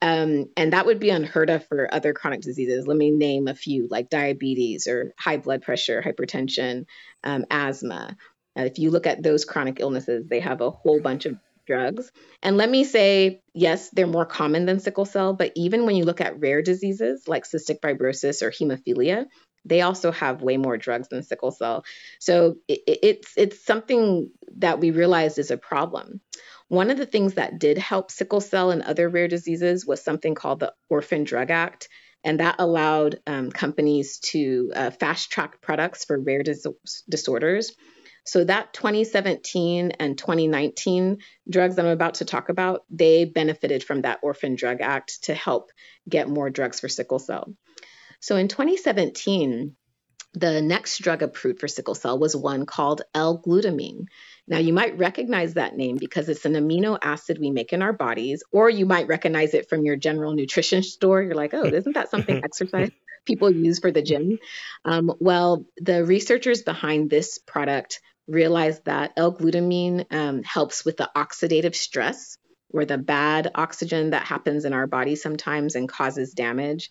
um, 0.04 0.48
and 0.58 0.74
that 0.74 0.86
would 0.86 1.00
be 1.00 1.12
unheard 1.12 1.50
of 1.50 1.66
for 1.66 1.92
other 1.94 2.12
chronic 2.12 2.42
diseases. 2.42 2.86
Let 2.86 2.98
me 2.98 3.10
name 3.10 3.48
a 3.48 3.56
few 3.56 3.88
like 3.90 4.10
diabetes 4.10 4.86
or 4.86 5.14
high 5.18 5.38
blood 5.38 5.62
pressure, 5.62 6.04
hypertension, 6.06 6.88
um, 7.24 7.46
asthma. 7.50 8.18
Uh, 8.58 8.64
if 8.64 8.80
you 8.80 8.92
look 8.92 9.08
at 9.08 9.24
those 9.24 9.46
chronic 9.46 9.80
illnesses, 9.80 10.28
they 10.28 10.42
have 10.42 10.60
a 10.60 10.72
whole 10.72 11.00
bunch 11.00 11.26
of 11.26 11.38
drugs. 11.66 12.12
And 12.42 12.58
let 12.58 12.70
me 12.70 12.84
say, 12.84 13.40
yes, 13.54 13.92
they're 13.92 14.06
more 14.06 14.26
common 14.26 14.66
than 14.66 14.82
sickle 14.82 15.06
cell, 15.06 15.34
but 15.36 15.54
even 15.56 15.86
when 15.86 15.96
you 15.96 16.04
look 16.04 16.20
at 16.20 16.38
rare 16.38 16.62
diseases 16.62 17.26
like 17.30 17.46
cystic 17.46 17.80
fibrosis 17.80 18.42
or 18.42 18.52
hemophilia, 18.52 19.28
they 19.66 19.82
also 19.82 20.12
have 20.12 20.42
way 20.42 20.58
more 20.58 20.78
drugs 20.78 21.08
than 21.10 21.24
sickle 21.24 21.52
cell. 21.52 21.86
So 22.20 22.58
it, 22.68 22.82
it's 22.86 23.34
it's 23.38 23.66
something 23.66 24.30
that 24.58 24.80
we 24.80 24.92
realized 24.92 25.40
is 25.40 25.52
a 25.52 25.58
problem. 25.58 26.22
One 26.68 26.90
of 26.90 26.98
the 26.98 27.06
things 27.06 27.36
that 27.36 27.60
did 27.60 27.78
help 27.78 28.12
sickle 28.12 28.42
cell 28.42 28.72
and 28.72 28.82
other 28.82 29.10
rare 29.10 29.28
diseases 29.28 29.86
was 29.86 30.04
something 30.04 30.36
called 30.36 30.60
the 30.60 30.74
Orphan 30.90 31.24
Drug 31.24 31.52
Act. 31.52 31.88
And 32.24 32.40
that 32.40 32.56
allowed 32.60 33.20
um, 33.28 33.52
companies 33.52 34.20
to 34.32 34.72
uh, 34.74 34.92
fast 34.92 35.30
track 35.30 35.60
products 35.62 36.06
for 36.06 36.18
rare 36.18 36.42
dis- 36.42 36.66
disorders. 37.10 37.74
So 38.26 38.46
that 38.46 38.74
2017 38.74 39.92
and 40.00 40.18
2019 40.18 41.18
drugs 41.50 41.78
I'm 41.78 41.86
about 41.86 42.16
to 42.16 42.26
talk 42.26 42.48
about, 42.48 42.86
they 42.90 43.26
benefited 43.26 43.84
from 43.84 44.04
that 44.04 44.20
Orphan 44.24 44.56
Drug 44.56 44.80
Act 44.80 45.24
to 45.26 45.34
help 45.34 45.72
get 46.08 46.30
more 46.30 46.50
drugs 46.50 46.80
for 46.80 46.88
sickle 46.88 47.20
cell. 47.20 47.54
So 48.24 48.38
in 48.38 48.48
2017, 48.48 49.76
the 50.34 50.62
next 50.62 51.00
drug 51.00 51.24
approved 51.24 51.60
for 51.60 51.68
sickle 51.68 51.94
cell 51.94 52.18
was 52.18 52.34
one 52.34 52.66
called 52.66 53.02
L-glutamine. 53.14 54.06
Now, 54.48 54.60
you 54.60 54.72
might 54.72 54.98
recognize 54.98 55.56
that 55.56 55.76
name 55.76 55.98
because 55.98 56.30
it's 56.30 56.46
an 56.46 56.54
amino 56.54 56.98
acid 57.02 57.38
we 57.38 57.52
make 57.52 57.74
in 57.74 57.82
our 57.82 57.92
bodies, 57.92 58.42
or 58.54 58.70
you 58.70 58.86
might 58.86 59.10
recognize 59.10 59.54
it 59.54 59.68
from 59.68 59.84
your 59.84 59.98
general 59.98 60.32
nutrition 60.32 60.84
store. 60.84 61.22
You're 61.22 61.36
like, 61.36 61.54
oh, 61.54 61.66
isn't 61.66 61.96
that 61.96 62.12
something 62.12 62.38
exercise 62.46 62.92
people 63.26 63.52
use 63.52 63.80
for 63.80 63.92
the 63.92 64.02
gym? 64.02 64.40
Um, 64.86 65.12
well, 65.20 65.66
the 65.76 66.06
researchers 66.06 66.62
behind 66.62 67.10
this 67.10 67.40
product 67.40 68.00
realized 68.30 68.86
that 68.86 69.12
L-glutamine 69.18 70.06
um, 70.14 70.44
helps 70.44 70.86
with 70.86 70.96
the 70.96 71.12
oxidative 71.14 71.76
stress, 71.76 72.38
or 72.70 72.86
the 72.86 72.98
bad 72.98 73.52
oxygen 73.54 74.12
that 74.12 74.24
happens 74.24 74.64
in 74.64 74.72
our 74.72 74.88
body 74.88 75.18
sometimes 75.18 75.76
and 75.76 75.90
causes 75.90 76.32
damage. 76.32 76.90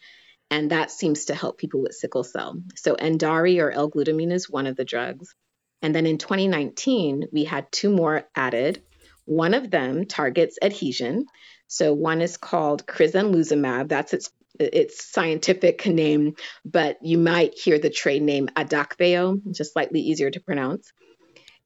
And 0.53 0.71
that 0.71 0.91
seems 0.91 1.25
to 1.25 1.35
help 1.35 1.57
people 1.57 1.81
with 1.81 1.95
sickle 1.95 2.25
cell. 2.25 2.61
So, 2.77 2.95
Endari 2.95 3.59
or 3.59 3.71
L-glutamine 3.71 4.31
is 4.31 4.51
one 4.51 4.67
of 4.67 4.77
the 4.77 4.85
drugs. 4.85 5.35
And 5.81 5.95
then 5.95 6.05
in 6.05 6.19
2019, 6.19 7.29
we 7.33 7.45
had 7.45 7.73
two 7.73 7.89
more 7.89 8.25
added. 8.37 8.83
One 9.25 9.55
of 9.55 9.71
them 9.71 10.05
targets 10.05 10.59
adhesion. 10.61 11.25
So 11.69 11.95
one 11.95 12.21
is 12.21 12.37
called 12.37 12.87
crizanlizumab. 12.87 13.89
That's 13.89 14.13
its 14.13 14.31
its 14.61 15.11
scientific 15.11 15.87
name, 15.87 16.35
but 16.67 16.99
you 17.01 17.17
might 17.17 17.59
hear 17.59 17.79
the 17.79 17.89
trade 17.89 18.23
name 18.23 18.49
Adakveo, 18.49 19.41
just 19.51 19.73
slightly 19.73 20.01
easier 20.01 20.31
to 20.31 20.41
pronounce. 20.41 20.93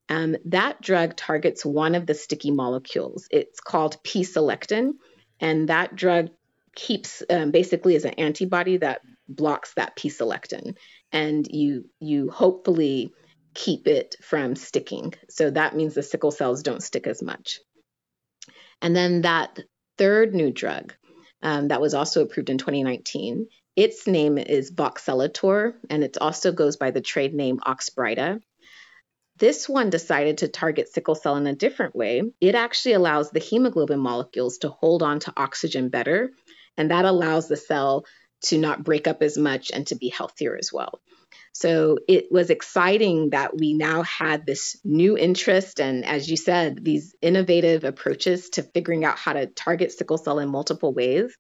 Um, 0.09 0.37
that 0.45 0.81
drug 0.81 1.17
targets 1.17 1.67
one 1.67 1.97
of 1.97 2.07
the 2.07 2.15
sticky 2.15 2.53
molecules. 2.53 3.27
It's 3.33 3.59
called 3.59 4.01
P-selectin, 4.05 4.93
and 5.41 5.69
that 5.71 5.97
drug 5.97 6.29
keeps 6.77 7.23
um, 7.29 7.51
basically 7.51 7.97
is 7.97 8.05
an 8.05 8.15
antibody 8.15 8.77
that 8.77 9.01
blocks 9.29 9.75
that 9.75 9.97
P-selectin, 9.97 10.77
and 11.11 11.47
you 11.51 11.87
you 11.99 12.31
hopefully 12.31 13.13
keep 13.55 13.89
it 13.89 14.15
from 14.23 14.55
sticking. 14.55 15.15
So 15.29 15.51
that 15.51 15.75
means 15.75 15.95
the 15.95 16.03
sickle 16.03 16.31
cells 16.31 16.63
don't 16.63 16.83
stick 16.83 17.07
as 17.09 17.23
much. 17.23 17.59
And 18.83 18.95
then 18.95 19.23
that 19.23 19.59
third 19.97 20.35
new 20.35 20.53
drug 20.53 20.95
um, 21.43 21.69
that 21.69 21.81
was 21.81 21.95
also 21.95 22.23
approved 22.23 22.51
in 22.51 22.59
2019, 22.59 23.47
its 23.75 24.07
name 24.07 24.39
is 24.39 24.73
voxelotor, 24.73 25.75
and 25.91 26.05
it 26.05 26.19
also 26.19 26.53
goes 26.53 26.77
by 26.77 26.91
the 26.91 27.01
trade 27.01 27.35
name 27.35 27.59
Oxbryta. 27.59 28.41
This 29.39 29.69
one 29.69 29.91
decided 29.91 30.39
to 30.39 30.49
target 30.49 30.89
sickle 30.89 31.15
cell 31.15 31.37
in 31.37 31.47
a 31.47 31.55
different 31.55 31.95
way. 31.95 32.23
It 32.41 32.55
actually 32.55 32.95
allows 32.95 33.31
the 33.31 33.39
hemoglobin 33.39 34.01
molecules 34.01 34.59
to 34.59 34.71
hold 34.71 35.03
on 35.03 35.21
to 35.21 35.33
oxygen 35.37 35.91
better, 35.91 36.31
and 36.77 36.91
that 36.91 37.05
allows 37.05 37.49
the 37.49 37.57
cell 37.57 38.05
to 38.43 38.59
not 38.59 38.85
break 38.85 39.07
up 39.07 39.23
as 39.23 39.39
much 39.39 39.71
and 39.73 39.87
to 39.87 39.97
be 39.97 40.09
healthier 40.09 40.57
as 40.57 40.73
well. 40.73 41.01
So 41.53 41.99
it 42.07 42.31
was 42.31 42.51
exciting 42.51 43.31
that 43.31 43.57
we 43.57 43.73
now 43.73 44.03
had 44.03 44.45
this 44.45 44.79
new 44.85 45.17
interest 45.17 45.81
and, 45.81 46.05
as 46.05 46.31
you 46.31 46.37
said, 46.37 46.85
these 46.85 47.15
innovative 47.23 47.85
approaches 47.85 48.51
to 48.51 48.63
figuring 48.63 49.05
out 49.05 49.19
how 49.19 49.33
to 49.33 49.47
target 49.47 49.93
sickle 49.93 50.19
cell 50.19 50.39
in 50.39 50.51
multiple 50.51 50.93
ways. 50.93 51.35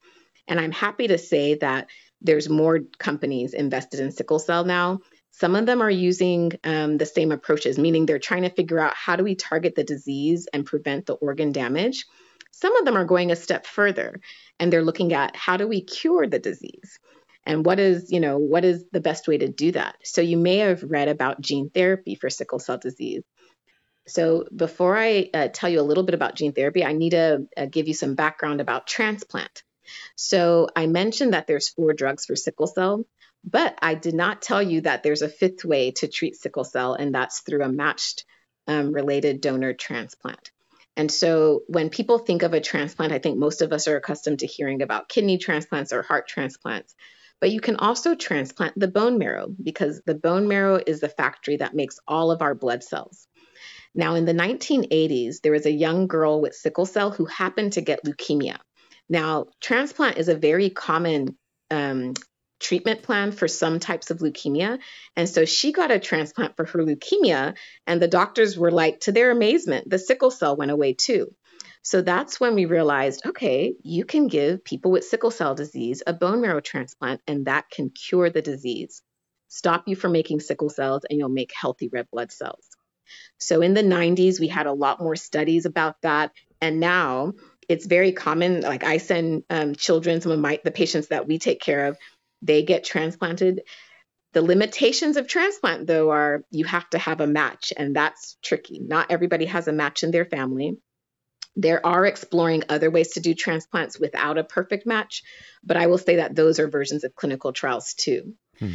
And 0.48 0.58
I'm 0.58 0.72
happy 0.72 1.08
to 1.08 1.18
say 1.18 1.56
that 1.56 1.88
there's 2.22 2.48
more 2.48 2.80
companies 2.98 3.52
invested 3.52 4.00
in 4.00 4.10
sickle 4.10 4.38
cell 4.38 4.64
now. 4.64 5.00
Some 5.32 5.54
of 5.54 5.66
them 5.66 5.82
are 5.82 5.90
using 5.90 6.52
um, 6.64 6.96
the 6.96 7.04
same 7.04 7.30
approaches, 7.30 7.78
meaning 7.78 8.06
they're 8.06 8.18
trying 8.18 8.44
to 8.44 8.50
figure 8.50 8.80
out 8.80 8.94
how 8.94 9.16
do 9.16 9.24
we 9.24 9.34
target 9.34 9.74
the 9.74 9.84
disease 9.84 10.48
and 10.50 10.64
prevent 10.64 11.04
the 11.04 11.14
organ 11.14 11.52
damage. 11.52 12.06
Some 12.58 12.74
of 12.76 12.86
them 12.86 12.96
are 12.96 13.04
going 13.04 13.30
a 13.30 13.36
step 13.36 13.66
further 13.66 14.18
and 14.58 14.72
they're 14.72 14.82
looking 14.82 15.12
at 15.12 15.36
how 15.36 15.58
do 15.58 15.68
we 15.68 15.82
cure 15.82 16.26
the 16.26 16.38
disease? 16.38 16.98
And 17.44 17.66
what 17.66 17.78
is 17.78 18.10
you 18.10 18.18
know 18.18 18.38
what 18.38 18.64
is 18.64 18.84
the 18.92 19.00
best 19.00 19.28
way 19.28 19.36
to 19.36 19.48
do 19.48 19.72
that? 19.72 19.96
So 20.04 20.22
you 20.22 20.38
may 20.38 20.58
have 20.58 20.82
read 20.82 21.08
about 21.08 21.40
gene 21.40 21.68
therapy 21.68 22.14
for 22.14 22.30
sickle 22.30 22.58
cell 22.58 22.78
disease. 22.78 23.24
So 24.08 24.46
before 24.54 24.96
i 24.96 25.28
uh, 25.34 25.48
tell 25.52 25.68
you 25.68 25.80
a 25.80 25.88
little 25.90 26.04
bit 26.04 26.14
about 26.14 26.34
gene 26.34 26.54
therapy 26.54 26.82
i 26.82 26.92
need 26.94 27.10
to 27.10 27.46
uh, 27.56 27.66
give 27.66 27.88
you 27.88 27.94
some 27.94 28.14
background 28.14 28.62
about 28.62 28.86
transplant. 28.86 29.62
So 30.16 30.68
i 30.74 30.86
mentioned 30.86 31.34
that 31.34 31.46
there's 31.46 31.68
four 31.68 31.92
drugs 31.92 32.24
for 32.24 32.36
sickle 32.36 32.68
cell 32.68 33.04
but 33.44 33.78
i 33.82 33.94
did 33.94 34.14
not 34.14 34.40
tell 34.40 34.62
you 34.62 34.80
that 34.80 35.02
there's 35.02 35.22
a 35.22 35.28
fifth 35.28 35.62
way 35.62 35.90
to 35.90 36.08
treat 36.08 36.36
sickle 36.36 36.64
cell 36.64 36.94
and 36.94 37.14
that's 37.14 37.40
through 37.40 37.62
a 37.62 37.68
matched 37.68 38.24
um, 38.66 38.92
related 38.92 39.42
donor 39.42 39.74
transplant 39.74 40.50
and 40.96 41.12
so 41.12 41.62
when 41.66 41.90
people 41.90 42.18
think 42.18 42.42
of 42.42 42.54
a 42.54 42.60
transplant, 42.60 43.12
I 43.12 43.18
think 43.18 43.38
most 43.38 43.60
of 43.60 43.72
us 43.72 43.86
are 43.86 43.96
accustomed 43.96 44.38
to 44.40 44.46
hearing 44.46 44.80
about 44.80 45.08
kidney 45.08 45.38
transplants 45.38 45.92
or 45.92 46.02
heart 46.02 46.26
transplants. 46.26 46.94
But 47.38 47.50
you 47.50 47.60
can 47.60 47.76
also 47.76 48.14
transplant 48.14 48.78
the 48.78 48.88
bone 48.88 49.18
marrow 49.18 49.48
because 49.62 50.00
the 50.06 50.14
bone 50.14 50.48
marrow 50.48 50.80
is 50.84 51.00
the 51.00 51.10
factory 51.10 51.58
that 51.58 51.74
makes 51.74 51.98
all 52.08 52.30
of 52.30 52.40
our 52.40 52.54
blood 52.54 52.82
cells. 52.82 53.28
Now, 53.94 54.14
in 54.14 54.24
the 54.24 54.32
1980s, 54.32 55.42
there 55.42 55.52
was 55.52 55.66
a 55.66 55.70
young 55.70 56.06
girl 56.06 56.40
with 56.40 56.54
sickle 56.54 56.86
cell 56.86 57.10
who 57.10 57.26
happened 57.26 57.74
to 57.74 57.82
get 57.82 58.04
leukemia. 58.04 58.56
Now, 59.08 59.46
transplant 59.60 60.16
is 60.16 60.28
a 60.28 60.34
very 60.34 60.70
common 60.70 61.36
um, 61.70 62.14
treatment 62.60 63.02
plan 63.02 63.32
for 63.32 63.48
some 63.48 63.78
types 63.78 64.10
of 64.10 64.18
leukemia. 64.18 64.78
And 65.14 65.28
so 65.28 65.44
she 65.44 65.72
got 65.72 65.90
a 65.90 65.98
transplant 65.98 66.56
for 66.56 66.64
her 66.64 66.78
leukemia, 66.80 67.54
and 67.86 68.00
the 68.00 68.08
doctors 68.08 68.58
were 68.58 68.70
like, 68.70 69.00
to 69.00 69.12
their 69.12 69.30
amazement, 69.30 69.88
the 69.88 69.98
sickle 69.98 70.30
cell 70.30 70.56
went 70.56 70.70
away 70.70 70.94
too. 70.94 71.34
So 71.82 72.02
that's 72.02 72.40
when 72.40 72.54
we 72.54 72.64
realized 72.64 73.22
okay, 73.26 73.74
you 73.82 74.04
can 74.04 74.26
give 74.26 74.64
people 74.64 74.90
with 74.90 75.04
sickle 75.04 75.30
cell 75.30 75.54
disease 75.54 76.02
a 76.06 76.12
bone 76.12 76.40
marrow 76.40 76.60
transplant, 76.60 77.20
and 77.26 77.46
that 77.46 77.70
can 77.70 77.90
cure 77.90 78.30
the 78.30 78.42
disease, 78.42 79.02
stop 79.48 79.84
you 79.86 79.94
from 79.94 80.12
making 80.12 80.40
sickle 80.40 80.70
cells, 80.70 81.04
and 81.08 81.18
you'll 81.18 81.28
make 81.28 81.52
healthy 81.54 81.88
red 81.88 82.08
blood 82.10 82.32
cells. 82.32 82.66
So 83.38 83.60
in 83.60 83.74
the 83.74 83.82
90s, 83.82 84.40
we 84.40 84.48
had 84.48 84.66
a 84.66 84.72
lot 84.72 85.00
more 85.00 85.16
studies 85.16 85.66
about 85.66 86.02
that. 86.02 86.32
And 86.60 86.80
now 86.80 87.34
it's 87.68 87.86
very 87.86 88.12
common. 88.12 88.60
Like 88.62 88.84
I 88.84 88.98
send 88.98 89.44
um, 89.50 89.74
children, 89.74 90.20
some 90.20 90.32
of 90.32 90.38
my 90.38 90.60
the 90.64 90.70
patients 90.70 91.08
that 91.08 91.26
we 91.26 91.38
take 91.38 91.60
care 91.60 91.86
of, 91.86 91.98
they 92.42 92.62
get 92.62 92.84
transplanted. 92.84 93.62
The 94.32 94.42
limitations 94.42 95.16
of 95.16 95.28
transplant, 95.28 95.86
though, 95.86 96.10
are 96.10 96.44
you 96.50 96.64
have 96.66 96.88
to 96.90 96.98
have 96.98 97.20
a 97.20 97.26
match, 97.26 97.72
and 97.76 97.96
that's 97.96 98.36
tricky. 98.42 98.80
Not 98.80 99.10
everybody 99.10 99.46
has 99.46 99.68
a 99.68 99.72
match 99.72 100.02
in 100.02 100.10
their 100.10 100.26
family. 100.26 100.76
There 101.54 101.84
are 101.84 102.04
exploring 102.04 102.64
other 102.68 102.90
ways 102.90 103.12
to 103.12 103.20
do 103.20 103.34
transplants 103.34 103.98
without 103.98 104.36
a 104.36 104.44
perfect 104.44 104.86
match, 104.86 105.22
but 105.64 105.78
I 105.78 105.86
will 105.86 105.96
say 105.98 106.16
that 106.16 106.34
those 106.36 106.58
are 106.58 106.68
versions 106.68 107.02
of 107.02 107.14
clinical 107.14 107.54
trials 107.54 107.94
too. 107.94 108.34
Hmm. 108.58 108.74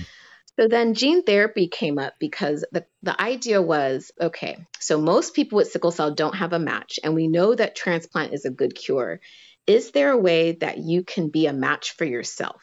So 0.60 0.68
then 0.68 0.96
gene 0.96 1.24
therapy 1.24 1.68
came 1.68 1.98
up 1.98 2.16
because 2.20 2.66
the, 2.72 2.86
the 3.04 3.20
idea 3.22 3.62
was 3.62 4.12
okay, 4.20 4.66
so 4.80 5.00
most 5.00 5.34
people 5.36 5.58
with 5.58 5.72
sickle 5.72 5.92
cell 5.92 6.14
don't 6.14 6.36
have 6.36 6.54
a 6.54 6.60
match, 6.60 7.00
and 7.04 7.14
we 7.14 7.28
know 7.28 7.54
that 7.54 7.76
transplant 7.76 8.34
is 8.34 8.46
a 8.46 8.52
good 8.52 8.76
cure. 8.76 9.22
Is 9.68 9.92
there 9.92 10.12
a 10.12 10.18
way 10.18 10.54
that 10.54 10.80
you 10.80 11.04
can 11.04 11.30
be 11.30 11.46
a 11.46 11.54
match 11.54 11.92
for 11.92 12.06
yourself? 12.06 12.62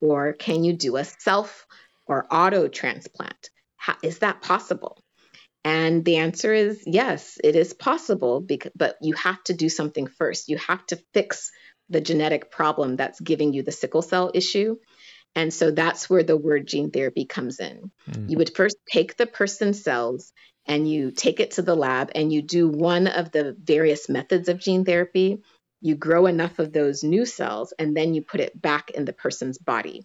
Or 0.00 0.32
can 0.32 0.64
you 0.64 0.74
do 0.74 0.96
a 0.96 1.04
self 1.04 1.66
or 2.06 2.26
auto 2.30 2.68
transplant? 2.68 3.50
How, 3.76 3.96
is 4.02 4.18
that 4.18 4.42
possible? 4.42 5.02
And 5.64 6.04
the 6.04 6.18
answer 6.18 6.54
is 6.54 6.82
yes, 6.86 7.38
it 7.42 7.56
is 7.56 7.72
possible, 7.72 8.40
because, 8.40 8.72
but 8.76 8.96
you 9.02 9.14
have 9.14 9.42
to 9.44 9.54
do 9.54 9.68
something 9.68 10.06
first. 10.06 10.48
You 10.48 10.58
have 10.58 10.86
to 10.86 11.02
fix 11.12 11.50
the 11.88 12.00
genetic 12.00 12.50
problem 12.50 12.96
that's 12.96 13.20
giving 13.20 13.52
you 13.52 13.62
the 13.62 13.72
sickle 13.72 14.02
cell 14.02 14.30
issue. 14.34 14.76
And 15.34 15.52
so 15.52 15.70
that's 15.70 16.08
where 16.08 16.22
the 16.22 16.36
word 16.36 16.66
gene 16.66 16.90
therapy 16.90 17.26
comes 17.26 17.60
in. 17.60 17.90
Mm. 18.10 18.30
You 18.30 18.38
would 18.38 18.56
first 18.56 18.76
take 18.90 19.16
the 19.16 19.26
person's 19.26 19.82
cells 19.82 20.32
and 20.66 20.88
you 20.90 21.10
take 21.10 21.40
it 21.40 21.52
to 21.52 21.62
the 21.62 21.76
lab 21.76 22.10
and 22.14 22.32
you 22.32 22.42
do 22.42 22.68
one 22.68 23.06
of 23.06 23.30
the 23.30 23.56
various 23.62 24.08
methods 24.08 24.48
of 24.48 24.58
gene 24.58 24.84
therapy. 24.84 25.42
You 25.80 25.94
grow 25.94 26.26
enough 26.26 26.58
of 26.58 26.72
those 26.72 27.04
new 27.04 27.24
cells 27.24 27.72
and 27.78 27.96
then 27.96 28.14
you 28.14 28.22
put 28.22 28.40
it 28.40 28.60
back 28.60 28.90
in 28.90 29.04
the 29.04 29.12
person's 29.12 29.58
body. 29.58 30.04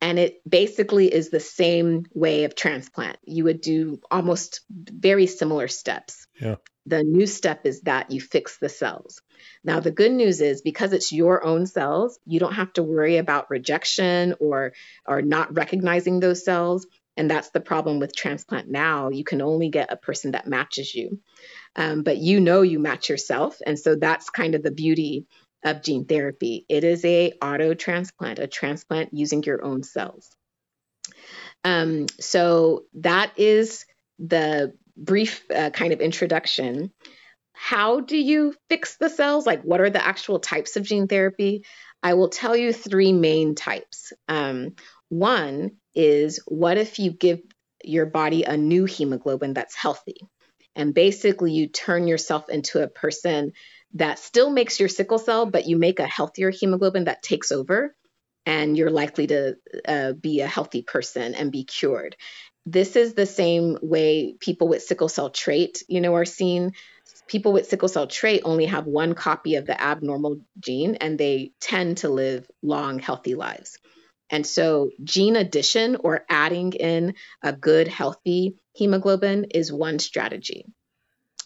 And 0.00 0.18
it 0.18 0.40
basically 0.48 1.12
is 1.12 1.30
the 1.30 1.40
same 1.40 2.06
way 2.14 2.44
of 2.44 2.54
transplant. 2.54 3.18
You 3.24 3.44
would 3.44 3.60
do 3.60 4.00
almost 4.10 4.60
very 4.70 5.26
similar 5.26 5.66
steps. 5.66 6.26
Yeah. 6.40 6.56
The 6.86 7.02
new 7.02 7.26
step 7.26 7.66
is 7.66 7.82
that 7.82 8.10
you 8.10 8.20
fix 8.20 8.58
the 8.58 8.68
cells. 8.68 9.20
Now, 9.64 9.80
the 9.80 9.90
good 9.90 10.12
news 10.12 10.40
is 10.40 10.62
because 10.62 10.92
it's 10.92 11.12
your 11.12 11.44
own 11.44 11.66
cells, 11.66 12.18
you 12.24 12.40
don't 12.40 12.54
have 12.54 12.72
to 12.74 12.82
worry 12.82 13.18
about 13.18 13.50
rejection 13.50 14.34
or, 14.40 14.72
or 15.06 15.20
not 15.20 15.54
recognizing 15.54 16.20
those 16.20 16.44
cells. 16.44 16.86
And 17.18 17.30
that's 17.30 17.50
the 17.50 17.60
problem 17.60 17.98
with 17.98 18.14
transplant 18.14 18.70
now. 18.70 19.10
You 19.10 19.24
can 19.24 19.42
only 19.42 19.68
get 19.70 19.92
a 19.92 19.96
person 19.96 20.30
that 20.30 20.46
matches 20.46 20.94
you. 20.94 21.20
Um, 21.74 22.02
but 22.02 22.16
you 22.18 22.40
know 22.40 22.62
you 22.62 22.78
match 22.78 23.08
yourself. 23.10 23.58
And 23.66 23.78
so 23.78 23.96
that's 23.96 24.30
kind 24.30 24.54
of 24.54 24.62
the 24.62 24.70
beauty 24.70 25.26
of 25.64 25.82
gene 25.82 26.04
therapy. 26.04 26.64
It 26.68 26.84
is 26.84 27.04
a 27.04 27.32
auto 27.42 27.74
transplant, 27.74 28.38
a 28.38 28.46
transplant 28.46 29.10
using 29.12 29.42
your 29.42 29.64
own 29.64 29.82
cells. 29.82 30.30
Um, 31.64 32.06
so 32.20 32.84
that 32.94 33.32
is 33.36 33.84
the 34.20 34.74
brief 34.96 35.44
uh, 35.54 35.70
kind 35.70 35.92
of 35.92 36.00
introduction. 36.00 36.92
How 37.52 37.98
do 37.98 38.16
you 38.16 38.54
fix 38.68 38.96
the 38.96 39.10
cells? 39.10 39.44
Like, 39.44 39.62
what 39.62 39.80
are 39.80 39.90
the 39.90 40.06
actual 40.06 40.38
types 40.38 40.76
of 40.76 40.84
gene 40.84 41.08
therapy? 41.08 41.64
I 42.00 42.14
will 42.14 42.28
tell 42.28 42.56
you 42.56 42.72
three 42.72 43.12
main 43.12 43.56
types. 43.56 44.12
Um, 44.28 44.76
one 45.08 45.72
is 45.98 46.40
what 46.46 46.78
if 46.78 47.00
you 47.00 47.10
give 47.10 47.40
your 47.84 48.06
body 48.06 48.44
a 48.44 48.56
new 48.56 48.84
hemoglobin 48.84 49.52
that's 49.52 49.74
healthy? 49.74 50.16
And 50.76 50.94
basically, 50.94 51.52
you 51.52 51.66
turn 51.66 52.06
yourself 52.06 52.48
into 52.48 52.80
a 52.80 52.88
person 52.88 53.52
that 53.94 54.20
still 54.20 54.48
makes 54.48 54.78
your 54.78 54.88
sickle 54.88 55.18
cell, 55.18 55.44
but 55.46 55.66
you 55.66 55.76
make 55.76 55.98
a 55.98 56.06
healthier 56.06 56.50
hemoglobin 56.50 57.04
that 57.04 57.22
takes 57.22 57.50
over, 57.50 57.96
and 58.46 58.76
you're 58.76 58.90
likely 58.90 59.26
to 59.26 59.56
uh, 59.86 60.12
be 60.12 60.40
a 60.40 60.46
healthy 60.46 60.82
person 60.82 61.34
and 61.34 61.50
be 61.50 61.64
cured. 61.64 62.14
This 62.64 62.94
is 62.94 63.14
the 63.14 63.26
same 63.26 63.76
way 63.82 64.34
people 64.38 64.68
with 64.68 64.84
sickle 64.84 65.08
cell 65.08 65.30
trait, 65.30 65.82
you 65.88 66.00
know, 66.00 66.14
are 66.14 66.24
seen. 66.24 66.74
People 67.26 67.52
with 67.52 67.66
sickle 67.66 67.88
cell 67.88 68.06
trait 68.06 68.42
only 68.44 68.66
have 68.66 68.86
one 68.86 69.14
copy 69.14 69.56
of 69.56 69.66
the 69.66 69.80
abnormal 69.80 70.42
gene, 70.60 70.94
and 70.96 71.18
they 71.18 71.52
tend 71.60 71.98
to 71.98 72.08
live 72.08 72.48
long, 72.62 73.00
healthy 73.00 73.34
lives. 73.34 73.78
And 74.30 74.46
so, 74.46 74.90
gene 75.02 75.36
addition 75.36 75.96
or 75.96 76.24
adding 76.28 76.72
in 76.72 77.14
a 77.42 77.52
good, 77.52 77.88
healthy 77.88 78.56
hemoglobin 78.74 79.46
is 79.54 79.72
one 79.72 79.98
strategy. 79.98 80.66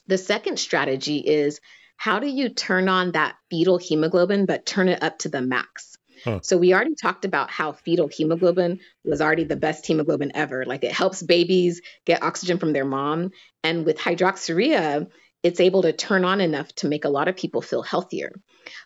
The 0.06 0.18
second 0.18 0.58
strategy 0.58 1.18
is 1.18 1.60
how 1.96 2.18
do 2.18 2.26
you 2.26 2.48
turn 2.48 2.88
on 2.88 3.12
that 3.12 3.36
fetal 3.50 3.78
hemoglobin 3.78 4.46
but 4.46 4.66
turn 4.66 4.88
it 4.88 5.02
up 5.02 5.18
to 5.20 5.28
the 5.28 5.40
max? 5.40 5.96
Huh. 6.24 6.40
So 6.42 6.56
we 6.56 6.72
already 6.72 6.94
talked 6.94 7.24
about 7.24 7.50
how 7.50 7.72
fetal 7.72 8.08
hemoglobin 8.08 8.80
was 9.04 9.20
already 9.20 9.44
the 9.44 9.56
best 9.56 9.86
hemoglobin 9.86 10.32
ever. 10.34 10.64
Like 10.64 10.84
it 10.84 10.92
helps 10.92 11.22
babies 11.22 11.80
get 12.04 12.22
oxygen 12.22 12.58
from 12.58 12.72
their 12.72 12.84
mom. 12.84 13.30
And 13.64 13.84
with 13.84 13.98
hydroxyurea, 13.98 15.08
it's 15.42 15.60
able 15.60 15.82
to 15.82 15.92
turn 15.92 16.24
on 16.24 16.40
enough 16.40 16.72
to 16.76 16.88
make 16.88 17.04
a 17.04 17.10
lot 17.10 17.28
of 17.28 17.36
people 17.36 17.62
feel 17.62 17.82
healthier. 17.82 18.32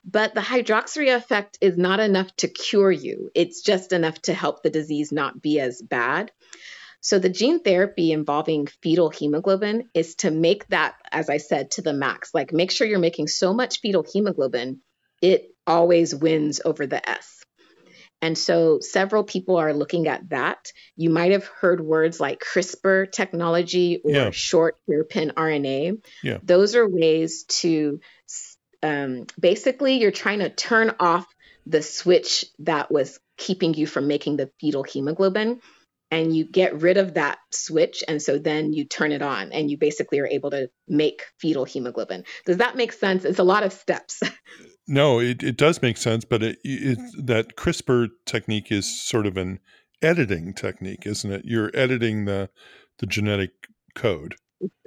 But 0.04 0.34
the 0.34 0.40
hydroxyurea 0.40 1.16
effect 1.16 1.58
is 1.60 1.76
not 1.76 2.00
enough 2.00 2.34
to 2.36 2.48
cure 2.48 2.90
you. 2.90 3.30
It's 3.34 3.62
just 3.62 3.92
enough 3.92 4.20
to 4.22 4.34
help 4.34 4.62
the 4.62 4.70
disease 4.70 5.12
not 5.12 5.42
be 5.42 5.60
as 5.60 5.82
bad. 5.82 6.32
So 7.00 7.18
the 7.18 7.28
gene 7.28 7.60
therapy 7.60 8.10
involving 8.10 8.66
fetal 8.82 9.10
hemoglobin 9.10 9.90
is 9.94 10.16
to 10.16 10.30
make 10.30 10.66
that, 10.68 10.96
as 11.12 11.30
I 11.30 11.36
said, 11.36 11.70
to 11.72 11.82
the 11.82 11.92
max. 11.92 12.34
Like 12.34 12.52
make 12.52 12.70
sure 12.70 12.86
you're 12.86 12.98
making 12.98 13.28
so 13.28 13.54
much 13.54 13.80
fetal 13.80 14.04
hemoglobin, 14.12 14.80
it 15.22 15.54
always 15.66 16.14
wins 16.14 16.60
over 16.64 16.86
the 16.86 17.08
S. 17.08 17.45
And 18.22 18.36
so 18.36 18.80
several 18.80 19.24
people 19.24 19.56
are 19.56 19.74
looking 19.74 20.08
at 20.08 20.30
that. 20.30 20.72
You 20.96 21.10
might 21.10 21.32
have 21.32 21.46
heard 21.46 21.80
words 21.80 22.18
like 22.18 22.40
CRISPR 22.40 23.12
technology 23.12 24.00
or 24.02 24.10
yeah. 24.10 24.30
short 24.30 24.76
hairpin 24.88 25.32
RNA. 25.36 26.02
Yeah. 26.22 26.38
Those 26.42 26.74
are 26.74 26.88
ways 26.88 27.44
to 27.60 28.00
um, 28.82 29.26
basically, 29.38 29.98
you're 29.98 30.10
trying 30.10 30.40
to 30.40 30.50
turn 30.50 30.94
off 30.98 31.26
the 31.66 31.82
switch 31.82 32.46
that 32.60 32.90
was 32.90 33.18
keeping 33.36 33.74
you 33.74 33.86
from 33.86 34.06
making 34.06 34.36
the 34.36 34.50
fetal 34.60 34.82
hemoglobin 34.82 35.60
and 36.10 36.34
you 36.34 36.44
get 36.44 36.80
rid 36.80 36.96
of 36.96 37.14
that 37.14 37.38
switch 37.50 38.04
and 38.06 38.22
so 38.22 38.38
then 38.38 38.72
you 38.72 38.84
turn 38.84 39.12
it 39.12 39.22
on 39.22 39.52
and 39.52 39.70
you 39.70 39.76
basically 39.76 40.20
are 40.20 40.26
able 40.26 40.50
to 40.50 40.70
make 40.86 41.22
fetal 41.38 41.64
hemoglobin 41.64 42.24
does 42.44 42.58
that 42.58 42.76
make 42.76 42.92
sense 42.92 43.24
it's 43.24 43.40
a 43.40 43.44
lot 43.44 43.64
of 43.64 43.72
steps 43.72 44.22
no 44.86 45.20
it, 45.20 45.42
it 45.42 45.56
does 45.56 45.82
make 45.82 45.96
sense 45.96 46.24
but 46.24 46.42
it, 46.42 46.58
it, 46.64 46.98
that 47.26 47.56
crispr 47.56 48.08
technique 48.24 48.70
is 48.70 49.02
sort 49.02 49.26
of 49.26 49.36
an 49.36 49.58
editing 50.02 50.52
technique 50.52 51.06
isn't 51.06 51.32
it? 51.32 51.44
You're 51.44 51.70
editing 51.74 52.24
the 52.24 52.50
the 52.98 53.06
genetic 53.06 53.50
code. 53.94 54.36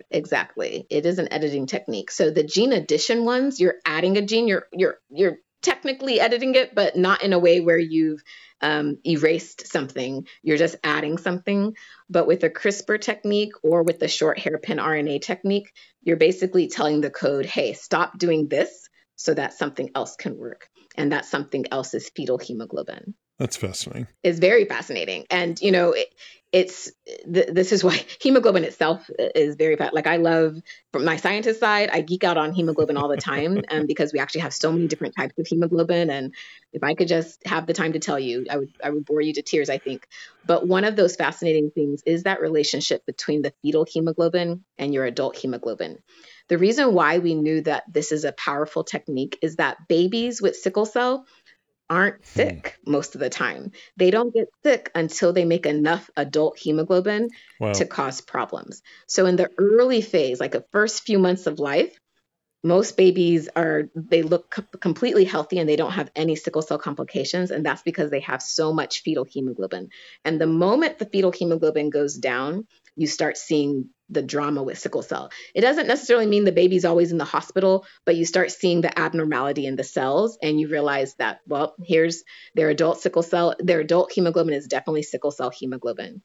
Exactly. 0.09 0.88
It 0.89 1.05
is 1.05 1.19
an 1.19 1.31
editing 1.31 1.67
technique. 1.67 2.09
So 2.09 2.31
the 2.31 2.43
gene 2.43 2.73
addition 2.73 3.25
ones 3.25 3.59
you're 3.59 3.75
adding 3.85 4.17
a 4.17 4.21
gene 4.21 4.47
you're 4.47 4.67
you're 4.73 4.99
you're 5.09 5.38
technically 5.62 6.19
editing 6.19 6.55
it 6.55 6.73
but 6.73 6.95
not 6.95 7.21
in 7.21 7.33
a 7.33 7.39
way 7.39 7.59
where 7.59 7.77
you've 7.77 8.23
um, 8.62 8.97
erased 9.05 9.67
something, 9.67 10.27
you're 10.43 10.57
just 10.57 10.75
adding 10.83 11.17
something. 11.17 11.75
But 12.09 12.27
with 12.27 12.43
a 12.43 12.49
CRISPR 12.49 12.99
technique 12.99 13.53
or 13.63 13.83
with 13.83 13.99
the 13.99 14.07
short 14.07 14.38
hairpin 14.38 14.79
RNA 14.79 15.21
technique, 15.21 15.71
you're 16.02 16.17
basically 16.17 16.67
telling 16.67 17.00
the 17.00 17.10
code, 17.10 17.45
hey, 17.45 17.71
stop 17.73 18.17
doing 18.17 18.50
this 18.50 18.88
so 19.20 19.34
that 19.34 19.54
something 19.54 19.90
else 19.96 20.15
can 20.15 20.38
work. 20.38 20.70
And 20.96 21.12
that 21.12 21.26
something 21.26 21.65
else 21.72 21.94
is 21.94 22.10
fetal 22.15 22.38
hemoglobin. 22.38 23.13
That's 23.38 23.58
fascinating. 23.58 24.08
It's 24.24 24.40
very 24.40 24.63
fascinating. 24.63 25.26
And, 25.30 25.60
you 25.60 25.72
know, 25.72 25.92
it, 25.92 26.08
it's 26.52 26.91
th- 27.31 27.50
this 27.52 27.71
is 27.71 27.83
why 27.83 28.04
hemoglobin 28.21 28.63
itself 28.63 29.10
is 29.17 29.56
very 29.56 29.75
fat. 29.75 29.93
Like 29.93 30.08
I 30.08 30.17
love 30.17 30.60
from 30.91 31.06
my 31.06 31.17
scientist 31.17 31.60
side, 31.60 31.89
I 31.91 32.02
geek 32.02 32.23
out 32.23 32.37
on 32.37 32.54
hemoglobin 32.54 32.97
all 32.97 33.08
the 33.08 33.17
time, 33.17 33.58
and 33.58 33.65
um, 33.81 33.87
because 33.87 34.13
we 34.13 34.19
actually 34.19 34.41
have 34.41 34.54
so 34.54 34.71
many 34.71 34.87
different 34.87 35.15
types 35.15 35.37
of 35.37 35.45
hemoglobin, 35.47 36.10
and 36.10 36.33
if 36.73 36.83
I 36.83 36.95
could 36.95 37.08
just 37.08 37.45
have 37.45 37.67
the 37.67 37.73
time 37.73 37.93
to 37.93 38.00
tell 38.00 38.19
you, 38.19 38.45
I 38.50 38.58
would 38.58 38.69
I 38.83 38.89
would 38.89 39.06
bore 39.06 39.21
you 39.21 39.33
to 39.33 39.41
tears. 39.41 39.69
I 39.69 39.77
think, 39.77 40.08
but 40.45 40.67
one 40.67 40.85
of 40.85 40.95
those 40.95 41.15
fascinating 41.15 41.71
things 41.71 42.02
is 42.06 42.23
that 42.23 42.41
relationship 42.41 43.06
between 43.06 43.41
the 43.41 43.54
fetal 43.62 43.85
hemoglobin 43.87 44.63
and 44.77 44.93
your 44.93 45.06
adult 45.06 45.37
hemoglobin. 45.37 46.00
The 46.47 46.58
reason 46.58 46.95
why 46.95 47.19
we 47.19 47.35
knew 47.35 47.62
that 47.62 47.83
this 47.87 48.12
is 48.12 48.25
a 48.25 48.31
powerful 48.31 48.83
technique 48.83 49.37
is 49.43 49.58
that 49.58 49.87
babies 49.87 50.41
with 50.41 50.56
sickle 50.56 50.87
cell 50.87 51.27
aren't 51.90 52.17
hmm. 52.17 52.21
sick 52.23 52.79
hmm. 52.83 52.92
most 52.92 53.15
of 53.15 53.21
the 53.21 53.29
time. 53.29 53.71
They 53.98 54.12
don't 54.12 54.33
get 54.33 54.50
sick 54.63 54.92
until 54.96 55.33
they 55.33 55.46
make 55.46 55.65
enough 55.65 56.10
adult 56.15 56.58
hemoglobin 56.60 57.29
wow. 57.60 57.73
to 57.73 57.85
cause 57.85 58.21
problems. 58.21 58.81
So 59.08 59.25
in 59.25 59.35
the 59.35 59.50
early 59.58 60.02
phase, 60.02 60.40
like 60.40 60.52
the 60.52 60.65
first 60.71 61.04
few 61.04 61.19
months 61.19 61.48
of 61.48 61.60
life, 61.60 61.98
most 62.63 62.98
babies 62.98 63.48
are 63.56 63.90
they 63.96 64.21
look 64.21 64.58
completely 64.81 65.23
healthy 65.23 65.60
and 65.60 65.69
they 65.69 65.77
don't 65.77 65.94
have 65.94 66.12
any 66.15 66.35
sickle 66.35 66.62
cell 66.62 66.77
complications 66.77 67.52
and 67.52 67.65
that's 67.65 67.83
because 67.83 68.12
they 68.12 68.19
have 68.19 68.42
so 68.42 68.73
much 68.73 69.02
fetal 69.02 69.23
hemoglobin 69.23 69.90
and 70.25 70.42
the 70.42 70.48
moment 70.48 71.00
the 71.00 71.06
fetal 71.06 71.31
hemoglobin 71.31 71.90
goes 71.90 72.15
down 72.15 72.67
you 73.00 73.08
start 73.08 73.37
seeing 73.37 73.89
the 74.10 74.21
drama 74.21 74.62
with 74.62 74.77
sickle 74.77 75.02
cell. 75.02 75.29
It 75.56 75.62
doesn't 75.62 75.87
necessarily 75.87 76.25
mean 76.25 76.43
the 76.43 76.52
baby's 76.52 76.83
always 76.83 77.13
in 77.13 77.17
the 77.17 77.23
hospital, 77.23 77.85
but 78.06 78.17
you 78.17 78.25
start 78.25 78.52
seeing 78.52 78.81
the 78.81 79.00
abnormality 79.00 79.65
in 79.65 79.77
the 79.77 79.85
cells 79.85 80.37
and 80.43 80.60
you 80.60 80.67
realize 80.67 81.15
that, 81.15 81.39
well, 81.47 81.75
here's 81.81 82.23
their 82.56 82.69
adult 82.69 83.00
sickle 83.00 83.23
cell, 83.23 83.56
their 83.60 83.79
adult 83.79 84.12
hemoglobin 84.12 84.54
is 84.54 84.67
definitely 84.67 85.04
sickle 85.04 85.31
cell 85.31 85.50
hemoglobin. 85.50 86.21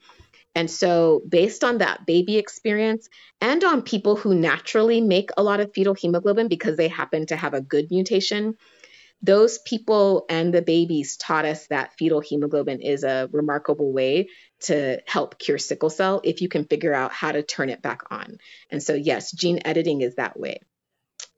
And 0.56 0.68
so, 0.68 1.22
based 1.28 1.62
on 1.62 1.78
that 1.78 2.06
baby 2.06 2.38
experience 2.38 3.08
and 3.40 3.62
on 3.62 3.82
people 3.82 4.16
who 4.16 4.34
naturally 4.34 5.00
make 5.00 5.30
a 5.36 5.42
lot 5.42 5.60
of 5.60 5.72
fetal 5.74 5.94
hemoglobin 5.94 6.48
because 6.48 6.76
they 6.76 6.88
happen 6.88 7.26
to 7.26 7.36
have 7.36 7.54
a 7.54 7.60
good 7.60 7.86
mutation, 7.90 8.54
those 9.24 9.58
people 9.58 10.26
and 10.28 10.52
the 10.52 10.60
babies 10.60 11.16
taught 11.16 11.46
us 11.46 11.66
that 11.68 11.94
fetal 11.98 12.20
hemoglobin 12.20 12.82
is 12.82 13.04
a 13.04 13.28
remarkable 13.32 13.92
way 13.92 14.28
to 14.64 15.00
help 15.06 15.38
cure 15.38 15.58
sickle 15.58 15.90
cell 15.90 16.20
if 16.24 16.40
you 16.42 16.48
can 16.48 16.64
figure 16.64 16.94
out 16.94 17.12
how 17.12 17.32
to 17.32 17.42
turn 17.42 17.70
it 17.70 17.82
back 17.82 18.02
on. 18.10 18.38
And 18.70 18.82
so, 18.82 18.94
yes, 18.94 19.32
gene 19.32 19.60
editing 19.64 20.00
is 20.00 20.16
that 20.16 20.38
way. 20.38 20.60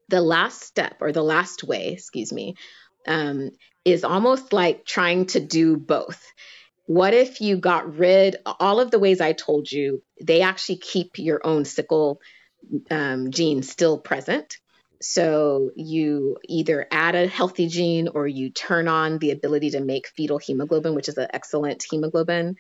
The 0.09 0.21
last 0.21 0.63
step, 0.63 0.97
or 1.01 1.13
the 1.13 1.23
last 1.23 1.65
way, 1.65 1.89
excuse 1.89 2.33
me, 2.33 2.57
um, 3.07 3.51
is 3.85 4.05
almost 4.05 4.53
like 4.53 4.85
trying 4.85 5.27
to 5.27 5.41
do 5.41 5.77
both. 5.77 6.25
What 6.87 7.15
if 7.15 7.41
you 7.41 7.57
got 7.57 7.97
rid 7.97 8.37
all 8.45 8.81
of 8.81 8.91
the 8.91 8.99
ways 8.99 9.21
I 9.21 9.33
told 9.33 9.71
you? 9.71 10.03
They 10.23 10.43
actually 10.43 10.79
keep 10.79 11.19
your 11.19 11.41
own 11.45 11.65
sickle 11.65 12.21
um, 12.91 13.31
gene 13.31 13.63
still 13.63 13.99
present, 13.99 14.59
so 15.01 15.71
you 15.77 16.39
either 16.45 16.87
add 16.91 17.15
a 17.15 17.27
healthy 17.27 17.69
gene 17.69 18.09
or 18.09 18.27
you 18.27 18.51
turn 18.51 18.89
on 18.89 19.19
the 19.19 19.31
ability 19.31 19.71
to 19.71 19.81
make 19.81 20.09
fetal 20.09 20.39
hemoglobin, 20.39 20.95
which 20.95 21.09
is 21.09 21.19
an 21.19 21.29
excellent 21.33 21.85
hemoglobin. 21.89 22.57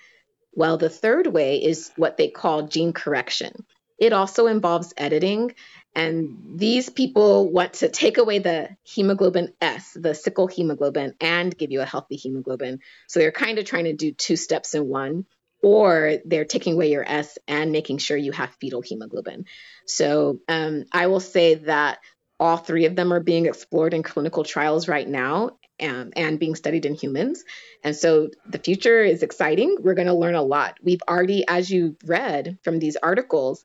Well, 0.57 0.79
the 0.79 0.89
third 0.89 1.27
way 1.27 1.63
is 1.63 1.93
what 1.97 2.17
they 2.17 2.29
call 2.29 2.67
gene 2.67 2.95
correction. 2.95 3.65
It 3.99 4.13
also 4.13 4.47
involves 4.47 4.95
editing. 4.97 5.55
And 5.95 6.55
these 6.57 6.89
people 6.89 7.51
want 7.51 7.75
to 7.75 7.89
take 7.89 8.19
away 8.19 8.39
the 8.39 8.71
hemoglobin 8.83 9.53
S, 9.61 9.93
the 9.95 10.15
sickle 10.15 10.47
hemoglobin, 10.47 11.15
and 11.21 11.57
give 11.57 11.71
you 11.71 11.83
a 11.83 11.87
healthy 11.87 12.17
hemoglobin. 12.17 12.81
So 13.07 13.21
they're 13.21 13.33
kind 13.33 13.59
of 13.59 13.67
trying 13.67 13.85
to 13.85 13.93
do 13.93 14.13
two 14.13 14.37
steps 14.37 14.75
in 14.75 14.89
one 14.89 15.27
or 15.63 16.19
they're 16.25 16.45
taking 16.45 16.75
away 16.75 16.91
your 16.91 17.05
S 17.07 17.39
and 17.47 17.73
making 17.73 17.99
sure 17.99 18.17
you 18.17 18.33
have 18.33 18.57
fetal 18.61 18.83
hemoglobin. 18.83 19.45
So 19.87 20.41
um, 20.49 20.85
I 20.93 21.07
will 21.07 21.21
say 21.21 21.55
that 21.55 21.99
all 22.39 22.57
three 22.57 22.85
of 22.87 22.97
them 22.97 23.13
are 23.13 23.21
being 23.21 23.47
explored 23.47 23.95
in 23.95 24.03
clinical 24.03 24.45
trials 24.45 24.89
right 24.89 25.09
now 25.09 25.59
and, 25.79 26.13
and 26.17 26.39
being 26.39 26.55
studied 26.55 26.87
in 26.87 26.95
humans. 26.95 27.45
And 27.83 27.95
so 27.95 28.31
the 28.49 28.59
future 28.59 29.03
is 29.03 29.23
exciting. 29.23 29.77
We're 29.81 29.95
going 29.95 30.09
to 30.09 30.15
learn 30.15 30.35
a 30.35 30.43
lot. 30.43 30.79
We've 30.83 31.03
already, 31.09 31.45
as 31.47 31.71
you 31.71 31.97
read 32.05 32.59
from 32.63 32.79
these 32.79 32.97
articles, 32.97 33.65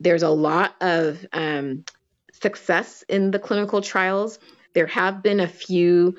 there's 0.00 0.22
a 0.22 0.30
lot 0.30 0.74
of 0.80 1.24
um, 1.32 1.84
success 2.32 3.04
in 3.08 3.30
the 3.30 3.38
clinical 3.38 3.80
trials. 3.80 4.38
There 4.74 4.86
have 4.88 5.22
been 5.22 5.40
a 5.40 5.48
few 5.48 6.16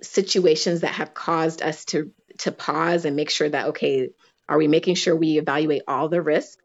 situations 0.00 0.80
that 0.80 0.94
have 0.94 1.14
caused 1.14 1.62
us 1.62 1.84
to 1.86 2.10
to 2.38 2.50
pause 2.50 3.04
and 3.04 3.14
make 3.14 3.30
sure 3.30 3.48
that 3.48 3.68
okay, 3.68 4.10
are 4.48 4.58
we 4.58 4.66
making 4.66 4.96
sure 4.96 5.14
we 5.14 5.38
evaluate 5.38 5.82
all 5.86 6.08
the 6.08 6.22
risks? 6.22 6.56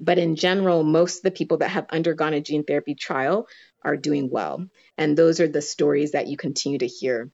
But 0.00 0.18
in 0.18 0.36
general, 0.36 0.84
most 0.84 1.18
of 1.18 1.22
the 1.24 1.30
people 1.30 1.58
that 1.58 1.70
have 1.70 1.86
undergone 1.90 2.34
a 2.34 2.40
gene 2.40 2.64
therapy 2.64 2.94
trial 2.94 3.48
are 3.82 3.96
doing 3.96 4.30
well. 4.30 4.66
And 4.96 5.16
those 5.16 5.40
are 5.40 5.48
the 5.48 5.62
stories 5.62 6.12
that 6.12 6.28
you 6.28 6.36
continue 6.36 6.78
to 6.78 6.86
hear. 6.86 7.30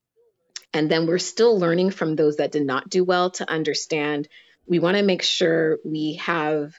And 0.75 0.91
then 0.91 1.07
we're 1.07 1.19
still 1.19 1.57
learning 1.57 1.91
from 1.91 2.17
those 2.17 2.35
that 2.35 2.51
did 2.51 2.65
not 2.65 2.89
do 2.89 3.05
well 3.05 3.31
to 3.31 3.49
understand. 3.49 4.27
We 4.67 4.79
want 4.79 4.97
to 4.97 5.03
make 5.03 5.21
sure 5.21 5.79
we 5.85 6.15
have 6.15 6.73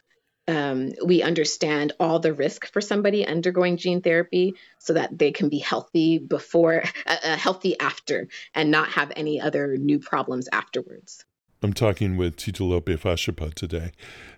um, 0.47 0.93
we 1.03 1.23
understand 1.23 1.95
all 1.99 2.19
the 2.21 2.35
risk 2.35 2.71
for 2.71 2.83
somebody 2.83 3.27
undergoing 3.27 3.79
gene 3.79 4.03
therapy 4.03 4.55
so 4.79 4.93
that 4.93 5.19
they 5.19 5.33
can 5.33 5.49
be 5.49 5.59
healthy 5.59 6.19
before, 6.19 6.85
uh, 7.07 7.17
uh, 7.25 7.37
healthy 7.37 7.81
after, 7.81 8.29
and 8.55 8.71
not 8.71 8.91
have 8.91 9.13
any 9.17 9.41
other 9.41 9.79
new 9.79 9.99
problems 9.99 10.47
afterwards. 10.53 11.25
I'm 11.63 11.73
talking 11.73 12.19
with 12.19 12.37
Titilope 12.37 12.99
Fasipe 12.99 13.55
today. 13.55 13.93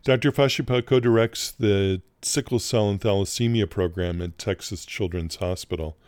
Dr. 0.04 0.30
Fasipe 0.30 0.86
co 0.86 1.00
directs 1.00 1.50
the 1.50 2.00
sickle 2.22 2.60
cell 2.60 2.88
and 2.88 3.00
thalassemia 3.00 3.68
program 3.68 4.22
at 4.22 4.38
Texas 4.38 4.86
Children's 4.86 5.36
Hospital. 5.36 5.98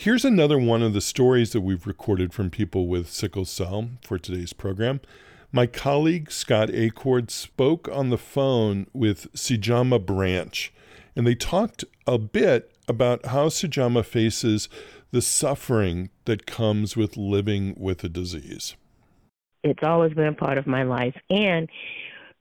Here's 0.00 0.24
another 0.24 0.58
one 0.58 0.80
of 0.80 0.92
the 0.92 1.00
stories 1.00 1.50
that 1.50 1.62
we've 1.62 1.84
recorded 1.84 2.32
from 2.32 2.50
people 2.50 2.86
with 2.86 3.10
sickle 3.10 3.44
cell 3.44 3.90
for 4.00 4.16
today's 4.16 4.52
program. 4.52 5.00
My 5.50 5.66
colleague 5.66 6.30
Scott 6.30 6.68
Acord 6.68 7.32
spoke 7.32 7.88
on 7.90 8.10
the 8.10 8.16
phone 8.16 8.86
with 8.92 9.26
Sijaama 9.32 10.06
Branch, 10.06 10.72
and 11.16 11.26
they 11.26 11.34
talked 11.34 11.84
a 12.06 12.16
bit 12.16 12.70
about 12.86 13.26
how 13.26 13.48
Sijaama 13.48 14.04
faces 14.04 14.68
the 15.10 15.20
suffering 15.20 16.10
that 16.26 16.46
comes 16.46 16.96
with 16.96 17.16
living 17.16 17.74
with 17.76 18.04
a 18.04 18.08
disease. 18.08 18.76
It's 19.64 19.82
always 19.82 20.14
been 20.14 20.28
a 20.28 20.32
part 20.32 20.58
of 20.58 20.68
my 20.68 20.84
life. 20.84 21.16
And 21.28 21.68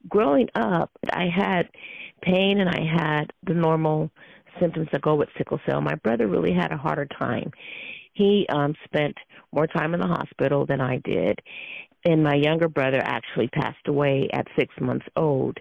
growing 0.07 0.47
up, 0.53 0.91
I 1.09 1.25
had 1.25 1.69
pain 2.21 2.59
and 2.59 2.69
I 2.69 2.83
had 2.83 3.33
the 3.41 3.55
normal 3.55 4.11
symptoms 4.59 4.87
that 4.91 5.01
go 5.01 5.15
with 5.15 5.29
sickle 5.37 5.59
cell. 5.65 5.81
My 5.81 5.95
brother 5.95 6.27
really 6.27 6.53
had 6.53 6.71
a 6.71 6.77
harder 6.77 7.05
time. 7.05 7.51
He 8.13 8.45
um 8.49 8.73
spent 8.85 9.15
more 9.51 9.67
time 9.67 9.93
in 9.93 9.99
the 9.99 10.07
hospital 10.07 10.65
than 10.65 10.81
I 10.81 10.97
did. 11.03 11.39
And 12.05 12.23
my 12.23 12.35
younger 12.35 12.69
brother 12.69 13.01
actually 13.03 13.47
passed 13.49 13.87
away 13.87 14.29
at 14.31 14.47
six 14.57 14.73
months 14.79 15.05
old 15.15 15.57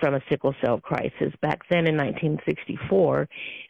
from 0.00 0.14
a 0.14 0.20
sickle 0.28 0.54
cell 0.64 0.80
crisis. 0.80 1.32
Back 1.40 1.60
then 1.68 1.86
in 1.86 1.96
1964, 1.96 3.28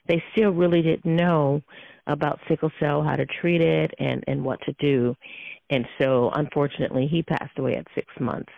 they 0.09 0.23
still 0.33 0.51
really 0.51 0.83
didn't 0.83 1.17
know 1.17 1.63
about 2.07 2.41
sickle 2.49 2.71
cell, 2.81 3.03
how 3.03 3.17
to 3.17 3.27
treat 3.27 3.61
it, 3.61 3.93
and, 3.99 4.23
and 4.27 4.45
what 4.45 4.61
to 4.63 4.75
do. 4.79 5.17
And 5.71 5.87
so, 6.01 6.31
unfortunately, 6.35 7.09
he 7.11 7.23
passed 7.23 7.59
away 7.59 7.75
at 7.75 7.87
six 7.95 8.07
months. 8.21 8.53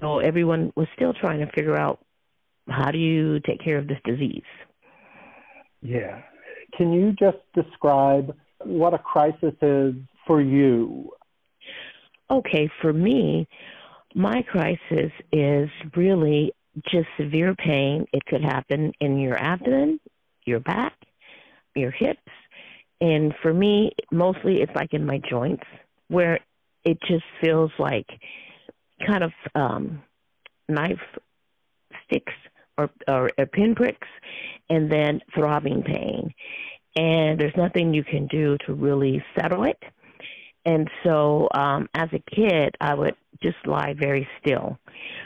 So 0.00 0.18
everyone 0.18 0.72
was 0.76 0.86
still 0.94 1.12
trying 1.12 1.40
to 1.40 1.50
figure 1.52 1.76
out 1.76 1.98
how 2.68 2.90
do 2.90 2.98
you 2.98 3.40
take 3.40 3.62
care 3.62 3.78
of 3.78 3.88
this 3.88 3.98
disease? 4.04 4.42
Yeah. 5.82 6.22
Can 6.76 6.92
you 6.92 7.12
just 7.12 7.38
describe 7.54 8.34
what 8.64 8.94
a 8.94 8.98
crisis 8.98 9.54
is 9.62 9.94
for 10.26 10.40
you? 10.40 11.10
Okay, 12.30 12.70
for 12.82 12.92
me, 12.92 13.48
my 14.14 14.42
crisis 14.42 15.12
is 15.32 15.70
really 15.96 16.52
just 16.90 17.08
severe 17.18 17.54
pain. 17.54 18.06
It 18.12 18.24
could 18.26 18.42
happen 18.42 18.92
in 19.00 19.18
your 19.18 19.38
abdomen, 19.38 20.00
your 20.44 20.60
back, 20.60 20.94
your 21.74 21.90
hips. 21.90 22.20
And 23.00 23.34
for 23.42 23.54
me, 23.54 23.92
mostly 24.10 24.60
it's 24.60 24.74
like 24.74 24.92
in 24.92 25.06
my 25.06 25.20
joints 25.30 25.64
where 26.08 26.40
it 26.84 26.98
just 27.06 27.24
feels 27.40 27.70
like 27.78 28.06
kind 29.06 29.22
of 29.22 29.32
um, 29.54 30.02
knife 30.68 31.00
sticks 32.04 32.32
or, 32.76 32.90
or, 33.06 33.30
or 33.38 33.46
pinpricks 33.46 34.08
and 34.70 34.90
then 34.90 35.20
throbbing 35.34 35.82
pain. 35.82 36.32
And 36.96 37.38
there's 37.38 37.56
nothing 37.56 37.94
you 37.94 38.04
can 38.04 38.26
do 38.26 38.56
to 38.66 38.74
really 38.74 39.22
settle 39.38 39.64
it. 39.64 39.78
And 40.64 40.90
so 41.04 41.48
um, 41.54 41.88
as 41.94 42.08
a 42.12 42.22
kid, 42.34 42.74
I 42.80 42.94
would 42.94 43.14
just 43.42 43.56
lie 43.64 43.94
very 43.98 44.28
still. 44.40 44.78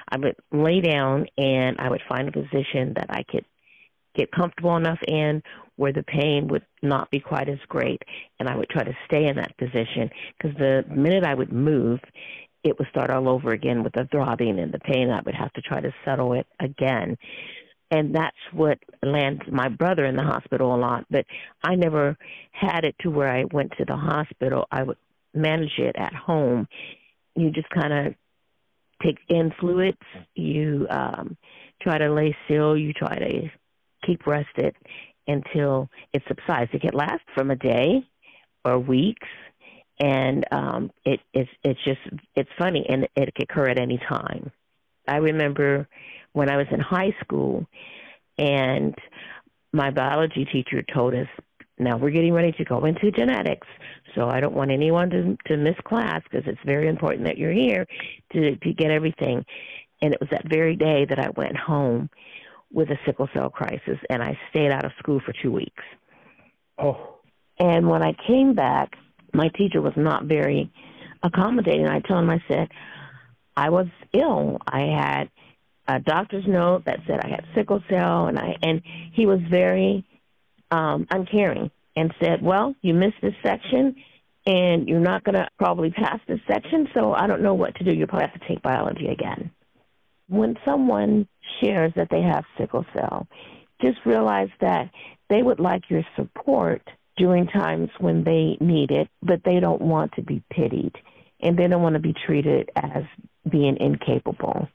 I 0.08 0.18
would 0.18 0.36
lay 0.52 0.80
down 0.80 1.26
and 1.38 1.78
I 1.78 1.88
would 1.90 2.02
find 2.08 2.28
a 2.28 2.32
position 2.32 2.92
that 2.96 3.06
I 3.10 3.24
could 3.28 3.44
get 4.14 4.30
comfortable 4.30 4.76
enough 4.76 4.98
in 5.08 5.42
where 5.76 5.92
the 5.92 6.02
pain 6.02 6.48
would 6.48 6.64
not 6.82 7.10
be 7.10 7.18
quite 7.18 7.48
as 7.48 7.58
great. 7.68 8.02
And 8.38 8.48
I 8.48 8.56
would 8.56 8.68
try 8.68 8.84
to 8.84 8.96
stay 9.06 9.26
in 9.26 9.36
that 9.36 9.56
position 9.56 10.10
because 10.36 10.56
the 10.58 10.84
minute 10.88 11.24
I 11.24 11.34
would 11.34 11.52
move, 11.52 12.00
it 12.62 12.78
would 12.78 12.88
start 12.88 13.10
all 13.10 13.28
over 13.28 13.50
again 13.50 13.82
with 13.82 13.94
the 13.94 14.06
throbbing 14.12 14.58
and 14.58 14.72
the 14.72 14.78
pain. 14.78 15.10
I 15.10 15.22
would 15.24 15.34
have 15.34 15.52
to 15.54 15.62
try 15.62 15.80
to 15.80 15.92
settle 16.04 16.34
it 16.34 16.46
again. 16.60 17.16
And 17.92 18.14
that's 18.14 18.36
what 18.52 18.78
lands 19.02 19.42
my 19.50 19.68
brother 19.68 20.06
in 20.06 20.16
the 20.16 20.22
hospital 20.22 20.74
a 20.74 20.78
lot. 20.78 21.04
But 21.10 21.26
I 21.62 21.74
never 21.74 22.16
had 22.50 22.84
it 22.84 22.96
to 23.00 23.10
where 23.10 23.28
I 23.28 23.44
went 23.52 23.72
to 23.78 23.84
the 23.84 23.96
hospital. 23.96 24.66
I 24.72 24.82
would 24.82 24.96
manage 25.34 25.78
it 25.78 25.94
at 25.98 26.14
home. 26.14 26.66
You 27.36 27.50
just 27.50 27.68
kind 27.68 27.92
of 27.92 28.14
take 29.02 29.18
in 29.28 29.52
fluids. 29.60 29.98
You 30.34 30.86
um, 30.88 31.36
try 31.82 31.98
to 31.98 32.12
lay 32.12 32.34
still. 32.46 32.76
You 32.76 32.94
try 32.94 33.14
to 33.14 33.50
keep 34.06 34.26
rested 34.26 34.74
until 35.26 35.90
it 36.14 36.22
subsides. 36.26 36.70
It 36.72 36.80
can 36.80 36.94
last 36.94 37.22
from 37.34 37.50
a 37.50 37.56
day 37.56 38.08
or 38.64 38.78
weeks 38.78 39.28
and 40.02 40.44
um, 40.50 40.90
it, 41.04 41.20
it's 41.32 41.50
it's 41.62 41.80
just 41.84 42.00
it's 42.34 42.50
funny, 42.58 42.84
and 42.88 43.06
it 43.16 43.34
could 43.34 43.44
occur 43.50 43.68
at 43.68 43.78
any 43.78 43.98
time. 44.08 44.50
I 45.06 45.16
remember 45.16 45.88
when 46.32 46.50
I 46.50 46.56
was 46.56 46.66
in 46.70 46.80
high 46.80 47.14
school, 47.22 47.66
and 48.38 48.94
my 49.72 49.90
biology 49.90 50.44
teacher 50.44 50.82
told 50.82 51.14
us, 51.14 51.28
"Now 51.78 51.96
we're 51.96 52.10
getting 52.10 52.32
ready 52.32 52.52
to 52.52 52.64
go 52.64 52.84
into 52.84 53.10
genetics, 53.10 53.66
so 54.14 54.28
I 54.28 54.40
don't 54.40 54.54
want 54.54 54.70
anyone 54.70 55.10
to 55.10 55.36
to 55.46 55.56
miss 55.56 55.76
class 55.84 56.22
because 56.24 56.46
it's 56.46 56.60
very 56.64 56.88
important 56.88 57.24
that 57.24 57.38
you're 57.38 57.52
here 57.52 57.86
to 58.32 58.56
to 58.56 58.72
get 58.72 58.90
everything." 58.90 59.44
And 60.00 60.12
it 60.12 60.20
was 60.20 60.30
that 60.30 60.48
very 60.48 60.76
day 60.76 61.04
that 61.04 61.18
I 61.18 61.30
went 61.36 61.56
home 61.56 62.10
with 62.72 62.90
a 62.90 62.98
sickle 63.04 63.28
cell 63.34 63.50
crisis, 63.50 63.98
and 64.10 64.22
I 64.22 64.38
stayed 64.50 64.72
out 64.72 64.84
of 64.84 64.92
school 64.98 65.20
for 65.20 65.32
two 65.42 65.52
weeks. 65.52 65.84
Oh. 66.78 67.18
And 67.58 67.88
when 67.88 68.02
I 68.02 68.14
came 68.26 68.54
back, 68.54 68.96
my 69.32 69.48
teacher 69.56 69.80
was 69.80 69.92
not 69.96 70.24
very 70.24 70.70
accommodating. 71.22 71.86
I 71.86 72.00
told 72.00 72.24
him, 72.24 72.30
I 72.30 72.42
said, 72.48 72.68
I 73.56 73.70
was 73.70 73.86
ill. 74.12 74.58
I 74.66 74.80
had 74.80 75.30
a 75.88 76.00
doctor's 76.00 76.46
note 76.46 76.84
that 76.86 77.00
said 77.06 77.20
I 77.22 77.28
had 77.28 77.44
sickle 77.54 77.82
cell, 77.88 78.26
and 78.26 78.38
I 78.38 78.56
and 78.62 78.82
he 79.12 79.26
was 79.26 79.40
very 79.50 80.04
um, 80.70 81.06
uncaring 81.10 81.70
and 81.96 82.14
said, 82.22 82.42
"Well, 82.42 82.74
you 82.82 82.94
missed 82.94 83.20
this 83.20 83.34
section, 83.42 83.96
and 84.46 84.88
you're 84.88 85.00
not 85.00 85.24
going 85.24 85.34
to 85.34 85.48
probably 85.58 85.90
pass 85.90 86.20
this 86.26 86.40
section, 86.46 86.88
so 86.94 87.12
I 87.12 87.26
don't 87.26 87.42
know 87.42 87.54
what 87.54 87.74
to 87.76 87.84
do. 87.84 87.94
You'll 87.94 88.08
probably 88.08 88.28
have 88.28 88.40
to 88.40 88.48
take 88.48 88.62
biology 88.62 89.08
again." 89.08 89.50
When 90.28 90.56
someone 90.64 91.28
shares 91.60 91.92
that 91.96 92.08
they 92.10 92.22
have 92.22 92.44
sickle 92.56 92.86
cell, 92.94 93.26
just 93.82 93.98
realize 94.06 94.48
that 94.60 94.90
they 95.28 95.42
would 95.42 95.60
like 95.60 95.90
your 95.90 96.04
support 96.16 96.82
during 97.16 97.46
times 97.46 97.90
when 97.98 98.24
they 98.24 98.56
need 98.60 98.90
it, 98.90 99.08
but 99.22 99.42
they 99.44 99.60
don't 99.60 99.82
want 99.82 100.12
to 100.12 100.22
be 100.22 100.42
pitied 100.50 100.94
and 101.40 101.58
they 101.58 101.66
don't 101.66 101.82
want 101.82 101.94
to 101.94 102.00
be 102.00 102.14
treated 102.26 102.70
as 102.76 103.02
being 103.50 103.76
incapable. 103.78 104.68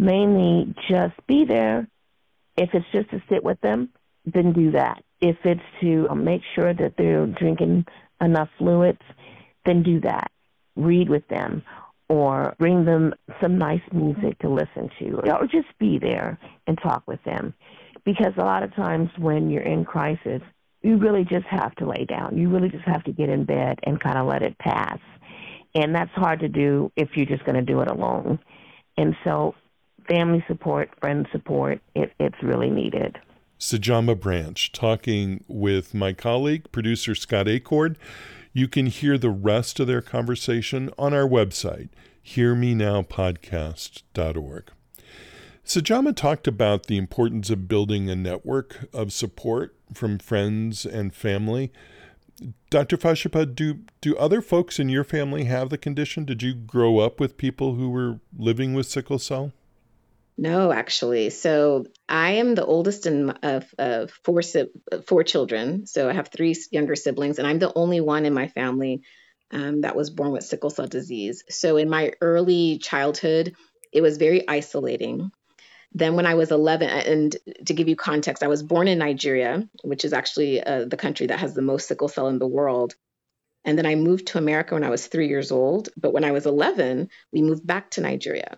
Mainly 0.00 0.74
just 0.88 1.14
be 1.26 1.44
there. 1.44 1.86
If 2.56 2.70
it's 2.72 2.86
just 2.90 3.10
to 3.10 3.22
sit 3.28 3.44
with 3.44 3.60
them, 3.60 3.90
then 4.24 4.54
do 4.54 4.70
that. 4.72 5.04
If 5.20 5.36
it's 5.44 5.60
to 5.82 6.06
um, 6.08 6.24
make 6.24 6.40
sure 6.54 6.72
that 6.72 6.94
they're 6.96 7.26
drinking 7.26 7.84
enough 8.18 8.48
fluids, 8.56 9.02
then 9.66 9.82
do 9.82 10.00
that. 10.00 10.30
Read 10.74 11.10
with 11.10 11.28
them 11.28 11.62
or 12.08 12.54
bring 12.58 12.86
them 12.86 13.12
some 13.42 13.58
nice 13.58 13.82
music 13.92 14.38
to 14.38 14.48
listen 14.48 14.88
to 14.98 15.20
or 15.30 15.46
just 15.46 15.68
be 15.78 15.98
there 15.98 16.38
and 16.66 16.78
talk 16.82 17.02
with 17.06 17.22
them. 17.24 17.52
Because 18.04 18.32
a 18.38 18.44
lot 18.44 18.62
of 18.62 18.74
times 18.74 19.10
when 19.18 19.50
you're 19.50 19.62
in 19.62 19.84
crisis, 19.84 20.40
you 20.80 20.96
really 20.96 21.24
just 21.24 21.46
have 21.46 21.74
to 21.76 21.86
lay 21.86 22.06
down. 22.06 22.38
You 22.38 22.48
really 22.48 22.70
just 22.70 22.84
have 22.84 23.04
to 23.04 23.12
get 23.12 23.28
in 23.28 23.44
bed 23.44 23.80
and 23.82 24.00
kind 24.00 24.16
of 24.16 24.26
let 24.26 24.42
it 24.42 24.56
pass. 24.58 24.98
And 25.74 25.94
that's 25.94 26.10
hard 26.12 26.40
to 26.40 26.48
do 26.48 26.90
if 26.96 27.10
you're 27.14 27.26
just 27.26 27.44
going 27.44 27.56
to 27.56 27.62
do 27.62 27.80
it 27.82 27.88
alone. 27.88 28.38
And 28.96 29.14
so, 29.24 29.54
family 30.10 30.44
support, 30.48 30.90
friend 31.00 31.28
support, 31.30 31.80
it, 31.94 32.12
it's 32.18 32.42
really 32.42 32.68
needed. 32.68 33.16
Sijaama 33.58 34.18
Branch 34.18 34.72
talking 34.72 35.44
with 35.46 35.94
my 35.94 36.12
colleague, 36.12 36.72
producer 36.72 37.14
Scott 37.14 37.46
Acord. 37.46 37.94
You 38.52 38.66
can 38.66 38.86
hear 38.86 39.16
the 39.16 39.30
rest 39.30 39.78
of 39.78 39.86
their 39.86 40.02
conversation 40.02 40.90
on 40.98 41.14
our 41.14 41.28
website, 41.28 41.90
hearmenowpodcast.org. 42.24 44.70
Sijaama 45.64 46.16
talked 46.16 46.48
about 46.48 46.86
the 46.86 46.96
importance 46.96 47.50
of 47.50 47.68
building 47.68 48.10
a 48.10 48.16
network 48.16 48.88
of 48.92 49.12
support 49.12 49.76
from 49.94 50.18
friends 50.18 50.84
and 50.84 51.14
family. 51.14 51.70
Dr. 52.70 52.96
Fasipe, 52.96 53.54
do, 53.54 53.78
do 54.00 54.16
other 54.16 54.40
folks 54.40 54.80
in 54.80 54.88
your 54.88 55.04
family 55.04 55.44
have 55.44 55.68
the 55.68 55.78
condition? 55.78 56.24
Did 56.24 56.42
you 56.42 56.54
grow 56.54 56.98
up 56.98 57.20
with 57.20 57.36
people 57.36 57.74
who 57.74 57.90
were 57.90 58.18
living 58.36 58.74
with 58.74 58.88
sickle 58.88 59.20
cell? 59.20 59.52
No, 60.40 60.72
actually. 60.72 61.28
So 61.28 61.84
I 62.08 62.30
am 62.36 62.54
the 62.54 62.64
oldest 62.64 63.04
in, 63.04 63.28
of, 63.28 63.66
of 63.78 64.10
four 64.24 64.40
four 65.06 65.22
children. 65.22 65.86
So 65.86 66.08
I 66.08 66.14
have 66.14 66.28
three 66.28 66.56
younger 66.70 66.96
siblings, 66.96 67.38
and 67.38 67.46
I'm 67.46 67.58
the 67.58 67.74
only 67.74 68.00
one 68.00 68.24
in 68.24 68.32
my 68.32 68.48
family 68.48 69.02
um, 69.50 69.82
that 69.82 69.94
was 69.94 70.08
born 70.08 70.32
with 70.32 70.44
sickle 70.44 70.70
cell 70.70 70.86
disease. 70.86 71.44
So 71.50 71.76
in 71.76 71.90
my 71.90 72.12
early 72.22 72.78
childhood, 72.78 73.54
it 73.92 74.00
was 74.00 74.16
very 74.16 74.48
isolating. 74.48 75.30
Then, 75.92 76.16
when 76.16 76.24
I 76.24 76.36
was 76.36 76.50
11, 76.50 76.88
and 76.88 77.36
to 77.66 77.74
give 77.74 77.88
you 77.88 77.96
context, 77.96 78.42
I 78.42 78.48
was 78.48 78.62
born 78.62 78.88
in 78.88 78.96
Nigeria, 78.96 79.68
which 79.84 80.06
is 80.06 80.14
actually 80.14 80.62
uh, 80.62 80.86
the 80.86 80.96
country 80.96 81.26
that 81.26 81.40
has 81.40 81.52
the 81.52 81.60
most 81.60 81.86
sickle 81.86 82.08
cell 82.08 82.28
in 82.28 82.38
the 82.38 82.48
world. 82.48 82.94
And 83.66 83.76
then 83.76 83.84
I 83.84 83.94
moved 83.94 84.28
to 84.28 84.38
America 84.38 84.72
when 84.72 84.84
I 84.84 84.90
was 84.90 85.06
three 85.06 85.28
years 85.28 85.52
old. 85.52 85.90
But 85.98 86.14
when 86.14 86.24
I 86.24 86.32
was 86.32 86.46
11, 86.46 87.10
we 87.30 87.42
moved 87.42 87.66
back 87.66 87.90
to 87.90 88.00
Nigeria. 88.00 88.56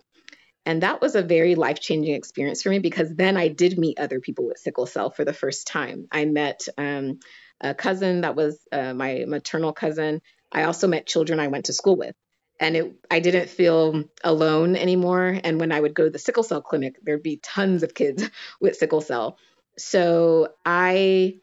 And 0.64 0.82
that 0.82 1.00
was 1.00 1.14
a 1.14 1.22
very 1.22 1.54
life 1.54 1.80
changing 1.80 2.14
experience 2.14 2.62
for 2.62 2.70
me 2.70 2.78
because 2.78 3.12
then 3.14 3.36
I 3.36 3.48
did 3.48 3.78
meet 3.78 3.98
other 3.98 4.20
people 4.20 4.46
with 4.46 4.58
sickle 4.58 4.86
cell 4.86 5.10
for 5.10 5.24
the 5.24 5.32
first 5.32 5.66
time. 5.66 6.06
I 6.10 6.24
met 6.24 6.68
um, 6.78 7.18
a 7.60 7.74
cousin 7.74 8.20
that 8.20 8.36
was 8.36 8.58
uh, 8.70 8.94
my 8.94 9.24
maternal 9.26 9.72
cousin. 9.72 10.20
I 10.52 10.64
also 10.64 10.86
met 10.86 11.06
children 11.06 11.40
I 11.40 11.48
went 11.48 11.66
to 11.66 11.72
school 11.72 11.96
with 11.96 12.14
and 12.60 12.76
it 12.76 12.94
I 13.10 13.20
didn't 13.20 13.50
feel 13.50 14.04
alone 14.22 14.76
anymore. 14.76 15.38
And 15.42 15.58
when 15.60 15.72
I 15.72 15.80
would 15.80 15.94
go 15.94 16.04
to 16.04 16.10
the 16.10 16.18
sickle 16.18 16.44
cell 16.44 16.62
clinic, 16.62 16.96
there'd 17.02 17.22
be 17.22 17.38
tons 17.38 17.82
of 17.82 17.92
kids 17.94 18.28
with 18.60 18.76
sickle 18.76 19.00
cell. 19.00 19.38
So 19.76 20.54
I 20.64 21.40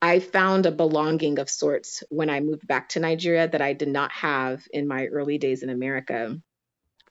I 0.00 0.20
found 0.20 0.66
a 0.66 0.70
belonging 0.70 1.38
of 1.38 1.50
sorts 1.50 2.04
when 2.08 2.30
I 2.30 2.40
moved 2.40 2.66
back 2.66 2.90
to 2.90 3.00
Nigeria 3.00 3.48
that 3.48 3.62
I 3.62 3.72
did 3.72 3.88
not 3.88 4.12
have 4.12 4.62
in 4.72 4.86
my 4.86 5.06
early 5.06 5.38
days 5.38 5.62
in 5.62 5.70
America. 5.70 6.38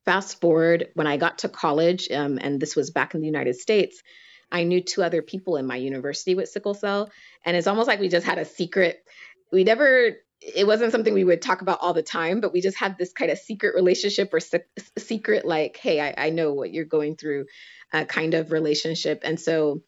Fast 0.08 0.40
forward, 0.40 0.88
when 0.94 1.06
I 1.06 1.18
got 1.18 1.40
to 1.40 1.50
college, 1.50 2.10
um, 2.10 2.40
and 2.42 2.62
this 2.62 2.78
was 2.78 2.92
back 2.92 3.14
in 3.14 3.20
the 3.20 3.28
United 3.28 3.58
States, 3.58 4.02
I 4.50 4.64
knew 4.64 4.80
two 4.80 5.04
other 5.04 5.22
people 5.22 5.58
in 5.58 5.68
my 5.68 5.76
university 5.76 6.34
with 6.34 6.48
sickle 6.48 6.74
cell. 6.74 7.12
And 7.44 7.58
it's 7.58 7.68
almost 7.68 7.90
like 7.90 8.00
we 8.00 8.08
just 8.08 8.26
had 8.26 8.38
a 8.38 8.46
secret. 8.46 9.04
We 9.52 9.66
never 9.66 10.14
it 10.40 10.66
wasn't 10.66 10.94
something 10.94 11.14
we 11.14 11.26
would 11.26 11.42
talk 11.42 11.62
about 11.62 11.80
all 11.82 11.94
the 11.94 12.04
time, 12.04 12.40
but 12.40 12.54
we 12.54 12.62
just 12.62 12.78
had 12.78 12.98
this 12.98 13.12
kind 13.12 13.32
of 13.32 13.38
secret 13.38 13.76
relationship 13.76 14.34
or 14.34 14.40
se- 14.40 14.64
secret, 14.98 15.46
like, 15.46 15.76
hey, 15.76 16.00
I, 16.00 16.28
I, 16.28 16.30
know 16.30 16.54
what 16.54 16.72
you're 16.72 16.86
going 16.86 17.16
through 17.16 17.48
uh, 17.92 18.06
kind 18.06 18.34
of 18.34 18.52
relationship. 18.52 19.22
And 19.24 19.40
so 19.40 19.82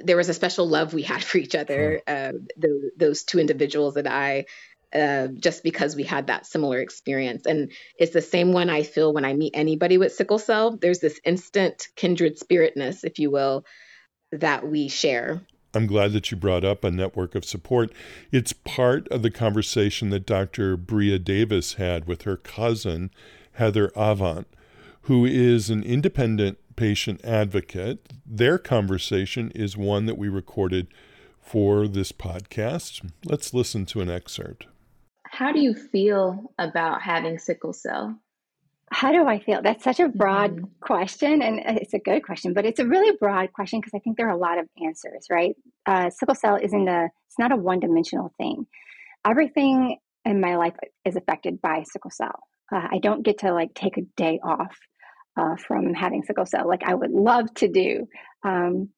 there 0.00 0.16
was 0.16 0.28
a 0.28 0.34
special 0.34 0.68
love 0.68 0.94
we 0.94 1.02
had 1.02 1.22
for 1.24 1.38
each 1.38 1.54
other, 1.54 2.02
uh, 2.06 2.32
the, 2.56 2.90
those 2.96 3.22
two 3.22 3.38
individuals 3.38 3.96
and 3.96 4.08
I, 4.08 4.46
uh, 4.96 5.28
just 5.38 5.62
because 5.62 5.94
we 5.94 6.02
had 6.02 6.28
that 6.28 6.46
similar 6.46 6.80
experience. 6.80 7.44
And 7.46 7.70
it's 7.98 8.12
the 8.12 8.22
same 8.22 8.52
one 8.52 8.70
I 8.70 8.82
feel 8.82 9.12
when 9.12 9.24
I 9.24 9.34
meet 9.34 9.52
anybody 9.54 9.98
with 9.98 10.12
sickle 10.12 10.38
cell. 10.38 10.76
There's 10.76 11.00
this 11.00 11.20
instant 11.24 11.88
kindred 11.96 12.38
spiritness, 12.38 13.04
if 13.04 13.18
you 13.18 13.30
will, 13.30 13.64
that 14.32 14.66
we 14.66 14.88
share. 14.88 15.42
I'm 15.74 15.86
glad 15.86 16.12
that 16.12 16.30
you 16.30 16.38
brought 16.38 16.64
up 16.64 16.84
a 16.84 16.90
network 16.90 17.34
of 17.34 17.44
support. 17.44 17.92
It's 18.32 18.54
part 18.54 19.06
of 19.08 19.22
the 19.22 19.30
conversation 19.30 20.08
that 20.10 20.24
Dr. 20.24 20.76
Bria 20.78 21.18
Davis 21.18 21.74
had 21.74 22.06
with 22.06 22.22
her 22.22 22.38
cousin, 22.38 23.10
Heather 23.52 23.92
Avant, 23.94 24.46
who 25.02 25.26
is 25.26 25.68
an 25.68 25.82
independent 25.82 26.58
patient 26.76 27.22
advocate. 27.22 28.10
Their 28.24 28.56
conversation 28.56 29.50
is 29.54 29.76
one 29.76 30.06
that 30.06 30.16
we 30.16 30.28
recorded 30.28 30.88
for 31.42 31.86
this 31.86 32.10
podcast. 32.10 33.10
Let's 33.24 33.52
listen 33.52 33.84
to 33.86 34.00
an 34.00 34.10
excerpt. 34.10 34.66
How 35.36 35.52
do 35.52 35.60
you 35.60 35.74
feel 35.74 36.50
about 36.58 37.02
having 37.02 37.38
sickle 37.38 37.74
cell? 37.74 38.18
How 38.90 39.12
do 39.12 39.26
I 39.26 39.38
feel? 39.38 39.60
That's 39.60 39.84
such 39.84 40.00
a 40.00 40.08
broad 40.08 40.52
mm-hmm. 40.52 40.64
question, 40.80 41.42
and 41.42 41.60
it's 41.78 41.92
a 41.92 41.98
good 41.98 42.24
question, 42.24 42.54
but 42.54 42.64
it's 42.64 42.80
a 42.80 42.86
really 42.86 43.14
broad 43.20 43.52
question 43.52 43.78
because 43.78 43.92
I 43.94 43.98
think 43.98 44.16
there 44.16 44.28
are 44.28 44.34
a 44.34 44.38
lot 44.38 44.56
of 44.56 44.66
answers, 44.82 45.26
right? 45.30 45.54
Uh, 45.84 46.08
sickle 46.08 46.34
cell 46.34 46.56
isn't 46.56 46.88
a, 46.88 47.10
it's 47.26 47.38
not 47.38 47.52
a 47.52 47.56
one 47.56 47.80
dimensional 47.80 48.32
thing. 48.38 48.66
Everything 49.26 49.98
in 50.24 50.40
my 50.40 50.56
life 50.56 50.72
is 51.04 51.16
affected 51.16 51.60
by 51.60 51.82
sickle 51.82 52.10
cell. 52.10 52.40
Uh, 52.74 52.88
I 52.92 52.98
don't 53.02 53.22
get 53.22 53.40
to 53.40 53.52
like 53.52 53.74
take 53.74 53.98
a 53.98 54.06
day 54.16 54.40
off 54.42 54.74
uh, 55.36 55.56
from 55.56 55.92
having 55.92 56.22
sickle 56.22 56.46
cell 56.46 56.66
like 56.66 56.82
I 56.82 56.94
would 56.94 57.10
love 57.10 57.52
to 57.56 57.68
do. 57.68 58.08
Um, 58.42 58.88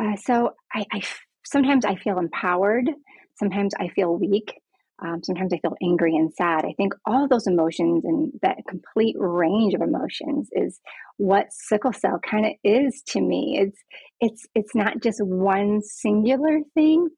uh, 0.00 0.14
so 0.14 0.54
I, 0.72 0.86
I 0.92 1.02
sometimes 1.44 1.84
I 1.84 1.96
feel 1.96 2.20
empowered, 2.20 2.88
sometimes 3.36 3.74
I 3.80 3.88
feel 3.88 4.16
weak, 4.16 4.61
um, 5.04 5.22
sometimes 5.24 5.52
I 5.52 5.58
feel 5.58 5.74
angry 5.82 6.14
and 6.16 6.32
sad. 6.32 6.64
I 6.64 6.74
think 6.76 6.94
all 7.06 7.26
those 7.26 7.46
emotions 7.46 8.04
and 8.04 8.32
that 8.42 8.58
complete 8.68 9.16
range 9.18 9.74
of 9.74 9.80
emotions 9.80 10.48
is 10.52 10.80
what 11.16 11.52
sickle 11.52 11.92
cell 11.92 12.20
kind 12.24 12.46
of 12.46 12.52
is 12.62 13.02
to 13.08 13.20
me. 13.20 13.58
It's 13.60 13.78
it's 14.20 14.46
it's 14.54 14.74
not 14.74 15.02
just 15.02 15.20
one 15.22 15.82
singular 15.82 16.60
thing. 16.74 17.08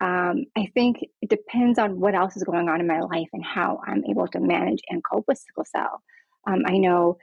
Um, 0.00 0.44
I 0.56 0.68
think 0.74 0.98
it 1.22 1.30
depends 1.30 1.78
on 1.78 1.98
what 1.98 2.14
else 2.14 2.36
is 2.36 2.44
going 2.44 2.68
on 2.68 2.80
in 2.80 2.86
my 2.86 3.00
life 3.00 3.28
and 3.32 3.44
how 3.44 3.80
I'm 3.86 4.04
able 4.08 4.28
to 4.28 4.40
manage 4.40 4.80
and 4.88 5.02
cope 5.10 5.24
with 5.26 5.38
sickle 5.38 5.64
cell. 5.64 6.02
Um, 6.46 6.62
I 6.66 6.78
know 6.78 7.16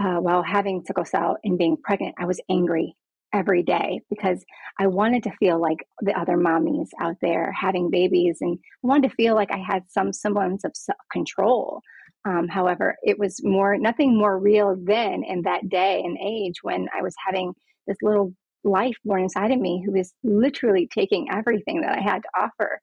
uh, 0.00 0.16
while 0.16 0.42
having 0.42 0.84
sickle 0.86 1.04
cell 1.04 1.36
and 1.42 1.58
being 1.58 1.76
pregnant, 1.82 2.14
I 2.18 2.26
was 2.26 2.40
angry 2.48 2.94
every 3.32 3.62
day 3.62 4.00
because 4.10 4.44
I 4.78 4.86
wanted 4.86 5.22
to 5.24 5.36
feel 5.38 5.60
like 5.60 5.78
the 6.00 6.18
other 6.18 6.36
mommies 6.36 6.88
out 7.00 7.16
there 7.20 7.52
having 7.52 7.90
babies 7.90 8.38
and 8.40 8.58
I 8.62 8.86
wanted 8.86 9.08
to 9.08 9.14
feel 9.14 9.34
like 9.34 9.50
I 9.50 9.58
had 9.58 9.82
some 9.88 10.12
semblance 10.12 10.64
of 10.64 10.72
self 10.74 10.98
control. 11.12 11.80
Um, 12.24 12.48
however, 12.48 12.96
it 13.02 13.18
was 13.18 13.40
more 13.42 13.76
nothing 13.76 14.16
more 14.16 14.38
real 14.38 14.76
then 14.82 15.24
in 15.24 15.42
that 15.42 15.68
day 15.68 16.02
and 16.04 16.18
age 16.22 16.56
when 16.62 16.88
I 16.96 17.02
was 17.02 17.14
having 17.26 17.52
this 17.86 17.98
little 18.02 18.34
life 18.64 18.96
born 19.04 19.22
inside 19.22 19.50
of 19.50 19.60
me 19.60 19.82
who 19.84 19.92
was 19.92 20.12
literally 20.24 20.88
taking 20.92 21.28
everything 21.30 21.80
that 21.82 21.96
I 21.96 22.00
had 22.00 22.22
to 22.22 22.28
offer. 22.44 22.80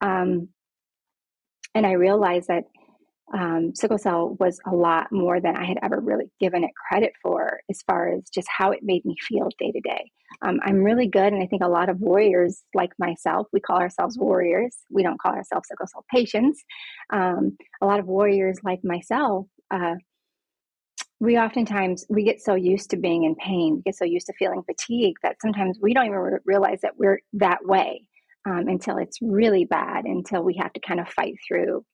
Um, 0.00 0.48
and 1.74 1.86
I 1.86 1.92
realized 1.92 2.48
that 2.48 2.64
um, 3.32 3.72
sickle 3.74 3.98
cell 3.98 4.36
was 4.40 4.58
a 4.66 4.74
lot 4.74 5.06
more 5.12 5.40
than 5.40 5.56
I 5.56 5.64
had 5.64 5.78
ever 5.82 6.00
really 6.00 6.30
given 6.40 6.64
it 6.64 6.70
credit 6.88 7.12
for, 7.22 7.60
as 7.70 7.80
far 7.86 8.12
as 8.12 8.22
just 8.34 8.48
how 8.48 8.70
it 8.72 8.80
made 8.82 9.04
me 9.04 9.14
feel 9.28 9.48
day 9.58 9.70
to 9.72 9.80
day. 9.80 10.10
Um, 10.42 10.58
I'm 10.64 10.82
really 10.82 11.06
good, 11.06 11.32
and 11.32 11.42
I 11.42 11.46
think 11.46 11.62
a 11.62 11.68
lot 11.68 11.88
of 11.88 12.00
warriors 12.00 12.62
like 12.74 12.90
myself, 12.98 13.46
we 13.52 13.60
call 13.60 13.78
ourselves 13.78 14.16
warriors. 14.18 14.76
We 14.90 15.02
don't 15.02 15.20
call 15.20 15.32
ourselves 15.32 15.68
sickle 15.68 15.86
cell 15.86 16.04
patients. 16.12 16.62
Um, 17.12 17.56
a 17.80 17.86
lot 17.86 18.00
of 18.00 18.06
warriors 18.06 18.58
like 18.64 18.80
myself, 18.84 19.46
uh, 19.70 19.94
we 21.20 21.38
oftentimes 21.38 22.06
we 22.08 22.24
get 22.24 22.40
so 22.40 22.54
used 22.54 22.90
to 22.90 22.96
being 22.96 23.24
in 23.24 23.34
pain, 23.36 23.76
we 23.76 23.82
get 23.82 23.96
so 23.96 24.06
used 24.06 24.26
to 24.26 24.32
feeling 24.38 24.62
fatigue 24.62 25.14
that 25.22 25.36
sometimes 25.42 25.78
we 25.80 25.92
don't 25.92 26.06
even 26.06 26.18
re- 26.18 26.38
realize 26.46 26.80
that 26.82 26.96
we're 26.96 27.20
that 27.34 27.58
way 27.62 28.08
um, 28.48 28.68
until 28.68 28.96
it's 28.96 29.18
really 29.20 29.66
bad, 29.66 30.06
until 30.06 30.42
we 30.42 30.56
have 30.60 30.72
to 30.72 30.80
kind 30.80 30.98
of 30.98 31.08
fight 31.08 31.34
through 31.46 31.84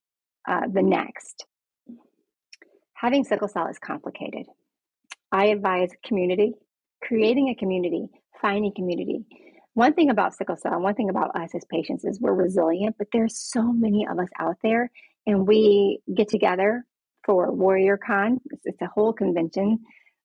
uh, 0.46 0.62
the 0.72 0.82
next. 0.82 1.44
Having 2.94 3.24
sickle 3.24 3.48
cell 3.48 3.66
is 3.68 3.78
complicated. 3.78 4.46
I 5.32 5.46
advise 5.46 5.90
community, 6.04 6.54
creating 7.02 7.50
a 7.50 7.54
community, 7.54 8.08
finding 8.40 8.72
community. 8.74 9.24
One 9.74 9.92
thing 9.92 10.08
about 10.08 10.34
sickle 10.34 10.56
cell, 10.56 10.80
one 10.80 10.94
thing 10.94 11.10
about 11.10 11.36
us 11.36 11.50
as 11.54 11.64
patients 11.70 12.04
is 12.04 12.20
we're 12.20 12.32
resilient, 12.32 12.96
but 12.98 13.08
there's 13.12 13.38
so 13.38 13.72
many 13.72 14.06
of 14.06 14.18
us 14.18 14.28
out 14.38 14.56
there, 14.62 14.90
and 15.26 15.46
we 15.46 16.00
get 16.14 16.28
together 16.28 16.84
for 17.24 17.52
Warrior 17.52 17.98
Con. 17.98 18.40
It's, 18.64 18.80
a 18.80 18.86
whole 18.86 19.12
convention 19.12 19.80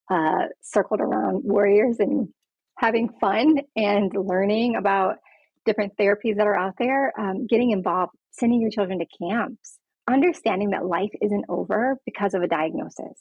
uh, 0.09 0.45
circled 0.61 1.01
around 1.01 1.43
warriors 1.43 1.97
and 1.99 2.29
having 2.77 3.09
fun 3.19 3.57
and 3.75 4.11
learning 4.15 4.75
about 4.75 5.17
different 5.65 5.97
therapies 5.97 6.37
that 6.37 6.47
are 6.47 6.57
out 6.57 6.75
there, 6.79 7.11
um, 7.19 7.47
getting 7.47 7.71
involved, 7.71 8.13
sending 8.31 8.61
your 8.61 8.71
children 8.71 8.99
to 8.99 9.05
camps, 9.19 9.77
understanding 10.11 10.71
that 10.71 10.85
life 10.85 11.11
isn't 11.21 11.45
over 11.49 11.97
because 12.05 12.33
of 12.33 12.41
a 12.41 12.47
diagnosis. 12.47 13.19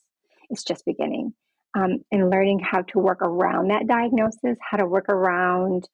It's 0.51 0.64
just 0.64 0.84
beginning. 0.84 1.34
Um, 1.76 1.99
and 2.11 2.30
learning 2.30 2.61
how 2.61 2.82
to 2.82 2.99
work 2.99 3.22
around 3.22 3.68
that 3.68 3.86
diagnosis, 3.86 4.59
how 4.61 4.78
to 4.78 4.86
work 4.86 5.09
around 5.09 5.88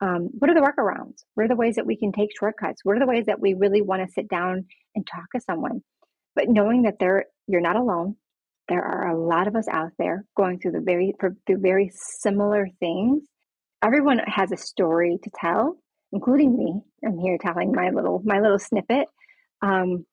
um, 0.00 0.30
what 0.38 0.50
are 0.50 0.54
the 0.54 0.60
workarounds? 0.60 1.24
What 1.34 1.44
are 1.44 1.48
the 1.48 1.56
ways 1.56 1.76
that 1.76 1.86
we 1.86 1.96
can 1.96 2.12
take 2.12 2.30
shortcuts? 2.38 2.80
What 2.84 2.96
are 2.96 3.00
the 3.00 3.06
ways 3.06 3.26
that 3.26 3.40
we 3.40 3.54
really 3.54 3.82
want 3.82 4.06
to 4.06 4.12
sit 4.12 4.28
down 4.28 4.64
and 4.94 5.06
talk 5.06 5.24
to 5.34 5.40
someone? 5.40 5.82
But 6.34 6.48
knowing 6.48 6.82
that 6.82 6.98
there, 6.98 7.26
you're 7.46 7.60
not 7.60 7.76
alone. 7.76 8.16
There 8.68 8.82
are 8.82 9.08
a 9.08 9.18
lot 9.18 9.46
of 9.46 9.56
us 9.56 9.66
out 9.68 9.90
there 9.98 10.24
going 10.36 10.60
through 10.60 10.72
the 10.72 10.80
very 10.80 11.12
through 11.20 11.36
very 11.48 11.90
similar 11.92 12.68
things. 12.78 13.24
Everyone 13.82 14.20
has 14.26 14.52
a 14.52 14.56
story 14.56 15.18
to 15.22 15.30
tell, 15.34 15.76
including 16.12 16.56
me. 16.56 16.80
I'm 17.04 17.18
here 17.18 17.36
telling 17.38 17.72
my 17.72 17.90
little 17.90 18.22
my 18.24 18.40
little 18.40 18.58
snippet. 18.58 19.08
Um, 19.60 20.06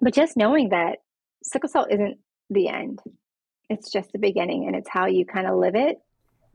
but 0.00 0.14
just 0.14 0.36
knowing 0.36 0.70
that 0.70 0.98
sickle 1.42 1.68
cell 1.68 1.86
isn't 1.90 2.18
the 2.50 2.68
end, 2.68 3.00
it's 3.68 3.90
just 3.90 4.12
the 4.12 4.18
beginning, 4.18 4.66
and 4.66 4.76
it's 4.76 4.88
how 4.88 5.06
you 5.06 5.24
kind 5.24 5.46
of 5.46 5.58
live 5.58 5.74
it 5.74 5.96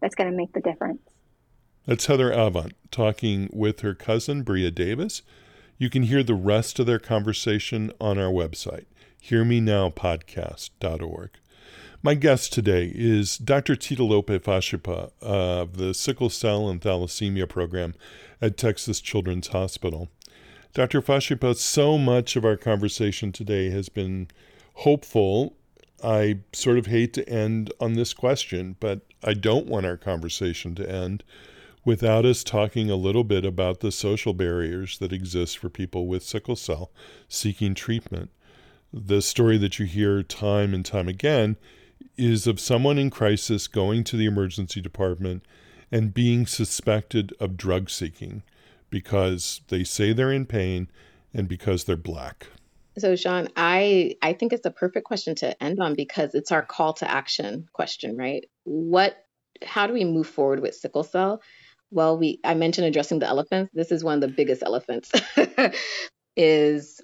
that's 0.02 0.16
going 0.16 0.30
to 0.30 0.38
make 0.38 0.54
the 0.54 0.62
difference. 0.62 1.02
That's 1.86 2.06
Heather 2.06 2.32
Avant 2.32 2.74
talking 2.92 3.50
with 3.52 3.82
her 3.82 3.96
cousin, 3.96 4.44
Bria 4.44 4.72
Davis. 4.72 5.24
You 5.78 5.90
can 5.90 6.04
hear 6.04 6.24
the 6.24 6.36
rest 6.36 6.80
of 6.80 6.86
their 6.86 7.00
conversation 7.00 7.92
on 8.00 8.20
our 8.20 8.32
website, 8.32 8.86
hearmenowpodcast.org. 9.24 11.32
My 12.02 12.14
guest 12.14 12.54
today 12.54 12.90
is 12.94 13.38
Dr. 13.38 13.76
Titilope 13.76 14.42
Fasipe 14.42 15.12
of 15.22 15.78
the 15.78 15.94
Sickle 15.94 16.30
Cell 16.30 16.70
and 16.70 16.80
Thalassemia 16.80 17.50
Program 17.50 17.94
at 18.42 18.56
Texas 18.56 19.02
Children's 19.02 19.48
Hospital. 19.48 20.08
Dr. 20.74 21.02
Fasipe, 21.02 21.56
so 21.56 21.98
much 21.98 22.36
of 22.36 22.46
our 22.46 22.56
conversation 22.56 23.32
today 23.32 23.72
has 23.72 23.90
been 23.90 24.28
hopeful. 24.76 25.56
I 26.04 26.40
sort 26.54 26.78
of 26.78 26.86
hate 26.86 27.12
to 27.14 27.28
end 27.28 27.74
on 27.80 27.94
this 27.94 28.14
question, 28.14 28.76
but 28.80 29.02
I 29.24 29.34
don't 29.34 29.66
want 29.66 29.88
our 29.88 29.98
conversation 29.98 30.76
to 30.76 30.90
end 30.90 31.24
without 31.84 32.24
us 32.24 32.44
talking 32.44 32.92
a 32.92 32.96
little 32.96 33.24
bit 33.24 33.46
about 33.46 33.80
the 33.80 33.92
social 33.92 34.34
barriers 34.36 35.00
that 35.00 35.12
exist 35.12 35.58
for 35.58 35.70
people 35.70 36.06
with 36.06 36.22
sickle 36.24 36.56
cell 36.56 36.92
seeking 37.28 37.74
treatment. 37.74 38.30
The 38.94 39.24
story 39.24 39.58
that 39.58 39.80
you 39.80 39.88
hear 39.88 40.22
time 40.22 40.76
and 40.76 40.86
time 40.86 41.08
again 41.08 41.58
is 42.16 42.46
of 42.46 42.60
someone 42.60 43.00
in 43.00 43.10
crisis 43.10 43.68
going 43.68 44.04
to 44.04 44.18
the 44.18 44.26
emergency 44.26 44.82
department 44.82 45.44
and 45.92 46.14
being 46.14 46.46
suspected 46.46 47.34
of 47.40 47.58
drug 47.58 47.90
seeking 47.90 48.44
because 48.90 49.62
they 49.70 49.84
say 49.84 50.14
they're 50.14 50.32
in 50.32 50.46
pain 50.46 50.90
and 51.34 51.48
because 51.48 51.84
they're 51.84 51.96
black. 51.96 52.48
So 52.98 53.16
Sean, 53.16 53.48
I 53.56 54.16
I 54.22 54.34
think 54.34 54.54
it's 54.54 54.66
a 54.66 54.72
perfect 54.72 55.06
question 55.06 55.36
to 55.36 55.64
end 55.64 55.80
on 55.80 55.96
because 55.96 56.36
it's 56.36 56.52
our 56.52 56.64
call 56.64 56.94
to 56.94 57.10
action 57.10 57.68
question, 57.74 58.18
right? 58.18 58.46
What 58.64 59.16
how 59.64 59.88
do 59.88 59.94
we 59.94 60.06
move 60.06 60.28
forward 60.28 60.60
with 60.60 60.76
sickle 60.76 61.04
cell? 61.04 61.42
Well, 61.92 62.18
we 62.18 62.40
I 62.44 62.56
mentioned 62.56 62.88
addressing 62.88 63.20
the 63.20 63.28
elephants. 63.28 63.72
This 63.74 63.92
is 63.92 64.04
one 64.04 64.16
of 64.16 64.22
the 64.22 64.28
biggest 64.28 64.64
elephants. 64.64 65.12
is 66.36 67.02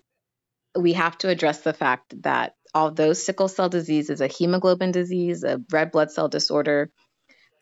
we 0.78 0.94
have 0.94 1.18
to 1.20 1.30
address 1.30 1.62
the 1.62 1.74
fact 1.74 2.22
that 2.24 2.54
although 2.74 3.14
sickle 3.14 3.48
cell 3.48 3.70
disease 3.70 4.10
is 4.10 4.22
a 4.22 4.28
hemoglobin 4.28 4.92
disease, 4.92 5.44
a 5.44 5.62
red 5.72 5.92
blood 5.92 6.12
cell 6.12 6.28
disorder, 6.28 6.92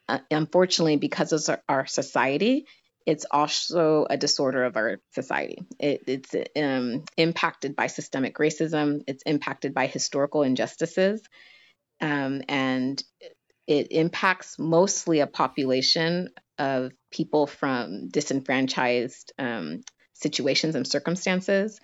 uh, 0.09 0.19
unfortunately, 0.31 0.97
because 0.97 1.31
of 1.31 1.59
our 1.69 1.85
society, 1.85 2.65
it's 3.05 3.25
also 3.29 4.05
a 4.09 4.17
disorder 4.17 4.63
of 4.63 4.77
our 4.77 4.99
society. 5.11 5.63
It, 5.79 6.03
it's 6.07 6.35
um, 6.55 7.03
impacted 7.17 7.75
by 7.75 7.87
systemic 7.87 8.37
racism, 8.37 9.03
it's 9.07 9.23
impacted 9.23 9.73
by 9.73 9.87
historical 9.87 10.43
injustices, 10.43 11.21
um, 12.01 12.41
and 12.47 13.03
it 13.67 13.91
impacts 13.91 14.57
mostly 14.59 15.19
a 15.19 15.27
population 15.27 16.29
of 16.57 16.91
people 17.11 17.47
from 17.47 18.09
disenfranchised 18.09 19.33
um, 19.39 19.81
situations 20.13 20.75
and 20.75 20.87
circumstances. 20.87 21.79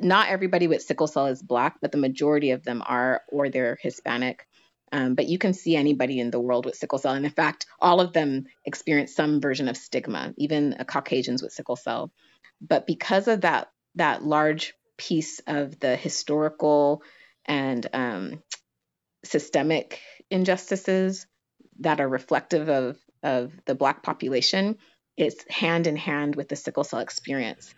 Not 0.00 0.28
everybody 0.28 0.68
with 0.68 0.82
sickle 0.82 1.06
cell 1.06 1.26
is 1.26 1.42
Black, 1.42 1.76
but 1.82 1.92
the 1.92 1.98
majority 1.98 2.52
of 2.52 2.62
them 2.62 2.82
are, 2.86 3.22
or 3.30 3.48
they're 3.48 3.78
Hispanic. 3.80 4.46
Um, 4.92 5.14
but 5.14 5.28
you 5.28 5.38
can 5.38 5.52
see 5.52 5.76
anybody 5.76 6.18
in 6.18 6.30
the 6.30 6.40
world 6.40 6.66
with 6.66 6.74
sickle 6.74 6.98
cell. 6.98 7.14
And 7.14 7.24
in 7.24 7.30
fact, 7.30 7.66
all 7.80 8.00
of 8.00 8.12
them 8.12 8.46
experience 8.64 9.14
some 9.14 9.40
version 9.40 9.68
of 9.68 9.76
stigma, 9.76 10.34
even 10.36 10.74
uh, 10.74 10.84
Caucasians 10.84 11.42
with 11.42 11.52
sickle 11.52 11.76
cell. 11.76 12.10
But 12.60 12.86
because 12.86 13.28
of 13.28 13.42
that, 13.42 13.70
that 13.94 14.24
large 14.24 14.74
piece 14.96 15.40
of 15.46 15.78
the 15.80 15.96
historical 15.96 17.02
and 17.46 17.86
um, 17.92 18.42
systemic 19.24 20.00
injustices 20.30 21.26
that 21.80 22.00
are 22.00 22.08
reflective 22.08 22.68
of, 22.68 22.98
of 23.22 23.52
the 23.64 23.74
Black 23.74 24.02
population, 24.02 24.76
it's 25.16 25.44
hand 25.48 25.86
in 25.86 25.96
hand 25.96 26.36
with 26.36 26.48
the 26.48 26.56
sickle 26.56 26.84
cell 26.84 27.00
experience. 27.00 27.74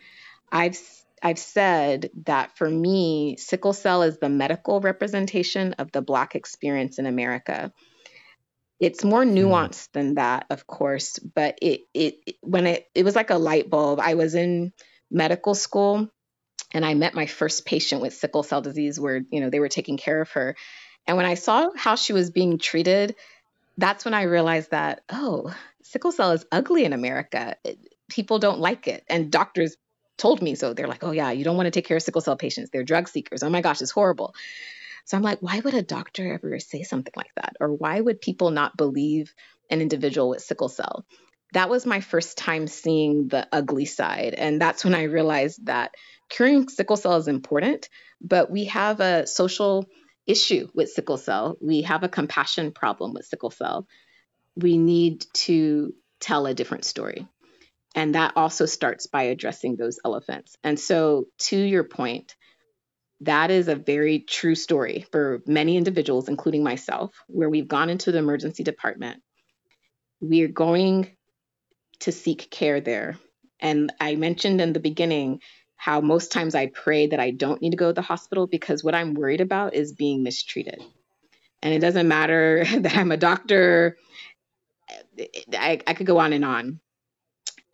I've 0.50 0.78
I've 1.22 1.38
said 1.38 2.10
that 2.24 2.56
for 2.56 2.68
me, 2.68 3.36
sickle 3.36 3.72
cell 3.72 4.02
is 4.02 4.18
the 4.18 4.28
medical 4.28 4.80
representation 4.80 5.74
of 5.74 5.92
the 5.92 6.02
Black 6.02 6.34
experience 6.34 6.98
in 6.98 7.06
America. 7.06 7.72
It's 8.80 9.04
more 9.04 9.24
hmm. 9.24 9.34
nuanced 9.34 9.88
mm. 9.88 9.92
than 9.92 10.14
that, 10.16 10.46
of 10.50 10.66
course, 10.66 11.20
but 11.20 11.58
it, 11.62 11.82
it 11.94 12.36
when 12.40 12.66
it 12.66 12.88
it 12.94 13.04
was 13.04 13.14
like 13.14 13.30
a 13.30 13.38
light 13.38 13.70
bulb. 13.70 14.00
I 14.00 14.14
was 14.14 14.34
in 14.34 14.72
medical 15.08 15.54
school 15.54 16.08
and 16.72 16.84
I 16.84 16.94
met 16.94 17.14
my 17.14 17.26
first 17.26 17.64
patient 17.64 18.02
with 18.02 18.14
sickle 18.14 18.42
cell 18.42 18.60
disease 18.60 18.98
where, 18.98 19.22
you 19.30 19.40
know, 19.40 19.50
they 19.50 19.60
were 19.60 19.68
taking 19.68 19.98
care 19.98 20.20
of 20.20 20.30
her. 20.32 20.56
And 21.06 21.16
when 21.16 21.26
I 21.26 21.34
saw 21.34 21.70
how 21.76 21.94
she 21.94 22.12
was 22.12 22.30
being 22.30 22.58
treated, 22.58 23.14
that's 23.76 24.04
when 24.04 24.14
I 24.14 24.22
realized 24.22 24.70
that, 24.70 25.02
oh, 25.10 25.54
sickle 25.82 26.12
cell 26.12 26.32
is 26.32 26.46
ugly 26.50 26.84
in 26.84 26.92
America. 26.92 27.56
People 28.08 28.38
don't 28.38 28.60
like 28.60 28.88
it. 28.88 29.04
And 29.08 29.30
doctors 29.30 29.76
told 30.18 30.42
me 30.42 30.54
so. 30.54 30.74
They're 30.74 30.88
like, 30.88 31.04
oh, 31.04 31.12
yeah, 31.12 31.30
you 31.32 31.44
don't 31.44 31.56
want 31.56 31.66
to 31.66 31.70
take 31.70 31.86
care 31.86 31.96
of 31.96 32.02
sickle 32.02 32.20
cell 32.20 32.36
patients. 32.36 32.70
They're 32.70 32.84
drug 32.84 33.08
seekers. 33.08 33.42
Oh 33.42 33.50
my 33.50 33.60
gosh, 33.60 33.80
it's 33.82 33.90
horrible. 33.90 34.34
So 35.04 35.16
I'm 35.16 35.22
like, 35.22 35.40
why 35.40 35.60
would 35.60 35.74
a 35.74 35.82
doctor 35.82 36.34
ever 36.34 36.58
say 36.60 36.82
something 36.84 37.12
like 37.16 37.30
that? 37.36 37.56
Or 37.60 37.72
why 37.72 38.00
would 38.00 38.20
people 38.20 38.50
not 38.50 38.76
believe 38.76 39.34
an 39.70 39.80
individual 39.80 40.30
with 40.30 40.42
sickle 40.42 40.68
cell? 40.68 41.04
That 41.54 41.68
was 41.70 41.86
my 41.86 42.00
first 42.00 42.38
time 42.38 42.66
seeing 42.66 43.28
the 43.28 43.46
ugly 43.52 43.84
side. 43.86 44.34
And 44.34 44.60
that's 44.60 44.84
when 44.84 44.94
I 44.94 45.04
realized 45.04 45.66
that 45.66 45.94
curing 46.30 46.68
sickle 46.68 46.96
cell 46.96 47.16
is 47.16 47.28
important, 47.28 47.88
but 48.20 48.50
we 48.50 48.66
have 48.66 49.00
a 49.00 49.26
social 49.26 49.86
issue 50.26 50.68
with 50.74 50.90
sickle 50.90 51.18
cell. 51.18 51.56
We 51.60 51.82
have 51.82 52.04
a 52.04 52.08
compassion 52.08 52.72
problem 52.72 53.12
with 53.14 53.26
sickle 53.26 53.50
cell. 53.50 53.86
we 54.56 54.78
need 54.78 55.24
to 55.34 55.94
tell 56.20 56.46
a 56.46 56.54
different 56.54 56.84
story. 56.84 57.26
And 57.94 58.14
that 58.14 58.32
also 58.36 58.66
starts 58.66 59.06
by 59.06 59.24
addressing 59.24 59.76
those 59.76 59.98
elephants. 60.04 60.56
And 60.64 60.80
so, 60.80 61.26
to 61.40 61.56
your 61.56 61.84
point, 61.84 62.34
that 63.20 63.50
is 63.50 63.68
a 63.68 63.76
very 63.76 64.20
true 64.20 64.54
story 64.54 65.06
for 65.12 65.42
many 65.46 65.76
individuals, 65.76 66.28
including 66.28 66.64
myself, 66.64 67.14
where 67.28 67.50
we've 67.50 67.68
gone 67.68 67.90
into 67.90 68.10
the 68.10 68.18
emergency 68.18 68.64
department. 68.64 69.22
We're 70.20 70.48
going 70.48 71.10
to 72.00 72.12
seek 72.12 72.50
care 72.50 72.80
there. 72.80 73.18
And 73.60 73.92
I 74.00 74.16
mentioned 74.16 74.60
in 74.60 74.72
the 74.72 74.80
beginning 74.80 75.40
how 75.76 76.00
most 76.00 76.32
times 76.32 76.54
I 76.54 76.66
pray 76.66 77.08
that 77.08 77.20
I 77.20 77.30
don't 77.30 77.60
need 77.62 77.70
to 77.70 77.76
go 77.76 77.88
to 77.88 77.92
the 77.92 78.02
hospital 78.02 78.46
because 78.46 78.82
what 78.82 78.94
I'm 78.94 79.14
worried 79.14 79.40
about 79.40 79.74
is 79.74 79.92
being 79.92 80.22
mistreated. 80.22 80.80
And 81.62 81.72
it 81.72 81.78
doesn't 81.78 82.08
matter 82.08 82.64
that 82.80 82.96
I'm 82.96 83.12
a 83.12 83.16
doctor, 83.16 83.96
I, 85.52 85.80
I 85.86 85.94
could 85.94 86.06
go 86.06 86.18
on 86.18 86.32
and 86.32 86.44
on 86.44 86.80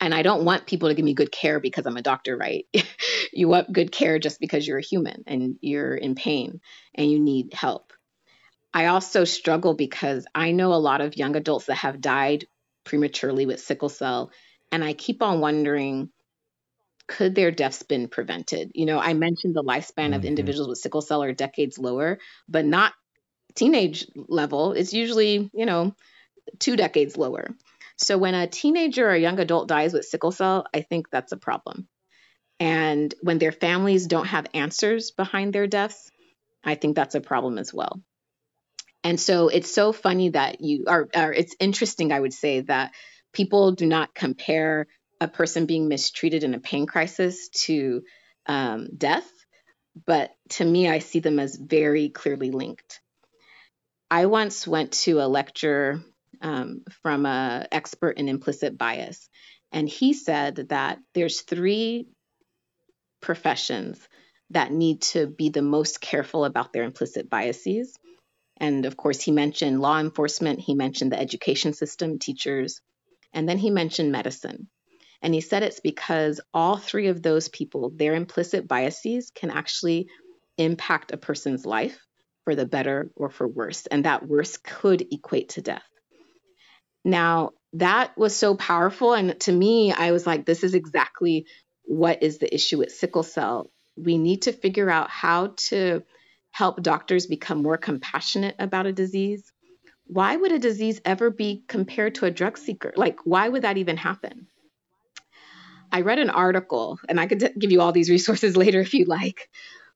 and 0.01 0.14
I 0.14 0.22
don't 0.22 0.44
want 0.44 0.66
people 0.66 0.88
to 0.88 0.94
give 0.94 1.05
me 1.05 1.14
good 1.14 1.32
care 1.32 1.61
because 1.61 1.86
I'm 1.86 1.96
a 1.96 2.03
doctor, 2.03 2.36
right? 2.36 2.66
you 3.32 3.49
want 3.49 3.72
good 3.72 3.90
care 3.90 4.18
just 4.18 4.40
because 4.40 4.66
you're 4.66 4.78
a 4.78 4.82
human 4.82 5.24
and 5.26 5.57
you're 5.61 5.94
in 5.94 6.14
pain 6.14 6.61
and 6.94 7.11
you 7.11 7.18
need 7.18 7.53
help. 7.53 7.92
I 8.72 8.86
also 8.86 9.24
struggle 9.24 9.74
because 9.74 10.26
I 10.34 10.53
know 10.53 10.72
a 10.72 10.76
lot 10.76 11.01
of 11.01 11.16
young 11.16 11.36
adults 11.36 11.66
that 11.66 11.76
have 11.76 12.01
died 12.01 12.46
prematurely 12.84 13.46
with 13.46 13.61
sickle 13.61 13.88
cell, 13.88 14.30
and 14.70 14.84
I 14.84 14.92
keep 14.92 15.22
on 15.22 15.40
wondering 15.40 16.11
could 17.09 17.34
their 17.34 17.51
deaths 17.51 17.82
been 17.82 18.07
prevented? 18.07 18.70
You 18.74 18.84
know, 18.84 18.99
I 19.01 19.14
mentioned 19.14 19.55
the 19.55 19.64
lifespan 19.64 20.09
mm-hmm. 20.09 20.12
of 20.14 20.24
individuals 20.26 20.68
with 20.68 20.78
sickle 20.78 21.01
cell 21.01 21.22
are 21.22 21.32
decades 21.32 21.78
lower, 21.78 22.18
but 22.49 22.66
not 22.66 22.92
teenage 23.55 24.07
level. 24.14 24.72
It's 24.72 24.92
usually, 24.92 25.51
you 25.55 25.66
know, 25.66 25.94
two 26.59 26.76
decades 26.76 27.16
lower. 27.16 27.49
So 27.99 28.16
when 28.16 28.34
a 28.34 28.46
teenager 28.46 29.09
or 29.09 29.12
a 29.12 29.18
young 29.18 29.40
adult 29.40 29.68
dies 29.68 29.92
with 29.92 30.05
sickle 30.05 30.32
cell, 30.32 30.66
I 30.72 30.82
think 30.82 31.11
that's 31.11 31.32
a 31.32 31.36
problem. 31.36 31.88
And 32.61 33.12
when 33.22 33.38
their 33.38 33.53
families 33.53 34.07
don't 34.07 34.26
have 34.26 34.46
answers 34.55 35.11
behind 35.11 35.53
their 35.53 35.66
deaths, 35.66 36.11
I 36.64 36.74
think 36.74 36.96
that's 36.96 37.14
a 37.14 37.20
problem 37.20 37.59
as 37.59 37.72
well. 37.74 38.01
And 39.05 39.20
so 39.20 39.49
it's 39.49 39.72
so 39.72 39.92
funny 39.92 40.30
that 40.30 40.61
you 40.61 40.84
are, 40.88 41.09
or 41.14 41.32
it's 41.32 41.55
interesting, 41.61 42.12
I 42.12 42.20
would 42.20 42.34
say, 42.34 42.61
that 42.62 42.92
people 43.32 43.72
do 43.72 43.86
not 43.86 44.14
compare 44.14 44.86
a 45.20 45.28
person 45.28 45.66
being 45.66 45.88
mistreated 45.88 46.44
in 46.44 46.55
a 46.55 46.61
pain 46.61 46.86
crisis 46.86 47.49
to 47.66 48.03
um, 48.46 48.88
death. 48.96 49.28
But 50.07 50.30
to 50.51 50.64
me, 50.64 50.88
I 50.88 51.01
see 51.01 51.20
them 51.20 51.38
as 51.38 51.57
very 51.57 52.09
clearly 52.09 52.51
linked. 52.51 53.01
I 54.11 54.26
once 54.26 54.66
went 54.66 54.92
to 55.05 55.20
a 55.20 55.28
lecture 55.28 56.01
um, 56.41 56.82
from 57.03 57.26
an 57.26 57.66
expert 57.72 58.18
in 58.18 58.28
implicit 58.28 58.76
bias. 58.76 59.28
And 59.72 59.89
he 59.89 60.14
said 60.14 60.68
that 60.68 60.99
there's 61.14 61.43
three 61.43 62.09
professions 63.20 63.99
that 64.51 64.72
need 64.72 65.03
to 65.03 65.26
be 65.26 65.51
the 65.51 65.62
most 65.62 66.01
careful 66.01 66.45
about 66.45 66.72
their 66.72 66.84
implicit 66.84 67.28
biases. 67.28 67.99
And 68.57 68.86
of 68.86 68.97
course, 68.97 69.20
he 69.20 69.30
mentioned 69.30 69.80
law 69.80 69.99
enforcement, 69.99 70.61
he 70.61 70.74
mentioned 70.74 71.12
the 71.12 71.20
education 71.20 71.74
system, 71.74 72.18
teachers, 72.18 72.80
and 73.32 73.49
then 73.49 73.59
he 73.59 73.70
mentioned 73.70 74.11
medicine. 74.11 74.68
And 75.20 75.34
he 75.34 75.41
said 75.41 75.62
it's 75.62 75.80
because 75.80 76.41
all 76.55 76.76
three 76.76 77.09
of 77.09 77.22
those 77.22 77.49
people, 77.49 77.91
their 77.91 78.14
implicit 78.14 78.66
biases 78.66 79.30
can 79.34 79.51
actually 79.51 80.09
impact 80.57 81.12
a 81.12 81.16
person's 81.16 81.66
life 81.66 82.01
for 82.45 82.55
the 82.55 82.66
better 82.66 83.11
or 83.16 83.28
for 83.28 83.47
worse. 83.47 83.86
And 83.86 84.05
that 84.05 84.26
worse 84.26 84.57
could 84.57 85.07
equate 85.12 85.51
to 85.51 85.62
death. 85.62 85.82
Now, 87.05 87.53
that 87.74 88.16
was 88.16 88.34
so 88.34 88.55
powerful. 88.55 89.14
And 89.14 89.38
to 89.40 89.53
me, 89.53 89.92
I 89.92 90.12
was 90.12 90.26
like, 90.26 90.46
this 90.46 90.64
is 90.64 90.74
exactly 90.74 91.46
what 91.84 92.22
is 92.22 92.38
the 92.38 92.53
issue 92.53 92.78
with 92.78 92.92
sickle 92.92 93.22
cell. 93.22 93.70
We 93.96 94.18
need 94.18 94.42
to 94.42 94.53
figure 94.53 94.90
out 94.90 95.11
how 95.11 95.55
to 95.68 96.03
help 96.51 96.82
doctors 96.82 97.26
become 97.26 97.62
more 97.62 97.76
compassionate 97.76 98.57
about 98.59 98.86
a 98.86 98.92
disease. 98.92 99.53
Why 100.07 100.36
would 100.36 100.53
a 100.53 100.59
disease 100.59 101.01
ever 101.05 101.30
be 101.30 101.64
compared 101.68 102.16
to 102.16 102.26
a 102.26 102.30
drug 102.30 102.57
seeker? 102.59 102.92
Like, 102.96 103.20
why 103.24 103.49
would 103.49 103.62
that 103.62 103.76
even 103.76 103.96
happen? 103.96 104.46
I 105.90 106.03
read 106.03 106.18
an 106.18 106.30
article, 106.30 106.99
and 107.09 107.20
I 107.20 107.26
could 107.26 107.53
give 107.59 107.72
you 107.72 107.80
all 107.80 107.92
these 107.92 108.11
resources 108.11 108.57
later 108.62 108.80
if 108.80 108.94
you 108.94 109.05
like, 109.05 109.49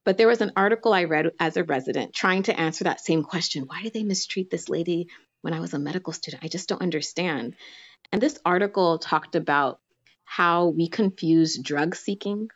but 0.05 0.19
there 0.19 0.29
was 0.29 0.41
an 0.41 0.53
article 0.57 0.93
I 0.93 1.05
read 1.05 1.31
as 1.39 1.57
a 1.57 1.65
resident 1.65 2.15
trying 2.15 2.45
to 2.45 2.59
answer 2.59 2.85
that 2.85 3.01
same 3.01 3.23
question. 3.23 3.65
Why 3.67 3.83
did 3.83 3.93
they 3.93 4.03
mistreat 4.03 4.51
this 4.51 4.69
lady 4.69 5.09
when 5.43 5.55
I 5.55 5.61
was 5.61 5.75
a 5.75 5.79
medical 5.79 6.13
student. 6.13 6.43
I 6.43 6.49
just 6.49 6.69
don't 6.69 6.83
understand. 6.83 7.55
And 8.11 8.21
this 8.21 8.39
article 8.45 8.99
talked 8.99 9.35
about 9.35 9.81
how 10.25 10.69
we 10.69 10.89
confuse 10.89 11.59
drug 11.59 11.95
seeking 11.95 12.49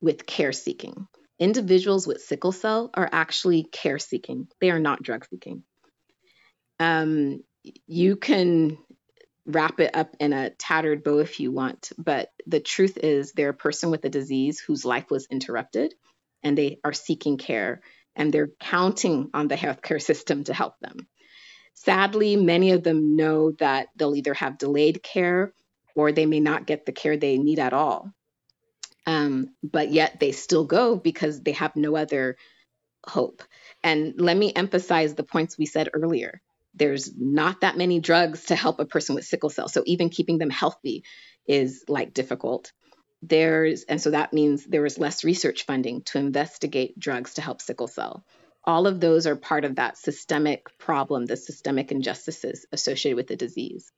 with 0.00 0.26
care 0.26 0.52
seeking. 0.52 1.06
Individuals 1.38 2.06
with 2.06 2.22
sickle 2.22 2.52
cell 2.52 2.90
are 2.94 3.08
actually 3.10 3.62
care 3.62 3.98
seeking, 3.98 4.48
they 4.60 4.70
are 4.70 4.80
not 4.80 5.02
drug 5.02 5.26
seeking. 5.30 5.62
Um, 6.80 7.44
you 7.86 8.16
can 8.16 8.78
wrap 9.46 9.80
it 9.80 9.94
up 9.94 10.14
in 10.20 10.32
a 10.32 10.50
tattered 10.50 11.02
bow 11.02 11.18
if 11.18 11.40
you 11.40 11.50
want, 11.50 11.90
but 11.96 12.30
the 12.46 12.60
truth 12.60 12.98
is 12.98 13.32
they're 13.32 13.48
a 13.50 13.54
person 13.54 13.90
with 13.90 14.04
a 14.04 14.10
disease 14.10 14.60
whose 14.60 14.84
life 14.84 15.10
was 15.10 15.26
interrupted 15.30 15.94
and 16.42 16.56
they 16.56 16.78
are 16.84 16.92
seeking 16.92 17.38
care 17.38 17.80
and 18.14 18.32
they're 18.32 18.50
counting 18.60 19.30
on 19.32 19.48
the 19.48 19.56
healthcare 19.56 20.02
system 20.10 20.44
to 20.44 20.54
help 20.54 20.74
them. 20.80 20.96
Sadly, 21.84 22.34
many 22.34 22.72
of 22.72 22.82
them 22.82 23.14
know 23.14 23.52
that 23.52 23.86
they'll 23.94 24.16
either 24.16 24.34
have 24.34 24.58
delayed 24.58 25.00
care 25.00 25.52
or 25.94 26.10
they 26.10 26.26
may 26.26 26.40
not 26.40 26.66
get 26.66 26.84
the 26.84 26.92
care 26.92 27.16
they 27.16 27.38
need 27.38 27.60
at 27.60 27.72
all. 27.72 28.12
Um, 29.06 29.54
but 29.62 29.92
yet 29.92 30.18
they 30.18 30.32
still 30.32 30.64
go 30.64 30.96
because 30.96 31.40
they 31.40 31.52
have 31.52 31.76
no 31.76 31.94
other 31.94 32.36
hope. 33.06 33.44
And 33.84 34.20
let 34.20 34.36
me 34.36 34.52
emphasize 34.52 35.14
the 35.14 35.22
points 35.22 35.56
we 35.56 35.66
said 35.66 35.88
earlier. 35.94 36.42
There's 36.74 37.12
not 37.16 37.60
that 37.60 37.78
many 37.78 38.00
drugs 38.00 38.46
to 38.46 38.56
help 38.56 38.80
a 38.80 38.84
person 38.84 39.14
with 39.14 39.24
sickle 39.24 39.50
cell. 39.50 39.68
So 39.68 39.84
even 39.86 40.10
keeping 40.10 40.38
them 40.38 40.50
healthy 40.50 41.04
is 41.46 41.84
like 41.86 42.12
difficult. 42.12 42.72
There's, 43.22 43.84
and 43.84 44.02
so 44.02 44.10
that 44.10 44.32
means 44.32 44.64
there 44.64 44.84
is 44.84 44.98
less 44.98 45.22
research 45.22 45.64
funding 45.64 46.02
to 46.06 46.18
investigate 46.18 46.98
drugs 46.98 47.34
to 47.34 47.40
help 47.40 47.62
sickle 47.62 47.88
cell 47.88 48.24
all 48.68 48.86
of 48.86 49.00
those 49.00 49.26
are 49.26 49.34
part 49.34 49.64
of 49.64 49.76
that 49.76 49.96
systemic 49.96 50.68
problem, 50.78 51.24
the 51.24 51.38
systemic 51.38 51.90
injustices 51.90 52.66
associated 52.70 53.16
with 53.16 53.26
the 53.26 53.34
disease. 53.34 53.90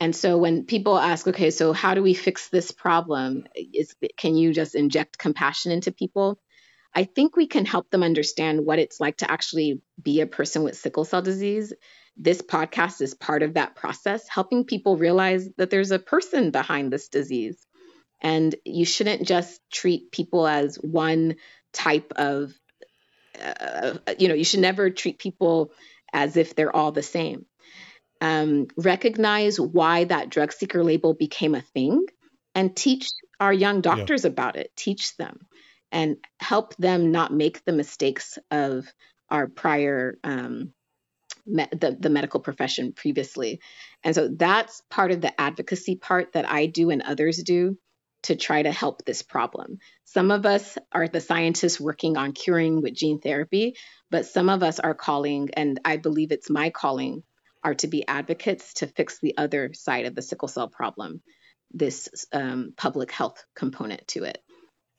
And 0.00 0.16
so 0.16 0.38
when 0.38 0.64
people 0.64 0.98
ask, 0.98 1.28
okay, 1.28 1.50
so 1.50 1.74
how 1.74 1.94
do 1.94 2.02
we 2.02 2.14
fix 2.14 2.48
this 2.48 2.70
problem? 2.70 3.44
Is, 3.54 3.94
can 4.16 4.36
you 4.36 4.54
just 4.54 4.74
inject 4.74 5.18
compassion 5.18 5.70
into 5.70 5.92
people? 5.92 6.38
I 6.94 7.04
think 7.04 7.36
we 7.36 7.46
can 7.46 7.66
help 7.66 7.90
them 7.90 8.02
understand 8.02 8.64
what 8.64 8.78
it's 8.78 9.00
like 9.00 9.18
to 9.18 9.30
actually 9.30 9.82
be 10.02 10.22
a 10.22 10.26
person 10.26 10.62
with 10.62 10.78
sickle 10.78 11.04
cell 11.04 11.22
disease. 11.22 11.74
This 12.16 12.40
podcast 12.40 13.02
is 13.02 13.12
part 13.12 13.42
of 13.42 13.54
that 13.54 13.76
process, 13.76 14.26
helping 14.28 14.64
people 14.64 14.96
realize 14.96 15.46
that 15.58 15.68
there's 15.68 15.90
a 15.90 15.98
person 15.98 16.52
behind 16.52 16.90
this 16.90 17.08
disease. 17.08 17.58
And 18.22 18.54
you 18.64 18.86
shouldn't 18.86 19.28
just 19.28 19.60
treat 19.70 20.10
people 20.10 20.46
as 20.46 20.76
one 20.76 21.36
type 21.72 22.14
of 22.16 22.54
uh, 23.40 23.94
you 24.18 24.28
know, 24.28 24.34
you 24.34 24.44
should 24.44 24.60
never 24.60 24.90
treat 24.90 25.18
people 25.18 25.72
as 26.12 26.36
if 26.36 26.54
they're 26.54 26.74
all 26.74 26.92
the 26.92 27.02
same. 27.02 27.46
Um, 28.20 28.68
recognize 28.76 29.58
why 29.60 30.04
that 30.04 30.30
drug 30.30 30.52
seeker 30.52 30.82
label 30.82 31.14
became 31.14 31.54
a 31.54 31.60
thing 31.60 32.06
and 32.54 32.74
teach 32.74 33.10
our 33.40 33.52
young 33.52 33.80
doctors 33.80 34.24
yeah. 34.24 34.30
about 34.30 34.56
it, 34.56 34.70
teach 34.76 35.16
them 35.16 35.46
and 35.90 36.16
help 36.40 36.76
them 36.76 37.12
not 37.12 37.32
make 37.32 37.64
the 37.64 37.72
mistakes 37.72 38.38
of 38.50 38.86
our 39.28 39.46
prior 39.46 40.18
um, 40.24 40.72
me- 41.46 41.68
the, 41.72 41.96
the 41.98 42.10
medical 42.10 42.40
profession 42.40 42.92
previously. 42.92 43.60
And 44.02 44.14
so 44.14 44.28
that's 44.28 44.82
part 44.90 45.10
of 45.10 45.20
the 45.20 45.38
advocacy 45.40 45.96
part 45.96 46.32
that 46.32 46.48
I 46.48 46.66
do 46.66 46.90
and 46.90 47.02
others 47.02 47.42
do 47.42 47.78
to 48.24 48.36
try 48.36 48.62
to 48.62 48.72
help 48.72 49.04
this 49.04 49.22
problem. 49.22 49.78
Some 50.04 50.30
of 50.30 50.46
us 50.46 50.76
are 50.92 51.08
the 51.08 51.20
scientists 51.20 51.80
working 51.80 52.16
on 52.16 52.32
curing 52.32 52.82
with 52.82 52.94
gene 52.94 53.20
therapy, 53.20 53.76
but 54.10 54.26
some 54.26 54.48
of 54.48 54.62
us 54.62 54.80
are 54.80 54.94
calling, 54.94 55.50
and 55.54 55.80
I 55.84 55.96
believe 55.96 56.32
it's 56.32 56.50
my 56.50 56.70
calling, 56.70 57.22
are 57.62 57.74
to 57.76 57.86
be 57.86 58.06
advocates 58.06 58.74
to 58.74 58.86
fix 58.86 59.18
the 59.18 59.36
other 59.38 59.72
side 59.72 60.06
of 60.06 60.14
the 60.14 60.22
sickle 60.22 60.48
cell 60.48 60.68
problem, 60.68 61.22
this 61.72 62.26
um, 62.32 62.74
public 62.76 63.10
health 63.10 63.44
component 63.54 64.06
to 64.08 64.24
it. 64.24 64.38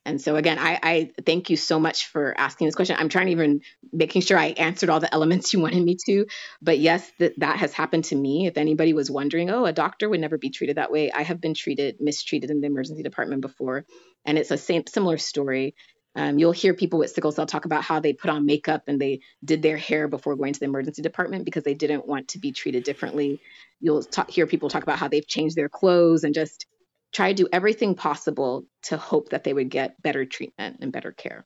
And 0.06 0.22
so 0.22 0.36
again, 0.36 0.60
I, 0.60 0.80
I, 0.84 1.12
thank 1.26 1.50
you 1.50 1.58
so 1.58 1.80
much 1.80 2.08
for 2.08 2.36
asking 2.38 2.68
this 2.68 2.76
question. 2.76 2.96
I'm 3.00 3.10
trying 3.10 3.26
to 3.26 3.32
even 3.32 3.62
making 3.92 4.22
sure 4.22 4.38
I 4.38 4.48
answered 4.48 4.90
all 4.92 5.00
the 5.00 5.12
elements 5.12 5.52
you 5.52 5.60
wanted 5.60 5.84
me 5.84 5.98
to. 6.06 6.28
But 6.62 6.78
yes, 6.78 7.12
that 7.18 7.40
that 7.40 7.58
has 7.58 7.74
happened 7.74 8.06
to 8.06 8.16
me. 8.16 8.46
If 8.46 8.58
anybody 8.58 8.94
was 8.94 9.10
wondering, 9.10 9.50
oh, 9.50 9.66
a 9.66 9.74
doctor 9.74 10.08
would 10.08 10.20
never 10.20 10.38
be 10.38 10.52
treated 10.52 10.78
that 10.78 10.92
way. 10.92 11.12
I 11.12 11.24
have 11.24 11.42
been 11.42 11.56
treated, 11.56 11.98
mistreated 12.00 12.52
in 12.52 12.62
the 12.62 12.68
emergency 12.68 13.02
department 13.02 13.42
before, 13.42 13.86
and 14.26 14.38
it's 14.38 14.52
a 14.52 14.58
same 14.58 14.84
similar 14.88 15.18
story. 15.18 15.76
Um, 16.18 16.40
you'll 16.40 16.54
hear 16.54 16.74
people 16.74 17.00
with 17.00 17.10
sickle 17.12 17.34
cell 17.34 17.46
talk 17.46 17.66
about 17.66 17.84
how 17.84 18.00
they 18.00 18.14
put 18.14 18.30
on 18.30 18.46
makeup 18.46 18.84
and 18.88 19.02
they 19.02 19.20
did 19.44 19.62
their 19.62 19.76
hair 19.76 20.08
before 20.08 20.38
going 20.38 20.54
to 20.54 20.60
the 20.60 20.66
emergency 20.66 21.02
department 21.02 21.44
because 21.44 21.64
they 21.64 21.74
didn't 21.74 22.08
want 22.08 22.30
to 22.30 22.40
be 22.40 22.54
treated 22.54 22.86
differently. 22.86 23.42
You'll 23.82 24.06
hear 24.30 24.48
people 24.48 24.70
talk 24.70 24.84
about 24.84 24.98
how 24.98 25.10
they've 25.10 25.28
changed 25.28 25.58
their 25.58 25.68
clothes 25.68 26.24
and 26.24 26.34
just 26.34 26.68
try 27.14 27.32
to 27.32 27.44
do 27.44 27.50
everything 27.52 27.96
possible 27.96 28.66
to 28.84 28.98
hope 28.98 29.30
that 29.30 29.44
they 29.44 29.54
would 29.54 29.70
get 29.70 30.02
better 30.02 30.26
treatment 30.26 30.78
and 30.82 30.92
better 30.92 31.12
care. 31.12 31.46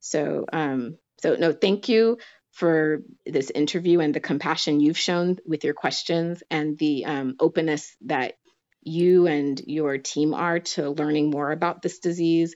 So, 0.00 0.46
um, 0.52 0.98
so 1.20 1.36
no, 1.36 1.52
thank 1.52 1.88
you 1.88 2.18
for 2.52 3.02
this 3.24 3.50
interview 3.50 4.00
and 4.00 4.14
the 4.14 4.20
compassion 4.20 4.80
you've 4.80 4.98
shown 4.98 5.38
with 5.46 5.64
your 5.64 5.74
questions 5.74 6.42
and 6.50 6.78
the 6.78 7.04
um, 7.06 7.34
openness 7.40 7.96
that 8.02 8.34
you 8.82 9.26
and 9.26 9.60
your 9.66 9.98
team 9.98 10.34
are 10.34 10.58
to 10.58 10.90
learning 10.90 11.30
more 11.30 11.50
about 11.50 11.82
this 11.82 12.00
disease, 12.00 12.54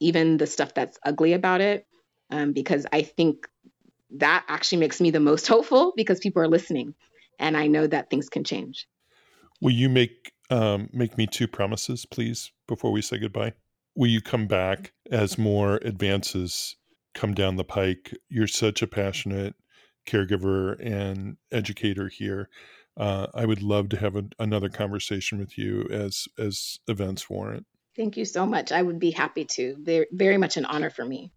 even 0.00 0.36
the 0.36 0.46
stuff 0.46 0.74
that's 0.74 0.98
ugly 1.04 1.32
about 1.32 1.60
it. 1.60 1.86
Um, 2.30 2.52
because 2.52 2.86
I 2.92 3.02
think 3.02 3.46
that 4.16 4.44
actually 4.48 4.78
makes 4.78 5.00
me 5.00 5.10
the 5.10 5.20
most 5.20 5.46
hopeful 5.48 5.92
because 5.96 6.20
people 6.20 6.42
are 6.42 6.48
listening 6.48 6.94
and 7.38 7.56
I 7.56 7.66
know 7.66 7.86
that 7.86 8.10
things 8.10 8.28
can 8.28 8.44
change. 8.44 8.86
Will 9.60 9.72
you 9.72 9.88
make 9.88 10.31
um, 10.50 10.88
make 10.92 11.16
me 11.16 11.26
two 11.26 11.48
promises, 11.48 12.06
please, 12.06 12.52
before 12.68 12.92
we 12.92 13.02
say 13.02 13.18
goodbye? 13.18 13.54
Will 13.94 14.08
you 14.08 14.20
come 14.20 14.46
back 14.46 14.92
as 15.10 15.38
more 15.38 15.76
advances 15.76 16.76
come 17.14 17.34
down 17.34 17.56
the 17.56 17.64
pike? 17.64 18.12
You're 18.28 18.46
such 18.46 18.82
a 18.82 18.86
passionate 18.86 19.54
caregiver 20.06 20.78
and 20.84 21.36
educator 21.50 22.08
here. 22.08 22.48
Uh, 22.96 23.26
I 23.34 23.46
would 23.46 23.62
love 23.62 23.88
to 23.90 23.96
have 23.98 24.16
a, 24.16 24.24
another 24.38 24.68
conversation 24.68 25.38
with 25.38 25.56
you 25.56 25.86
as 25.90 26.26
as 26.38 26.78
events 26.88 27.30
warrant. 27.30 27.66
Thank 27.96 28.16
you 28.16 28.24
so 28.24 28.46
much. 28.46 28.72
I 28.72 28.82
would 28.82 28.98
be 28.98 29.10
happy 29.10 29.44
to. 29.44 29.76
Very, 29.80 30.06
very 30.12 30.38
much 30.38 30.56
an 30.56 30.64
honor 30.64 30.90
for 30.90 31.04
me. 31.04 31.32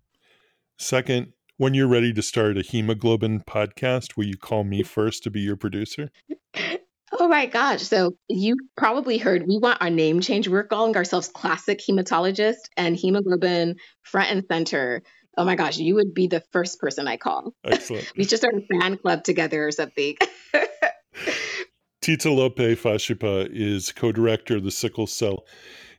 Second, 0.77 1.33
when 1.57 1.73
you're 1.73 1.87
ready 1.87 2.13
to 2.13 2.21
start 2.21 2.57
a 2.57 2.61
hemoglobin 2.61 3.41
podcast, 3.41 4.17
will 4.17 4.25
you 4.25 4.37
call 4.37 4.63
me 4.63 4.83
first 4.83 5.23
to 5.23 5.29
be 5.29 5.41
your 5.41 5.55
producer? 5.55 6.11
Oh 7.11 7.27
my 7.27 7.45
gosh. 7.45 7.83
So 7.83 8.17
you 8.27 8.57
probably 8.75 9.17
heard 9.17 9.47
we 9.47 9.57
want 9.57 9.81
our 9.81 9.89
name 9.89 10.21
change. 10.21 10.47
We're 10.47 10.63
calling 10.63 10.95
ourselves 10.95 11.27
Classic 11.27 11.79
Hematologist 11.79 12.69
and 12.77 12.95
Hemoglobin 12.95 13.75
front 14.01 14.31
and 14.31 14.43
center. 14.49 15.03
Oh 15.37 15.45
my 15.45 15.55
gosh, 15.55 15.77
you 15.77 15.95
would 15.95 16.13
be 16.13 16.27
the 16.27 16.43
first 16.51 16.79
person 16.79 17.07
I 17.07 17.17
call. 17.17 17.53
Excellent. 17.63 18.11
we 18.17 18.23
should 18.23 18.39
start 18.39 18.55
a 18.55 18.79
fan 18.79 18.97
club 18.97 19.23
together 19.23 19.67
or 19.67 19.71
something. 19.71 20.15
Titilope 22.01 22.77
Fasipe 22.77 23.49
is 23.51 23.91
co 23.91 24.11
director 24.11 24.57
of 24.57 24.63
the 24.63 24.71
Sickle 24.71 25.07
Cell 25.07 25.45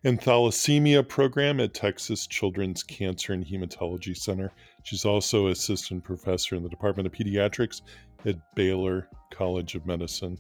and 0.04 0.20
Thalassemia 0.20 1.06
Program 1.06 1.58
at 1.60 1.74
Texas 1.74 2.26
Children's 2.28 2.82
Cancer 2.82 3.32
and 3.32 3.44
Hematology 3.44 4.16
Center. 4.16 4.52
She's 4.84 5.04
also 5.04 5.48
assistant 5.48 6.04
professor 6.04 6.54
in 6.54 6.62
the 6.62 6.68
Department 6.68 7.08
of 7.08 7.12
Pediatrics 7.12 7.82
at 8.24 8.36
Baylor 8.54 9.08
College 9.32 9.74
of 9.74 9.84
Medicine. 9.84 10.38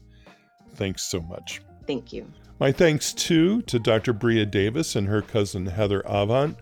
Thanks 0.76 1.02
so 1.02 1.20
much. 1.20 1.60
Thank 1.86 2.12
you. 2.12 2.30
My 2.58 2.72
thanks 2.72 3.12
too 3.12 3.62
to 3.62 3.78
Dr. 3.78 4.12
Bria 4.12 4.46
Davis 4.46 4.96
and 4.96 5.08
her 5.08 5.22
cousin 5.22 5.66
Heather 5.66 6.02
Avant, 6.06 6.56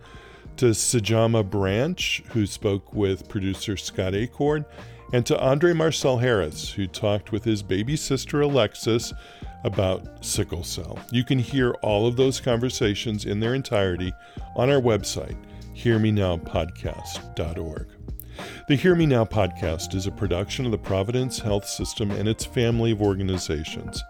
to 0.56 0.66
Sijaama 0.66 1.48
Branch, 1.48 2.22
who 2.32 2.46
spoke 2.46 2.94
with 2.94 3.28
producer 3.28 3.76
Scott 3.76 4.14
Acord, 4.14 4.64
and 5.12 5.26
to 5.26 5.38
Andre 5.40 5.72
Marcel 5.72 6.18
Harris, 6.18 6.70
who 6.70 6.86
talked 6.86 7.32
with 7.32 7.44
his 7.44 7.62
baby 7.62 7.96
sister 7.96 8.40
Alexis 8.40 9.12
about 9.64 10.24
sickle 10.24 10.64
cell. 10.64 10.98
You 11.10 11.24
can 11.24 11.38
hear 11.38 11.72
all 11.82 12.06
of 12.06 12.16
those 12.16 12.40
conversations 12.40 13.24
in 13.24 13.40
their 13.40 13.54
entirety 13.54 14.12
on 14.56 14.70
our 14.70 14.80
website, 14.80 15.36
hearmenowpodcast.org. 15.74 17.88
The 18.68 18.76
Hear 18.76 18.94
Me 18.94 19.06
Now 19.06 19.24
podcast 19.24 19.94
is 19.94 20.06
a 20.06 20.10
production 20.10 20.64
of 20.64 20.72
the 20.72 20.78
Providence 20.78 21.38
Health 21.38 21.66
System 21.66 22.10
and 22.10 22.28
its 22.28 22.44
family 22.44 22.92
of 22.92 23.02
organizations. 23.02 24.02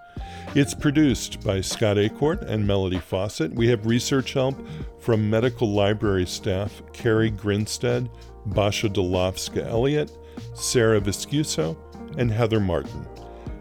It's 0.54 0.74
produced 0.74 1.42
by 1.44 1.60
Scott 1.60 1.96
Acord 1.96 2.42
and 2.42 2.66
Melody 2.66 2.98
Fawcett. 2.98 3.52
We 3.52 3.68
have 3.68 3.86
research 3.86 4.32
help 4.34 4.56
from 5.00 5.28
medical 5.28 5.72
library 5.72 6.26
staff 6.26 6.82
Carrie 6.92 7.30
Grinstead, 7.30 8.08
Basha 8.46 8.88
Dolofska 8.88 9.66
Elliott, 9.66 10.16
Sarah 10.54 11.00
Viscuso, 11.00 11.76
and 12.18 12.30
Heather 12.30 12.60
Martin. 12.60 13.06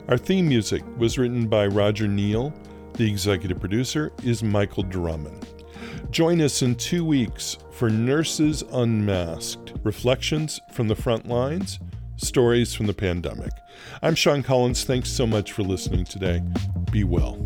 Our 0.07 0.17
theme 0.17 0.47
music 0.47 0.83
was 0.97 1.17
written 1.17 1.47
by 1.47 1.67
Roger 1.67 2.07
Neal. 2.07 2.53
The 2.93 3.09
executive 3.09 3.59
producer 3.59 4.11
is 4.23 4.43
Michael 4.43 4.83
Drummond. 4.83 5.47
Join 6.11 6.41
us 6.41 6.61
in 6.61 6.75
two 6.75 7.03
weeks 7.03 7.57
for 7.71 7.89
Nurses 7.89 8.63
Unmasked 8.71 9.73
Reflections 9.83 10.59
from 10.71 10.87
the 10.87 10.95
Front 10.95 11.27
Lines, 11.27 11.79
Stories 12.17 12.73
from 12.73 12.85
the 12.85 12.93
Pandemic. 12.93 13.51
I'm 14.01 14.15
Sean 14.15 14.43
Collins. 14.43 14.83
Thanks 14.83 15.09
so 15.09 15.25
much 15.25 15.51
for 15.51 15.63
listening 15.63 16.05
today. 16.05 16.41
Be 16.91 17.03
well. 17.03 17.37